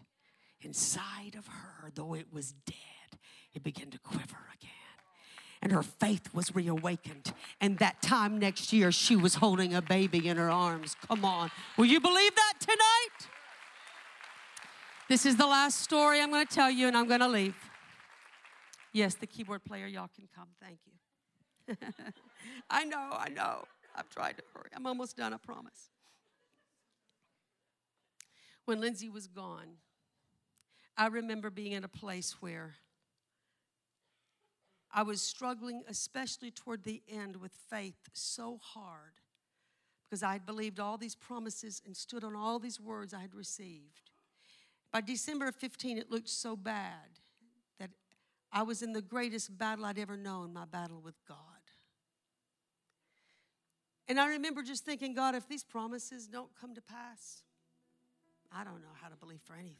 inside 0.61 1.35
of 1.37 1.47
her, 1.47 1.91
though 1.93 2.13
it 2.13 2.27
was 2.31 2.53
dead, 2.65 3.19
it 3.53 3.63
began 3.63 3.89
to 3.91 3.99
quiver 3.99 4.37
again. 4.53 4.69
And 5.61 5.71
her 5.71 5.83
faith 5.83 6.33
was 6.33 6.55
reawakened. 6.55 7.33
And 7.59 7.77
that 7.79 8.01
time 8.01 8.39
next 8.39 8.71
year, 8.71 8.91
she 8.91 9.15
was 9.15 9.35
holding 9.35 9.73
a 9.73 9.81
baby 9.81 10.27
in 10.27 10.37
her 10.37 10.49
arms. 10.49 10.95
Come 11.07 11.25
on. 11.25 11.51
Will 11.77 11.85
you 11.85 11.99
believe 11.99 12.33
that 12.35 12.53
tonight? 12.59 13.38
This 15.09 15.25
is 15.25 15.37
the 15.37 15.47
last 15.47 15.79
story 15.79 16.21
I'm 16.21 16.29
going 16.29 16.45
to 16.45 16.53
tell 16.53 16.69
you, 16.69 16.87
and 16.87 16.95
I'm 16.95 17.07
going 17.07 17.21
to 17.21 17.27
leave. 17.27 17.55
Yes, 18.93 19.15
the 19.15 19.25
keyboard 19.25 19.65
player, 19.65 19.87
y'all 19.87 20.09
can 20.15 20.29
come. 20.35 20.49
Thank 20.61 20.77
you. 20.85 21.75
I 22.69 22.85
know, 22.85 23.09
I 23.11 23.29
know. 23.29 23.63
I've 23.95 24.07
tried 24.09 24.37
to 24.37 24.43
hurry. 24.53 24.69
I'm 24.75 24.85
almost 24.85 25.17
done, 25.17 25.33
I 25.33 25.37
promise. 25.37 25.89
When 28.65 28.79
Lindsay 28.79 29.09
was 29.09 29.25
gone, 29.25 29.77
I 30.95 31.07
remember 31.07 31.49
being 31.49 31.71
in 31.71 31.83
a 31.83 31.89
place 31.89 32.35
where 32.39 32.75
I 34.93 35.01
was 35.01 35.23
struggling, 35.23 35.81
especially 35.87 36.51
toward 36.51 36.83
the 36.83 37.01
end, 37.09 37.37
with 37.37 37.53
faith 37.67 37.97
so 38.13 38.59
hard 38.61 39.13
because 40.07 40.21
I 40.21 40.33
had 40.33 40.45
believed 40.45 40.79
all 40.79 40.97
these 40.97 41.15
promises 41.15 41.81
and 41.83 41.97
stood 41.97 42.23
on 42.23 42.35
all 42.35 42.59
these 42.59 42.79
words 42.79 43.11
I 43.11 43.21
had 43.21 43.33
received. 43.33 44.11
By 44.91 45.01
December 45.01 45.47
of 45.47 45.55
15, 45.55 45.97
it 45.97 46.09
looked 46.09 46.29
so 46.29 46.55
bad 46.55 47.19
that 47.79 47.91
I 48.51 48.63
was 48.63 48.81
in 48.81 48.93
the 48.93 49.01
greatest 49.01 49.55
battle 49.57 49.85
I'd 49.85 49.99
ever 49.99 50.17
known 50.17 50.53
my 50.53 50.65
battle 50.65 51.01
with 51.03 51.15
God. 51.27 51.37
And 54.07 54.19
I 54.19 54.29
remember 54.29 54.63
just 54.63 54.85
thinking, 54.85 55.13
God, 55.13 55.35
if 55.35 55.47
these 55.47 55.63
promises 55.63 56.27
don't 56.27 56.49
come 56.59 56.73
to 56.73 56.81
pass, 56.81 57.43
I 58.51 58.63
don't 58.63 58.81
know 58.81 58.95
how 58.99 59.09
to 59.09 59.15
believe 59.15 59.41
for 59.45 59.53
anything. 59.53 59.77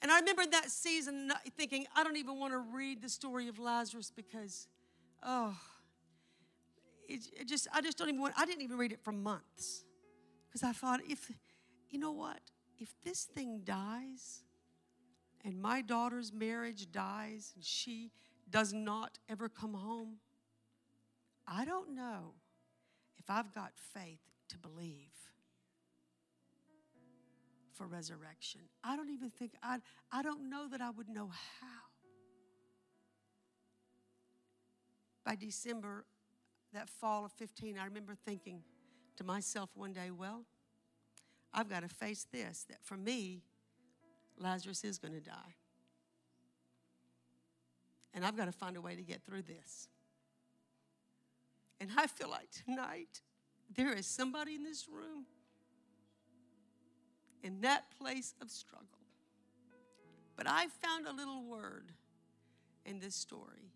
And 0.00 0.10
I 0.10 0.20
remember 0.20 0.44
that 0.46 0.70
season 0.70 1.32
thinking, 1.56 1.86
I 1.96 2.04
don't 2.04 2.16
even 2.16 2.38
want 2.38 2.52
to 2.52 2.58
read 2.58 3.02
the 3.02 3.08
story 3.08 3.48
of 3.48 3.58
Lazarus 3.58 4.12
because, 4.14 4.68
oh, 5.24 5.56
it, 7.08 7.20
it 7.40 7.48
just 7.48 7.68
I 7.72 7.80
just 7.80 7.98
don't 7.98 8.08
even 8.08 8.20
want. 8.20 8.34
I 8.36 8.46
didn't 8.46 8.62
even 8.62 8.78
read 8.78 8.92
it 8.92 9.00
for 9.02 9.12
months 9.12 9.84
because 10.48 10.62
I 10.62 10.72
thought 10.72 11.00
if, 11.08 11.30
you 11.92 11.98
know 11.98 12.12
what, 12.12 12.40
if 12.78 12.94
this 13.04 13.24
thing 13.24 13.60
dies, 13.64 14.42
and 15.44 15.60
my 15.60 15.82
daughter's 15.82 16.32
marriage 16.32 16.90
dies, 16.90 17.52
and 17.54 17.64
she 17.64 18.10
does 18.50 18.72
not 18.72 19.18
ever 19.28 19.48
come 19.48 19.74
home, 19.74 20.16
I 21.46 21.64
don't 21.64 21.94
know 21.94 22.34
if 23.18 23.28
I've 23.28 23.52
got 23.54 23.72
faith 23.94 24.20
to 24.48 24.58
believe 24.58 25.12
for 27.74 27.86
resurrection. 27.86 28.60
I 28.84 28.96
don't 28.96 29.10
even 29.10 29.30
think 29.30 29.52
I 29.62 29.78
I 30.10 30.22
don't 30.22 30.48
know 30.48 30.68
that 30.68 30.80
I 30.80 30.90
would 30.90 31.08
know 31.08 31.30
how. 31.60 31.66
By 35.24 35.36
December 35.36 36.04
that 36.72 36.88
fall 36.88 37.24
of 37.24 37.32
15, 37.32 37.78
I 37.78 37.84
remember 37.84 38.14
thinking 38.14 38.62
to 39.16 39.24
myself 39.24 39.70
one 39.74 39.92
day, 39.92 40.10
well, 40.10 40.44
I've 41.54 41.68
got 41.68 41.82
to 41.82 41.88
face 41.88 42.26
this 42.32 42.64
that 42.68 42.82
for 42.82 42.96
me, 42.96 43.42
Lazarus 44.38 44.84
is 44.84 44.98
going 44.98 45.14
to 45.14 45.20
die. 45.20 45.54
And 48.14 48.24
I've 48.24 48.36
got 48.36 48.46
to 48.46 48.52
find 48.52 48.76
a 48.76 48.80
way 48.80 48.94
to 48.94 49.02
get 49.02 49.22
through 49.22 49.42
this. 49.42 49.88
And 51.80 51.90
I 51.96 52.06
feel 52.06 52.28
like 52.28 52.48
tonight, 52.64 53.22
there 53.74 53.92
is 53.92 54.06
somebody 54.06 54.54
in 54.54 54.62
this 54.62 54.86
room 54.88 55.26
in 57.42 57.60
that 57.62 57.84
place 57.98 58.34
of 58.40 58.50
struggle. 58.50 58.86
But 60.36 60.46
I 60.48 60.66
found 60.80 61.06
a 61.06 61.12
little 61.12 61.44
word 61.44 61.92
in 62.86 63.00
this 63.00 63.14
story 63.14 63.72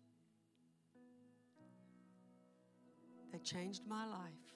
that 3.31 3.43
changed 3.43 3.81
my 3.87 4.05
life. 4.05 4.46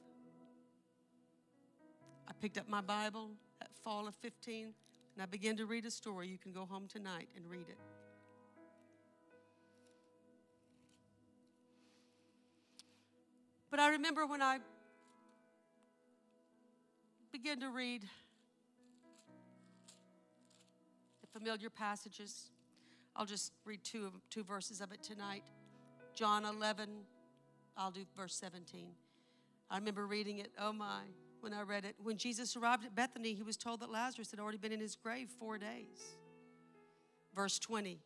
I 2.31 2.33
picked 2.39 2.57
up 2.57 2.69
my 2.69 2.79
Bible 2.79 3.31
at 3.61 3.67
fall 3.83 4.07
of 4.07 4.15
15 4.15 4.67
and 5.15 5.21
I 5.21 5.25
began 5.25 5.57
to 5.57 5.65
read 5.65 5.85
a 5.85 5.91
story. 5.91 6.29
You 6.29 6.37
can 6.37 6.53
go 6.53 6.65
home 6.65 6.87
tonight 6.87 7.27
and 7.35 7.45
read 7.49 7.67
it. 7.67 7.77
But 13.69 13.81
I 13.81 13.89
remember 13.89 14.25
when 14.25 14.41
I 14.41 14.59
began 17.33 17.59
to 17.59 17.69
read 17.69 18.03
the 21.19 21.27
familiar 21.37 21.69
passages. 21.69 22.49
I'll 23.13 23.25
just 23.25 23.51
read 23.65 23.83
two, 23.83 24.05
of, 24.05 24.13
two 24.29 24.45
verses 24.45 24.79
of 24.79 24.93
it 24.93 25.03
tonight. 25.03 25.43
John 26.15 26.45
11, 26.45 26.91
I'll 27.75 27.91
do 27.91 28.05
verse 28.15 28.35
17. 28.35 28.87
I 29.69 29.77
remember 29.77 30.07
reading 30.07 30.37
it. 30.37 30.51
Oh 30.57 30.71
my, 30.71 31.01
when 31.41 31.53
I 31.53 31.61
read 31.61 31.85
it. 31.85 31.95
When 32.01 32.17
Jesus 32.17 32.55
arrived 32.55 32.85
at 32.85 32.95
Bethany, 32.95 33.33
he 33.33 33.43
was 33.43 33.57
told 33.57 33.81
that 33.81 33.91
Lazarus 33.91 34.31
had 34.31 34.39
already 34.39 34.57
been 34.57 34.71
in 34.71 34.79
his 34.79 34.95
grave 34.95 35.29
four 35.39 35.57
days. 35.57 36.15
Verse 37.35 37.59
20. 37.59 37.99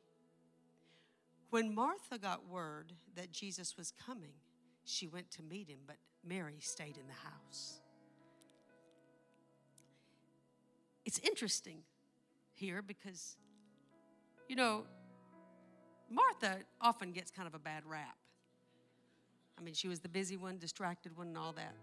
When 1.50 1.74
Martha 1.74 2.18
got 2.18 2.50
word 2.50 2.94
that 3.16 3.32
Jesus 3.32 3.78
was 3.78 3.94
coming, 4.06 4.34
she 4.84 5.08
went 5.08 5.32
to 5.32 5.44
meet 5.44 5.70
him, 5.70 5.80
but 5.86 5.98
Mary 6.24 6.58
stayed 6.60 6.98
in 6.98 7.08
the 7.08 7.14
house. 7.14 7.80
It's 11.06 11.20
interesting 11.20 11.80
here 12.54 12.82
because, 12.82 13.38
you 14.50 14.56
know, 14.56 14.86
Martha 16.10 16.60
often 16.82 17.12
gets 17.12 17.32
kind 17.32 17.48
of 17.48 17.54
a 17.54 17.60
bad 17.60 17.84
rap. 17.86 18.18
I 19.58 19.62
mean, 19.62 19.74
she 19.74 19.88
was 19.88 20.00
the 20.00 20.10
busy 20.10 20.38
one, 20.38 20.58
distracted 20.58 21.16
one, 21.16 21.28
and 21.28 21.38
all 21.38 21.54
that. 21.54 21.76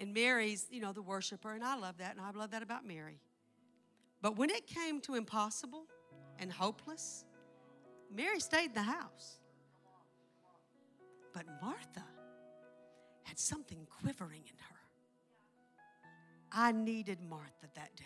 And 0.00 0.14
Mary's, 0.14 0.66
you 0.70 0.80
know, 0.80 0.92
the 0.92 1.02
worshiper, 1.02 1.54
and 1.54 1.64
I 1.64 1.76
love 1.76 1.98
that, 1.98 2.16
and 2.16 2.24
I 2.24 2.30
love 2.30 2.52
that 2.52 2.62
about 2.62 2.86
Mary. 2.86 3.20
But 4.22 4.36
when 4.36 4.50
it 4.50 4.66
came 4.66 5.00
to 5.02 5.14
impossible 5.14 5.86
and 6.38 6.52
hopeless, 6.52 7.24
Mary 8.14 8.40
stayed 8.40 8.66
in 8.66 8.74
the 8.74 8.82
house. 8.82 9.40
But 11.34 11.46
Martha 11.60 12.04
had 13.24 13.38
something 13.38 13.86
quivering 14.00 14.42
in 14.46 14.56
her. 14.58 14.76
I 16.50 16.72
needed 16.72 17.18
Martha 17.28 17.68
that 17.74 17.94
day. 17.96 18.04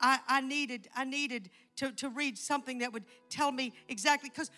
I, 0.00 0.18
I 0.28 0.40
needed, 0.40 0.88
I 0.94 1.04
needed 1.04 1.50
to, 1.76 1.90
to 1.92 2.08
read 2.08 2.38
something 2.38 2.78
that 2.78 2.92
would 2.92 3.04
tell 3.30 3.50
me 3.50 3.72
exactly, 3.88 4.30
because 4.30 4.50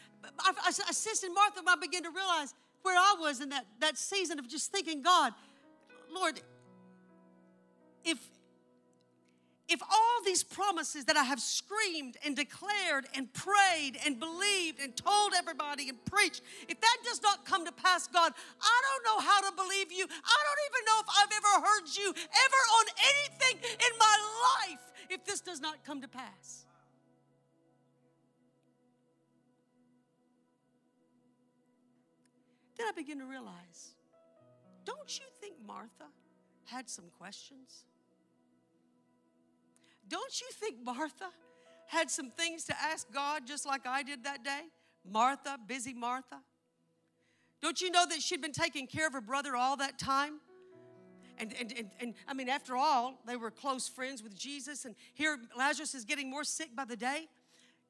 assisted 0.88 1.30
Martha, 1.32 1.60
I 1.66 1.76
began 1.76 2.02
to 2.02 2.10
realize 2.10 2.54
where 2.82 2.96
I 2.96 3.16
was 3.20 3.40
in 3.40 3.50
that, 3.50 3.66
that 3.80 3.98
season 3.98 4.38
of 4.38 4.48
just 4.48 4.72
thinking, 4.72 5.02
God, 5.02 5.32
Lord, 6.12 6.40
if 8.04 8.18
if 9.70 9.80
all 9.82 10.18
these 10.24 10.42
promises 10.42 11.04
that 11.04 11.16
I 11.16 11.22
have 11.22 11.38
screamed 11.38 12.16
and 12.26 12.34
declared 12.34 13.06
and 13.14 13.32
prayed 13.32 13.92
and 14.04 14.18
believed 14.18 14.80
and 14.82 14.96
told 14.96 15.32
everybody 15.38 15.88
and 15.88 16.04
preached, 16.04 16.42
if 16.68 16.80
that 16.80 16.96
does 17.04 17.22
not 17.22 17.46
come 17.46 17.64
to 17.64 17.70
pass, 17.70 18.08
God, 18.08 18.32
I 18.60 18.82
don't 18.82 19.04
know 19.06 19.24
how 19.24 19.40
to 19.48 19.54
believe 19.54 19.92
you. 19.92 20.04
I 20.04 20.38
don't 20.42 20.62
even 20.66 20.82
know 20.86 20.98
if 20.98 21.06
I've 21.16 21.32
ever 21.38 21.66
heard 21.66 21.86
you 21.96 22.08
ever 22.10 22.60
on 22.80 22.86
anything 23.14 23.70
in 23.78 23.98
my 24.00 24.16
life 24.66 24.92
if 25.08 25.24
this 25.24 25.40
does 25.40 25.60
not 25.60 25.84
come 25.84 26.00
to 26.00 26.08
pass. 26.08 26.66
Then 32.80 32.88
I 32.88 32.92
begin 32.92 33.18
to 33.18 33.26
realize 33.26 33.90
don't 34.86 35.18
you 35.18 35.26
think 35.38 35.56
Martha 35.66 36.06
had 36.64 36.88
some 36.88 37.04
questions? 37.18 37.84
Don't 40.08 40.40
you 40.40 40.46
think 40.52 40.76
Martha 40.82 41.28
had 41.88 42.10
some 42.10 42.30
things 42.30 42.64
to 42.64 42.74
ask 42.80 43.12
God 43.12 43.46
just 43.46 43.66
like 43.66 43.86
I 43.86 44.02
did 44.02 44.24
that 44.24 44.42
day? 44.42 44.62
Martha, 45.04 45.58
busy 45.66 45.92
Martha. 45.92 46.40
Don't 47.60 47.82
you 47.82 47.90
know 47.90 48.06
that 48.06 48.22
she'd 48.22 48.40
been 48.40 48.50
taking 48.50 48.86
care 48.86 49.06
of 49.06 49.12
her 49.12 49.20
brother 49.20 49.54
all 49.54 49.76
that 49.76 49.98
time? 49.98 50.40
And, 51.36 51.54
and, 51.60 51.74
and, 51.76 51.90
and 52.00 52.14
I 52.26 52.32
mean, 52.32 52.48
after 52.48 52.78
all, 52.78 53.20
they 53.26 53.36
were 53.36 53.50
close 53.50 53.88
friends 53.88 54.22
with 54.22 54.34
Jesus, 54.34 54.86
and 54.86 54.94
here 55.12 55.38
Lazarus 55.54 55.94
is 55.94 56.06
getting 56.06 56.30
more 56.30 56.44
sick 56.44 56.74
by 56.74 56.86
the 56.86 56.96
day. 56.96 57.28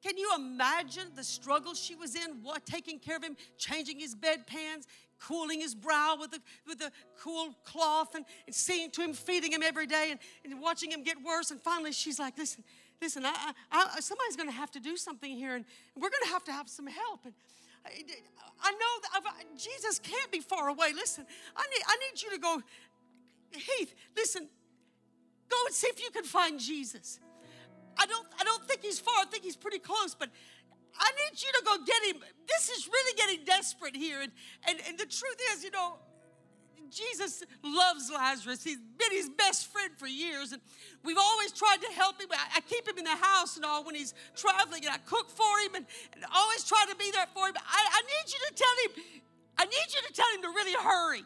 Can 0.03 0.17
you 0.17 0.31
imagine 0.35 1.09
the 1.15 1.23
struggle 1.23 1.73
she 1.73 1.95
was 1.95 2.15
in, 2.15 2.41
what, 2.41 2.65
taking 2.65 2.99
care 2.99 3.17
of 3.17 3.23
him, 3.23 3.37
changing 3.57 3.99
his 3.99 4.15
bedpans, 4.15 4.85
cooling 5.19 5.61
his 5.61 5.75
brow 5.75 6.17
with 6.19 6.33
a, 6.33 6.39
with 6.67 6.81
a 6.81 6.91
cool 7.19 7.55
cloth, 7.63 8.15
and, 8.15 8.25
and 8.47 8.55
seeing 8.55 8.89
to 8.91 9.01
him, 9.01 9.13
feeding 9.13 9.51
him 9.51 9.61
every 9.63 9.85
day, 9.85 10.07
and, 10.11 10.19
and 10.43 10.59
watching 10.61 10.91
him 10.91 11.03
get 11.03 11.17
worse. 11.23 11.51
And 11.51 11.61
finally, 11.61 11.91
she's 11.91 12.19
like, 12.19 12.37
Listen, 12.37 12.63
listen, 13.01 13.25
I, 13.25 13.53
I, 13.71 13.99
somebody's 13.99 14.35
going 14.35 14.49
to 14.49 14.55
have 14.55 14.71
to 14.71 14.79
do 14.79 14.97
something 14.97 15.31
here, 15.31 15.55
and 15.55 15.65
we're 15.95 16.09
going 16.09 16.23
to 16.23 16.29
have 16.29 16.43
to 16.45 16.51
have 16.51 16.67
some 16.67 16.87
help. 16.87 17.25
And 17.25 17.33
I, 17.85 17.89
I 18.63 18.71
know 18.71 19.21
that 19.23 19.57
Jesus 19.57 19.99
can't 19.99 20.31
be 20.31 20.39
far 20.39 20.69
away. 20.69 20.93
Listen, 20.95 21.25
I 21.55 21.61
need, 21.61 21.83
I 21.87 21.97
need 21.97 22.21
you 22.21 22.31
to 22.31 22.39
go 22.39 22.61
Heath, 23.51 23.93
listen, 24.15 24.47
go 25.49 25.57
and 25.65 25.75
see 25.75 25.87
if 25.87 26.01
you 26.01 26.09
can 26.11 26.23
find 26.23 26.59
Jesus. 26.59 27.19
I 27.97 28.05
don't, 28.05 28.27
I 28.39 28.43
don't 28.43 28.65
think 28.67 28.81
he's 28.81 28.99
far. 28.99 29.13
I 29.21 29.25
think 29.25 29.43
he's 29.43 29.55
pretty 29.55 29.79
close, 29.79 30.15
but 30.15 30.29
I 30.97 31.11
need 31.11 31.41
you 31.41 31.51
to 31.51 31.61
go 31.65 31.77
get 31.85 32.15
him. 32.15 32.21
This 32.47 32.69
is 32.69 32.87
really 32.87 33.17
getting 33.17 33.45
desperate 33.45 33.95
here. 33.95 34.21
And, 34.21 34.31
and, 34.67 34.79
and 34.87 34.97
the 34.97 35.05
truth 35.05 35.39
is, 35.53 35.63
you 35.63 35.71
know, 35.71 35.99
Jesus 36.89 37.43
loves 37.63 38.11
Lazarus. 38.13 38.63
He's 38.63 38.77
been 38.77 39.11
his 39.11 39.29
best 39.29 39.71
friend 39.71 39.91
for 39.97 40.07
years, 40.07 40.51
and 40.51 40.61
we've 41.03 41.17
always 41.17 41.53
tried 41.53 41.77
to 41.77 41.87
help 41.93 42.21
him. 42.21 42.27
I, 42.31 42.57
I 42.57 42.61
keep 42.61 42.85
him 42.87 42.97
in 42.97 43.05
the 43.05 43.15
house 43.15 43.55
and 43.55 43.65
all 43.65 43.85
when 43.85 43.95
he's 43.95 44.13
traveling, 44.35 44.83
and 44.85 44.93
I 44.93 44.97
cook 44.97 45.29
for 45.29 45.59
him, 45.63 45.75
and, 45.75 45.85
and 46.13 46.25
always 46.35 46.65
try 46.65 46.83
to 46.89 46.95
be 46.97 47.09
there 47.11 47.27
for 47.33 47.47
him. 47.47 47.55
I, 47.55 47.87
I 47.93 48.01
need 48.01 48.33
you 48.33 48.39
to 48.49 48.53
tell 48.53 48.75
him, 48.83 49.21
I 49.57 49.65
need 49.65 49.87
you 49.95 50.01
to 50.07 50.13
tell 50.13 50.27
him 50.35 50.41
to 50.41 50.49
really 50.49 50.75
hurry. 50.83 51.23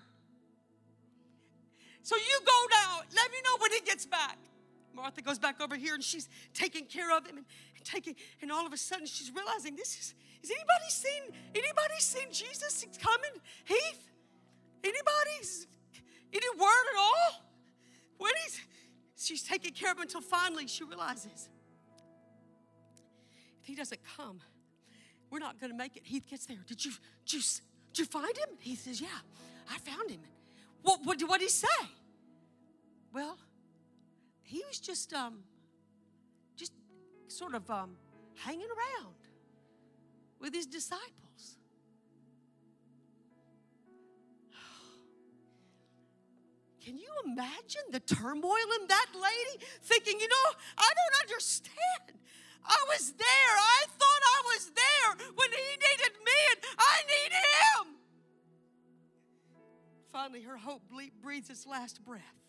So 2.03 2.15
you 2.15 2.39
go 2.45 2.59
now. 2.71 3.01
Let 3.15 3.31
me 3.31 3.37
know 3.43 3.57
when 3.59 3.71
he 3.71 3.81
gets 3.81 4.05
back. 4.05 4.37
Martha 4.95 5.21
goes 5.21 5.39
back 5.39 5.61
over 5.61 5.75
here 5.75 5.93
and 5.93 6.03
she's 6.03 6.29
taking 6.53 6.85
care 6.85 7.15
of 7.15 7.25
him 7.25 7.37
and, 7.37 7.45
and 7.75 7.85
taking, 7.85 8.15
and 8.41 8.51
all 8.51 8.65
of 8.65 8.73
a 8.73 8.77
sudden 8.77 9.05
she's 9.05 9.31
realizing 9.33 9.75
this 9.75 9.97
is, 9.99 10.13
is 10.43 10.51
anybody 10.51 10.89
seen, 10.89 11.23
anybody 11.53 11.99
seen 11.99 12.27
Jesus 12.31 12.85
coming? 13.01 13.31
Heath? 13.65 14.09
Anybody's, 14.83 15.67
Any 16.31 16.59
word 16.59 16.85
at 16.93 16.99
all? 16.99 17.41
When 18.17 18.31
he's, 18.43 18.61
she's 19.17 19.43
taking 19.43 19.73
care 19.73 19.91
of 19.91 19.97
him 19.97 20.03
until 20.03 20.21
finally 20.21 20.67
she 20.67 20.83
realizes 20.83 21.49
if 23.61 23.67
he 23.67 23.75
doesn't 23.75 24.01
come, 24.15 24.39
we're 25.31 25.39
not 25.39 25.59
going 25.59 25.71
to 25.71 25.77
make 25.77 25.97
it. 25.97 26.03
Heath 26.05 26.25
gets 26.29 26.45
there. 26.45 26.57
Did 26.67 26.85
you, 26.85 26.91
did 27.25 27.33
you, 27.33 27.41
did 27.93 27.99
you 27.99 28.05
find 28.05 28.37
him? 28.37 28.49
He 28.59 28.75
says, 28.75 29.01
Yeah, 29.01 29.07
I 29.71 29.79
found 29.79 30.11
him. 30.11 30.19
What, 30.83 30.99
what, 31.03 31.19
what 31.23 31.39
did 31.39 31.45
he 31.45 31.49
say? 31.49 31.67
Well, 33.11 33.37
he 34.45 34.63
was 34.67 34.79
just, 34.79 35.11
um, 35.13 35.39
just 36.55 36.71
sort 37.27 37.55
of 37.55 37.69
um, 37.69 37.97
hanging 38.35 38.67
around 38.67 39.15
with 40.39 40.53
his 40.53 40.67
disciples. 40.67 41.57
Can 46.85 46.97
you 46.97 47.09
imagine 47.25 47.81
the 47.91 47.99
turmoil 47.99 48.69
in 48.81 48.87
that 48.87 49.07
lady 49.15 49.65
thinking, 49.81 50.19
you 50.19 50.27
know, 50.27 50.51
I 50.77 50.89
don't 50.93 51.21
understand. 51.23 52.19
I 52.63 52.85
was 52.87 53.13
there. 53.13 53.25
I 53.27 53.85
thought 53.97 54.21
I 54.23 54.41
was 54.45 54.71
there 54.75 55.15
when 55.35 55.49
he 55.51 55.57
needed 55.57 56.13
me 56.23 56.33
and 56.51 56.59
I 56.77 57.01
need 57.07 57.31
him. 57.33 57.95
Finally, 60.11 60.41
her 60.43 60.57
hope 60.57 60.83
breathes 61.21 61.49
its 61.49 61.65
last 61.67 62.05
breath. 62.05 62.44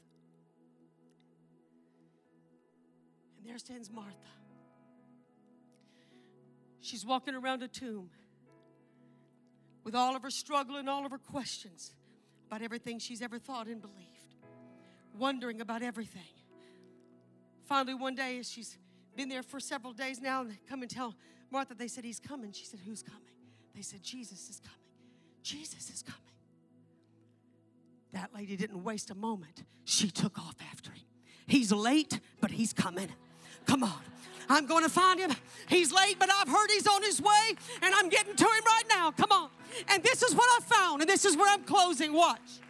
There 3.47 3.59
stands 3.59 3.91
Martha. 3.91 4.13
She's 6.81 7.05
walking 7.05 7.35
around 7.35 7.63
a 7.63 7.69
tomb 7.69 8.11
with 9.85 9.95
all 9.95 10.17
of 10.17 10.23
her 10.23 10.31
struggle 10.31 10.77
and 10.77 10.89
all 10.89 11.05
of 11.05 11.13
her 11.13 11.19
questions 11.19 11.95
about 12.47 12.63
everything 12.63 12.99
she's 12.99 13.23
ever 13.23 13.39
thought 13.39 13.67
and 13.67 13.81
believed, 13.81 14.35
wondering 15.19 15.61
about 15.61 15.83
everything. 15.83 16.23
Finally, 17.65 17.95
one 17.95 18.15
day, 18.15 18.39
as 18.39 18.49
she's 18.51 18.79
been 19.17 19.29
there 19.29 19.43
for 19.43 19.59
several 19.59 19.93
days 19.93 20.21
now, 20.21 20.43
and 20.43 20.51
they 20.51 20.59
come 20.69 20.83
and 20.83 20.91
tell 20.91 21.15
Martha, 21.51 21.75
they 21.75 21.89
said, 21.89 22.05
He's 22.05 22.21
coming. 22.21 22.53
She 22.53 22.65
said, 22.65 22.81
Who's 22.87 23.03
coming? 23.03 23.23
They 23.75 23.83
said, 23.83 24.03
Jesus 24.03 24.49
is 24.49 24.61
coming. 24.61 24.79
Jesus 25.43 25.91
is 25.91 26.03
coming. 26.03 26.21
That 28.13 28.35
lady 28.35 28.57
didn't 28.57 28.83
waste 28.83 29.11
a 29.11 29.15
moment. 29.15 29.65
She 29.85 30.11
took 30.11 30.39
off 30.39 30.57
after 30.73 30.91
him. 30.91 31.05
He's 31.47 31.71
late, 31.73 32.21
but 32.41 32.51
he's 32.51 32.73
coming. 32.73 33.09
Come 33.65 33.83
on. 33.83 34.01
I'm 34.49 34.67
going 34.67 34.85
to 34.85 34.91
find 34.91 35.19
him. 35.19 35.33
He's 35.69 35.93
late, 35.93 36.17
but 36.19 36.31
I've 36.33 36.49
heard 36.49 36.71
he's 36.71 36.87
on 36.87 37.03
his 37.03 37.21
way, 37.21 37.57
and 37.83 37.95
I'm 37.95 38.09
getting 38.09 38.37
to 38.37 38.45
him 38.45 38.65
right 38.65 38.85
now. 38.89 39.11
Come 39.11 39.33
on. 39.33 39.49
And 39.89 40.03
this 40.03 40.23
is 40.23 40.35
what 40.35 40.47
I 40.47 40.65
found, 40.65 41.03
and 41.03 41.11
this 41.11 41.25
is 41.25 41.37
where 41.37 41.53
I'm 41.53 41.65
closing. 41.65 42.13
Watch. 42.13 42.61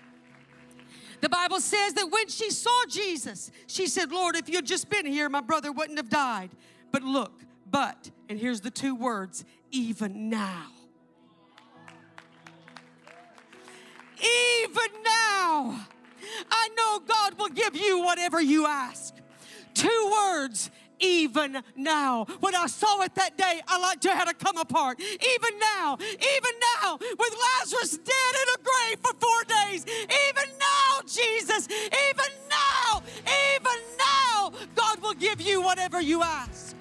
The 1.21 1.29
Bible 1.29 1.61
says 1.61 1.95
that 1.95 2.11
when 2.11 2.29
she 2.29 2.51
saw 2.51 2.85
Jesus, 2.89 3.51
she 3.67 3.87
said, 3.87 4.13
Lord, 4.13 4.37
if 4.37 4.49
you'd 4.49 4.67
just 4.67 4.89
been 4.89 5.07
here, 5.07 5.29
my 5.29 5.41
brother 5.41 5.73
wouldn't 5.73 5.99
have 5.99 6.09
died. 6.09 6.51
But 6.93 7.03
look, 7.03 7.33
but, 7.71 8.11
and 8.29 8.39
here's 8.39 8.61
the 8.61 8.71
two 8.71 8.95
words, 8.95 9.45
even 9.71 10.31
now. 10.31 10.67
Even 14.19 15.03
now, 15.05 15.87
I 16.51 16.69
know 16.77 17.01
God 17.01 17.39
will 17.39 17.49
give 17.49 17.77
you 17.77 18.01
whatever 18.01 18.41
you 18.41 18.67
ask. 18.67 19.15
Two 19.77 20.11
words, 20.11 20.71
even 21.01 21.63
now. 21.77 22.25
When 22.41 22.55
I 22.55 22.67
saw 22.67 23.03
it 23.03 23.15
that 23.17 23.37
day, 23.37 23.61
I 23.69 23.79
like 23.79 24.01
to 24.01 24.11
have 24.11 24.27
to 24.27 24.35
come 24.35 24.57
apart. 24.57 24.99
Even 25.01 25.59
now, 25.59 25.99
even 26.01 26.55
now, 26.81 26.99
with 26.99 27.37
Lazarus 27.61 27.99
dead 27.99 28.35
in 28.43 28.55
a 28.55 28.59
grave 28.65 28.99
for 29.03 29.13
four 29.21 29.45
days, 29.45 29.85
even 29.85 30.51
now, 30.59 31.03
Jesus, 31.07 31.69
even 31.69 32.33
now, 32.49 33.03
even 33.53 33.81
now, 33.99 34.53
God 34.75 35.03
will 35.03 35.13
give 35.13 35.43
you 35.43 35.61
whatever 35.61 36.01
you 36.01 36.23
ask. 36.23 36.75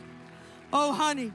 Oh, 0.71 0.93
honey. 0.93 1.33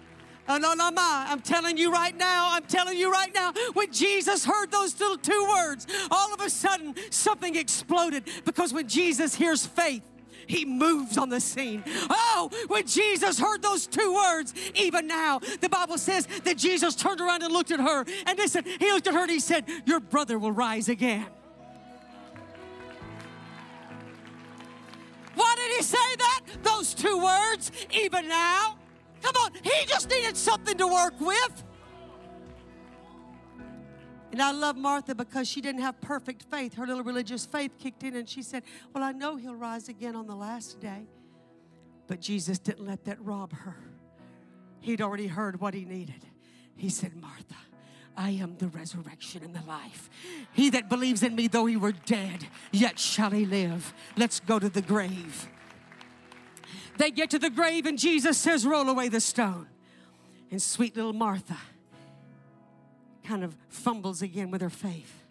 I'm 0.48 1.40
telling 1.42 1.76
you 1.76 1.92
right 1.92 2.16
now, 2.16 2.48
I'm 2.52 2.64
telling 2.64 2.98
you 2.98 3.12
right 3.12 3.32
now, 3.32 3.52
when 3.74 3.92
Jesus 3.92 4.44
heard 4.44 4.72
those 4.72 4.98
little 4.98 5.18
two 5.18 5.46
words, 5.48 5.86
all 6.10 6.34
of 6.34 6.40
a 6.40 6.50
sudden 6.50 6.94
something 7.10 7.54
exploded 7.54 8.24
because 8.44 8.72
when 8.72 8.88
Jesus 8.88 9.34
hears 9.34 9.64
faith, 9.64 10.02
he 10.50 10.64
moves 10.64 11.16
on 11.16 11.28
the 11.28 11.40
scene. 11.40 11.82
Oh, 12.10 12.50
when 12.68 12.86
Jesus 12.86 13.38
heard 13.38 13.62
those 13.62 13.86
two 13.86 14.14
words, 14.14 14.52
even 14.74 15.06
now, 15.06 15.38
the 15.60 15.68
Bible 15.68 15.96
says 15.96 16.26
that 16.44 16.58
Jesus 16.58 16.94
turned 16.94 17.20
around 17.20 17.42
and 17.42 17.52
looked 17.52 17.70
at 17.70 17.80
her. 17.80 18.04
And 18.26 18.38
listen, 18.38 18.64
he 18.64 18.92
looked 18.92 19.06
at 19.06 19.14
her 19.14 19.22
and 19.22 19.30
he 19.30 19.40
said, 19.40 19.64
Your 19.86 20.00
brother 20.00 20.38
will 20.38 20.52
rise 20.52 20.88
again. 20.88 21.26
Why 25.34 25.54
did 25.56 25.76
he 25.76 25.82
say 25.82 26.16
that? 26.18 26.40
Those 26.62 26.92
two 26.92 27.22
words, 27.22 27.70
even 27.92 28.28
now. 28.28 28.76
Come 29.22 29.36
on, 29.36 29.52
he 29.62 29.86
just 29.86 30.10
needed 30.10 30.36
something 30.36 30.76
to 30.78 30.86
work 30.86 31.18
with. 31.20 31.64
And 34.32 34.40
I 34.40 34.52
love 34.52 34.76
Martha 34.76 35.14
because 35.14 35.48
she 35.48 35.60
didn't 35.60 35.80
have 35.80 36.00
perfect 36.00 36.44
faith. 36.50 36.74
Her 36.74 36.86
little 36.86 37.02
religious 37.02 37.46
faith 37.46 37.72
kicked 37.78 38.04
in 38.04 38.14
and 38.14 38.28
she 38.28 38.42
said, 38.42 38.62
Well, 38.94 39.02
I 39.02 39.12
know 39.12 39.36
he'll 39.36 39.56
rise 39.56 39.88
again 39.88 40.14
on 40.14 40.26
the 40.26 40.36
last 40.36 40.80
day. 40.80 41.06
But 42.06 42.20
Jesus 42.20 42.58
didn't 42.58 42.86
let 42.86 43.04
that 43.04 43.20
rob 43.24 43.52
her. 43.52 43.76
He'd 44.80 45.00
already 45.00 45.26
heard 45.26 45.60
what 45.60 45.74
he 45.74 45.84
needed. 45.84 46.26
He 46.76 46.88
said, 46.88 47.14
Martha, 47.14 47.56
I 48.16 48.30
am 48.30 48.56
the 48.58 48.68
resurrection 48.68 49.42
and 49.42 49.54
the 49.54 49.62
life. 49.66 50.10
He 50.52 50.70
that 50.70 50.88
believes 50.88 51.22
in 51.22 51.34
me, 51.34 51.46
though 51.46 51.66
he 51.66 51.76
were 51.76 51.92
dead, 51.92 52.46
yet 52.72 52.98
shall 52.98 53.30
he 53.30 53.44
live. 53.46 53.92
Let's 54.16 54.40
go 54.40 54.58
to 54.58 54.68
the 54.68 54.82
grave. 54.82 55.48
They 56.96 57.10
get 57.10 57.30
to 57.30 57.38
the 57.38 57.50
grave, 57.50 57.86
and 57.86 57.98
Jesus 57.98 58.38
says, 58.38 58.66
Roll 58.66 58.88
away 58.88 59.08
the 59.08 59.20
stone. 59.20 59.68
And 60.50 60.60
sweet 60.60 60.96
little 60.96 61.12
Martha, 61.12 61.56
kind 63.30 63.44
of 63.44 63.54
fumbles 63.68 64.22
again 64.22 64.50
with 64.50 64.60
her 64.60 64.68
faith. 64.68 65.22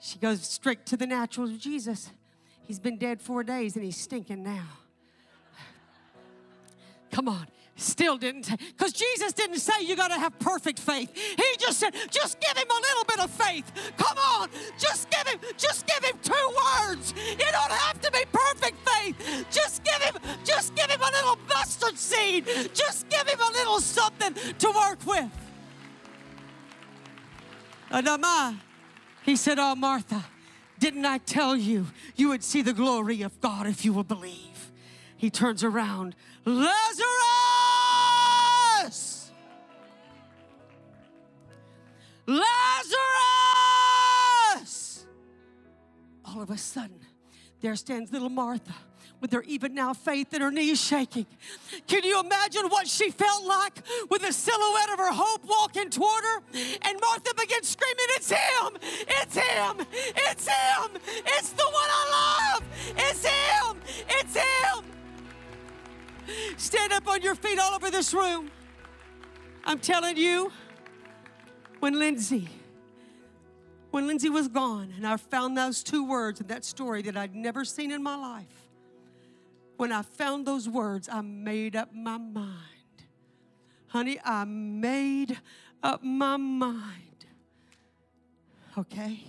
She 0.00 0.18
goes 0.18 0.40
straight 0.40 0.86
to 0.86 0.96
the 0.96 1.06
natural 1.06 1.48
Jesus. 1.48 2.08
He's 2.62 2.78
been 2.78 2.96
dead 2.96 3.20
four 3.20 3.44
days 3.44 3.76
and 3.76 3.84
he's 3.84 3.98
stinking 3.98 4.42
now. 4.42 4.64
Come 7.12 7.28
on. 7.28 7.46
Still 7.76 8.16
didn't, 8.16 8.48
because 8.68 8.92
Jesus 8.92 9.32
didn't 9.32 9.58
say 9.58 9.82
you 9.82 9.96
got 9.96 10.08
to 10.08 10.18
have 10.18 10.38
perfect 10.38 10.78
faith. 10.78 11.10
He 11.12 11.56
just 11.58 11.80
said, 11.80 11.92
just 12.08 12.38
give 12.38 12.56
him 12.56 12.70
a 12.70 12.80
little 12.80 13.04
bit 13.04 13.18
of 13.18 13.30
faith. 13.30 13.66
Come 13.96 14.16
on, 14.16 14.48
just 14.78 15.10
give 15.10 15.26
him, 15.26 15.40
just 15.56 15.84
give 15.84 16.04
him 16.04 16.16
two 16.22 16.48
words. 16.64 17.12
You 17.16 17.50
don't 17.50 17.72
have 17.72 18.00
to 18.00 18.12
be 18.12 18.20
perfect 18.30 18.76
faith. 18.88 19.46
Just 19.50 19.82
give 19.82 20.00
him, 20.02 20.14
just 20.44 20.76
give 20.76 20.88
him 20.88 21.00
a 21.00 21.10
little 21.16 21.36
mustard 21.48 21.98
seed. 21.98 22.46
Just 22.72 23.08
give 23.08 23.26
him 23.28 23.40
a 23.40 23.50
little 23.50 23.80
something 23.80 24.34
to 24.60 24.70
work 24.70 25.04
with. 25.04 25.43
Adama. 27.90 28.58
He 29.24 29.36
said, 29.36 29.58
Oh, 29.58 29.74
Martha, 29.74 30.24
didn't 30.78 31.04
I 31.04 31.18
tell 31.18 31.56
you 31.56 31.86
you 32.16 32.28
would 32.28 32.44
see 32.44 32.62
the 32.62 32.72
glory 32.72 33.22
of 33.22 33.40
God 33.40 33.66
if 33.66 33.84
you 33.84 33.92
will 33.92 34.04
believe? 34.04 34.72
He 35.16 35.30
turns 35.30 35.64
around, 35.64 36.14
Lazarus! 36.44 37.00
Lazarus! 42.26 43.04
All 46.24 46.42
of 46.42 46.50
a 46.50 46.58
sudden, 46.58 47.00
there 47.60 47.76
stands 47.76 48.12
little 48.12 48.28
Martha 48.28 48.74
with 49.24 49.32
her 49.32 49.42
even 49.44 49.74
now 49.74 49.94
faith 49.94 50.34
and 50.34 50.42
her 50.42 50.50
knees 50.50 50.78
shaking. 50.78 51.24
Can 51.86 52.04
you 52.04 52.20
imagine 52.20 52.66
what 52.68 52.86
she 52.86 53.10
felt 53.10 53.42
like 53.46 53.80
with 54.10 54.20
the 54.20 54.30
silhouette 54.30 54.90
of 54.92 54.98
her 54.98 55.12
hope 55.12 55.40
walking 55.46 55.88
toward 55.88 56.22
her? 56.22 56.42
And 56.82 57.00
Martha 57.00 57.32
begins 57.34 57.68
screaming, 57.68 58.04
It's 58.10 58.30
him! 58.30 58.76
It's 58.82 59.34
him! 59.34 59.86
It's 60.14 60.46
him! 60.46 60.90
It's 61.24 61.50
the 61.52 61.64
one 61.64 61.88
I 61.88 62.52
love! 62.58 62.64
It's 62.98 63.24
him! 63.24 63.80
It's 64.10 64.36
him! 64.36 64.84
Stand 66.58 66.92
up 66.92 67.08
on 67.08 67.22
your 67.22 67.34
feet 67.34 67.58
all 67.58 67.74
over 67.74 67.90
this 67.90 68.12
room. 68.12 68.50
I'm 69.64 69.78
telling 69.78 70.18
you, 70.18 70.52
when 71.80 71.98
Lindsay, 71.98 72.50
when 73.90 74.06
Lindsay 74.06 74.28
was 74.28 74.48
gone, 74.48 74.92
and 74.94 75.06
I 75.06 75.16
found 75.16 75.56
those 75.56 75.82
two 75.82 76.06
words 76.06 76.42
in 76.42 76.48
that 76.48 76.66
story 76.66 77.00
that 77.00 77.16
I'd 77.16 77.34
never 77.34 77.64
seen 77.64 77.90
in 77.90 78.02
my 78.02 78.16
life, 78.16 78.63
when 79.76 79.92
I 79.92 80.02
found 80.02 80.46
those 80.46 80.68
words, 80.68 81.08
I 81.10 81.20
made 81.20 81.76
up 81.76 81.94
my 81.94 82.18
mind. 82.18 82.58
Honey, 83.88 84.18
I 84.24 84.44
made 84.44 85.38
up 85.82 86.02
my 86.02 86.36
mind. 86.36 87.26
Okay? 88.76 89.24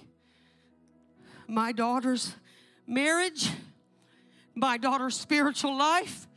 My 1.47 1.71
daughter's 1.71 2.35
marriage, 2.87 3.51
my 4.55 4.77
daughter's 4.77 5.15
spiritual 5.15 5.77
life 5.77 6.27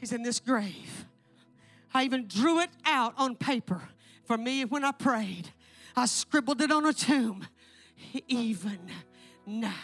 is 0.00 0.12
in 0.12 0.22
this 0.22 0.40
grave. 0.40 1.06
I 1.92 2.04
even 2.04 2.26
drew 2.26 2.60
it 2.60 2.70
out 2.84 3.14
on 3.16 3.36
paper 3.36 3.82
for 4.24 4.38
me 4.38 4.64
when 4.64 4.84
I 4.84 4.92
prayed. 4.92 5.50
I 5.96 6.06
scribbled 6.06 6.60
it 6.60 6.70
on 6.70 6.86
a 6.86 6.92
tomb. 6.92 7.46
Even 8.28 8.78
now. 9.46 9.74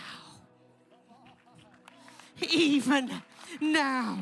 Even 2.41 3.11
now. 3.61 4.19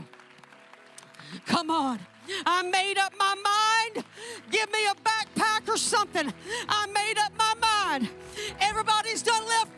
Come 1.46 1.70
on. 1.70 1.98
I 2.46 2.62
made 2.62 2.98
up 2.98 3.12
my 3.18 3.34
mind. 3.34 4.04
Give 4.50 4.70
me 4.72 4.86
a 4.86 4.94
backpack 4.94 5.68
or 5.68 5.76
something. 5.76 6.32
I 6.68 6.86
made 6.86 7.18
up 7.18 7.32
my 7.36 7.54
mind. 7.60 8.08
Everybody's 8.60 9.22
done 9.22 9.46
left 9.46 9.76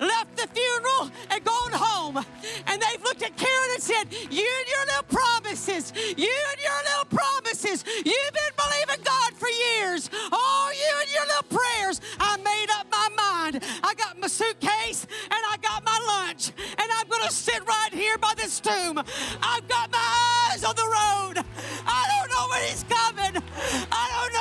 left 0.00 0.36
the 0.36 0.48
funeral 0.48 1.10
and 1.30 1.44
gone 1.44 1.72
home. 1.72 2.24
And 2.66 2.82
they've 2.82 3.02
looked 3.02 3.22
at 3.22 3.36
Karen 3.36 3.70
and 3.74 3.82
said, 3.82 4.04
You 4.12 4.48
and 4.60 4.68
your 4.68 4.84
little 4.86 5.08
promises, 5.08 5.92
you 5.96 6.34
and 6.52 6.60
your 6.60 6.80
little 6.90 7.08
promises, 7.10 7.84
you've 8.04 8.34
been 8.34 8.54
believing 8.56 9.04
God 9.04 9.32
for 9.34 9.48
years. 9.48 10.10
Oh, 10.30 10.72
you 10.72 11.00
and 11.00 11.10
your 11.12 11.26
little 11.26 11.58
prayers. 11.58 12.00
I 12.20 12.36
made 12.38 12.70
up 12.78 12.86
my 12.90 13.08
mind. 13.16 13.64
I 13.82 13.94
got 13.94 14.18
my 14.18 14.26
suitcase 14.26 15.06
and 15.24 15.40
I 15.50 15.56
got 15.60 15.84
my 15.84 15.98
lunch, 16.06 16.52
and 16.58 16.88
I'm 16.98 17.08
going 17.08 17.22
to 17.22 17.32
sit 17.32 17.66
right 17.66 17.92
here 17.92 18.18
by 18.18 18.34
this 18.36 18.60
tomb. 18.60 18.98
I've 18.98 19.68
got 19.68 19.90
my 19.90 20.48
eyes 20.50 20.64
on 20.64 20.74
the 20.76 20.82
road. 20.82 21.44
I 21.86 22.02
don't 22.12 22.30
know 22.30 22.46
when 22.50 22.62
he's 22.68 22.84
coming. 22.84 23.42
I 23.90 24.04
don't 24.14 24.31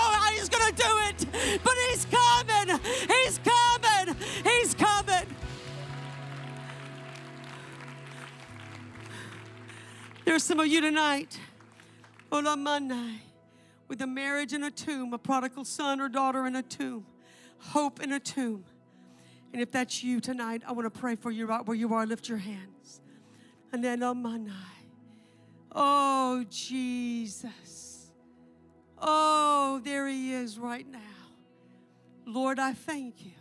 Some 10.42 10.60
of 10.60 10.66
you 10.66 10.82
tonight, 10.82 11.40
Olamandai, 12.32 13.20
with 13.88 14.02
a 14.02 14.08
marriage 14.08 14.54
in 14.54 14.64
a 14.64 14.72
tomb, 14.72 15.14
a 15.14 15.20
prodigal 15.20 15.66
son 15.66 16.02
or 16.02 16.10
daughter 16.10 16.48
in 16.48 16.56
a 16.56 16.64
tomb, 16.64 17.06
hope 17.60 18.02
in 18.02 18.12
a 18.12 18.20
tomb. 18.20 18.66
And 19.54 19.62
if 19.62 19.72
that's 19.72 20.04
you 20.04 20.20
tonight, 20.20 20.64
I 20.68 20.72
want 20.72 20.92
to 20.92 21.00
pray 21.00 21.16
for 21.16 21.30
you 21.30 21.46
right 21.46 21.64
where 21.64 21.78
you 21.78 21.94
are. 21.94 22.08
Lift 22.08 22.28
your 22.28 22.40
hands. 22.40 23.02
And 23.72 23.84
then 23.84 24.00
Omanai. 24.00 24.52
Oh, 25.74 26.44
Jesus. 26.50 28.10
Oh, 28.98 29.80
there 29.84 30.08
he 30.08 30.34
is 30.34 30.58
right 30.58 30.88
now. 30.92 31.00
Lord, 32.26 32.58
I 32.58 32.74
thank 32.74 33.24
you. 33.24 33.34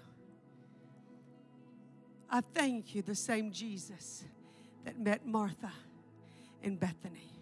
I 2.30 2.42
thank 2.42 2.94
you, 2.94 3.00
the 3.00 3.14
same 3.14 3.52
Jesus 3.52 4.22
that 4.84 4.98
met 5.00 5.26
Martha 5.26 5.72
in 6.62 6.76
Bethany. 6.76 7.32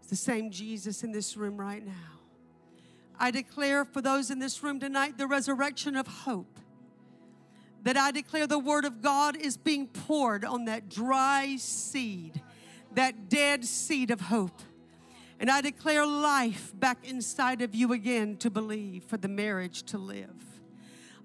It's 0.00 0.10
the 0.10 0.16
same 0.16 0.50
Jesus 0.50 1.02
in 1.02 1.12
this 1.12 1.36
room 1.36 1.56
right 1.56 1.84
now. 1.84 1.92
I 3.18 3.30
declare 3.30 3.84
for 3.84 4.00
those 4.00 4.30
in 4.30 4.38
this 4.38 4.62
room 4.62 4.80
tonight 4.80 5.18
the 5.18 5.26
resurrection 5.26 5.96
of 5.96 6.06
hope. 6.06 6.58
That 7.84 7.96
I 7.96 8.10
declare 8.10 8.46
the 8.46 8.58
word 8.58 8.84
of 8.84 9.02
God 9.02 9.36
is 9.36 9.56
being 9.56 9.86
poured 9.86 10.44
on 10.44 10.64
that 10.64 10.88
dry 10.88 11.56
seed, 11.58 12.40
that 12.94 13.28
dead 13.28 13.64
seed 13.64 14.10
of 14.10 14.20
hope. 14.20 14.62
And 15.38 15.50
I 15.50 15.60
declare 15.60 16.06
life 16.06 16.72
back 16.78 17.06
inside 17.08 17.60
of 17.60 17.74
you 17.74 17.92
again 17.92 18.36
to 18.38 18.50
believe, 18.50 19.04
for 19.04 19.16
the 19.16 19.28
marriage 19.28 19.82
to 19.84 19.98
live. 19.98 20.53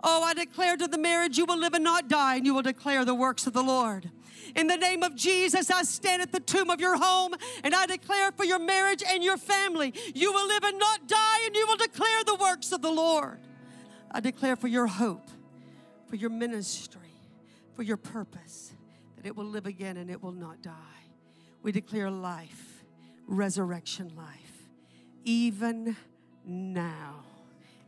Oh, 0.04 0.24
I 0.24 0.34
declare 0.34 0.78
to 0.78 0.88
the 0.88 0.98
marriage, 0.98 1.38
you 1.38 1.46
will 1.46 1.58
live 1.58 1.74
and 1.74 1.84
not 1.84 2.08
die, 2.08 2.36
and 2.36 2.46
you 2.46 2.54
will 2.54 2.62
declare 2.62 3.04
the 3.04 3.16
works 3.16 3.48
of 3.48 3.54
the 3.54 3.64
Lord. 3.64 4.10
In 4.56 4.68
the 4.68 4.78
name 4.78 5.04
of 5.04 5.16
Jesus, 5.16 5.70
I 5.70 5.84
stand 5.84 6.22
at 6.22 6.32
the 6.32 6.40
tomb 6.40 6.70
of 6.70 6.80
your 6.80 6.98
home 6.98 7.36
and 7.64 7.76
I 7.76 7.86
declare 7.86 8.32
for 8.32 8.46
your 8.46 8.60
marriage 8.60 9.04
and 9.08 9.24
your 9.24 9.38
family, 9.38 9.94
you 10.16 10.32
will 10.32 10.48
live 10.48 10.64
and 10.64 10.80
not 10.80 11.08
die, 11.08 11.40
and 11.46 11.56
you 11.56 11.68
will 11.68 11.78
declare 11.78 12.24
the 12.26 12.36
works 12.36 12.72
of 12.72 12.82
the 12.82 12.92
Lord. 12.92 13.40
I 14.12 14.20
declare 14.20 14.56
for 14.56 14.68
your 14.68 14.88
hope, 14.88 15.28
for 16.08 16.16
your 16.16 16.32
ministry, 16.32 17.14
for 17.76 17.84
your 17.84 17.98
purpose, 17.98 18.74
that 19.18 19.26
it 19.26 19.36
will 19.36 19.46
live 19.46 19.66
again 19.66 19.98
and 19.98 20.10
it 20.10 20.24
will 20.24 20.32
not 20.32 20.62
die. 20.62 20.74
We 21.62 21.72
declare 21.72 22.10
life, 22.10 22.84
resurrection 23.28 24.14
life, 24.16 24.70
even 25.26 25.96
now, 26.46 27.24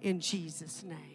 in 0.01 0.20
Jesus' 0.20 0.84
name. 0.84 1.11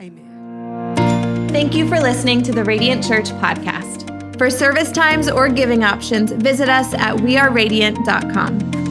Amen. 0.00 1.48
Thank 1.48 1.74
you 1.74 1.88
for 1.88 1.98
listening 1.98 2.42
to 2.42 2.52
the 2.52 2.62
Radiant 2.64 3.02
Church 3.04 3.30
podcast. 3.30 4.06
For 4.38 4.50
service 4.50 4.92
times 4.92 5.28
or 5.28 5.48
giving 5.48 5.82
options, 5.82 6.30
visit 6.30 6.68
us 6.68 6.94
at 6.94 7.16
weareradiant.com. 7.16 8.87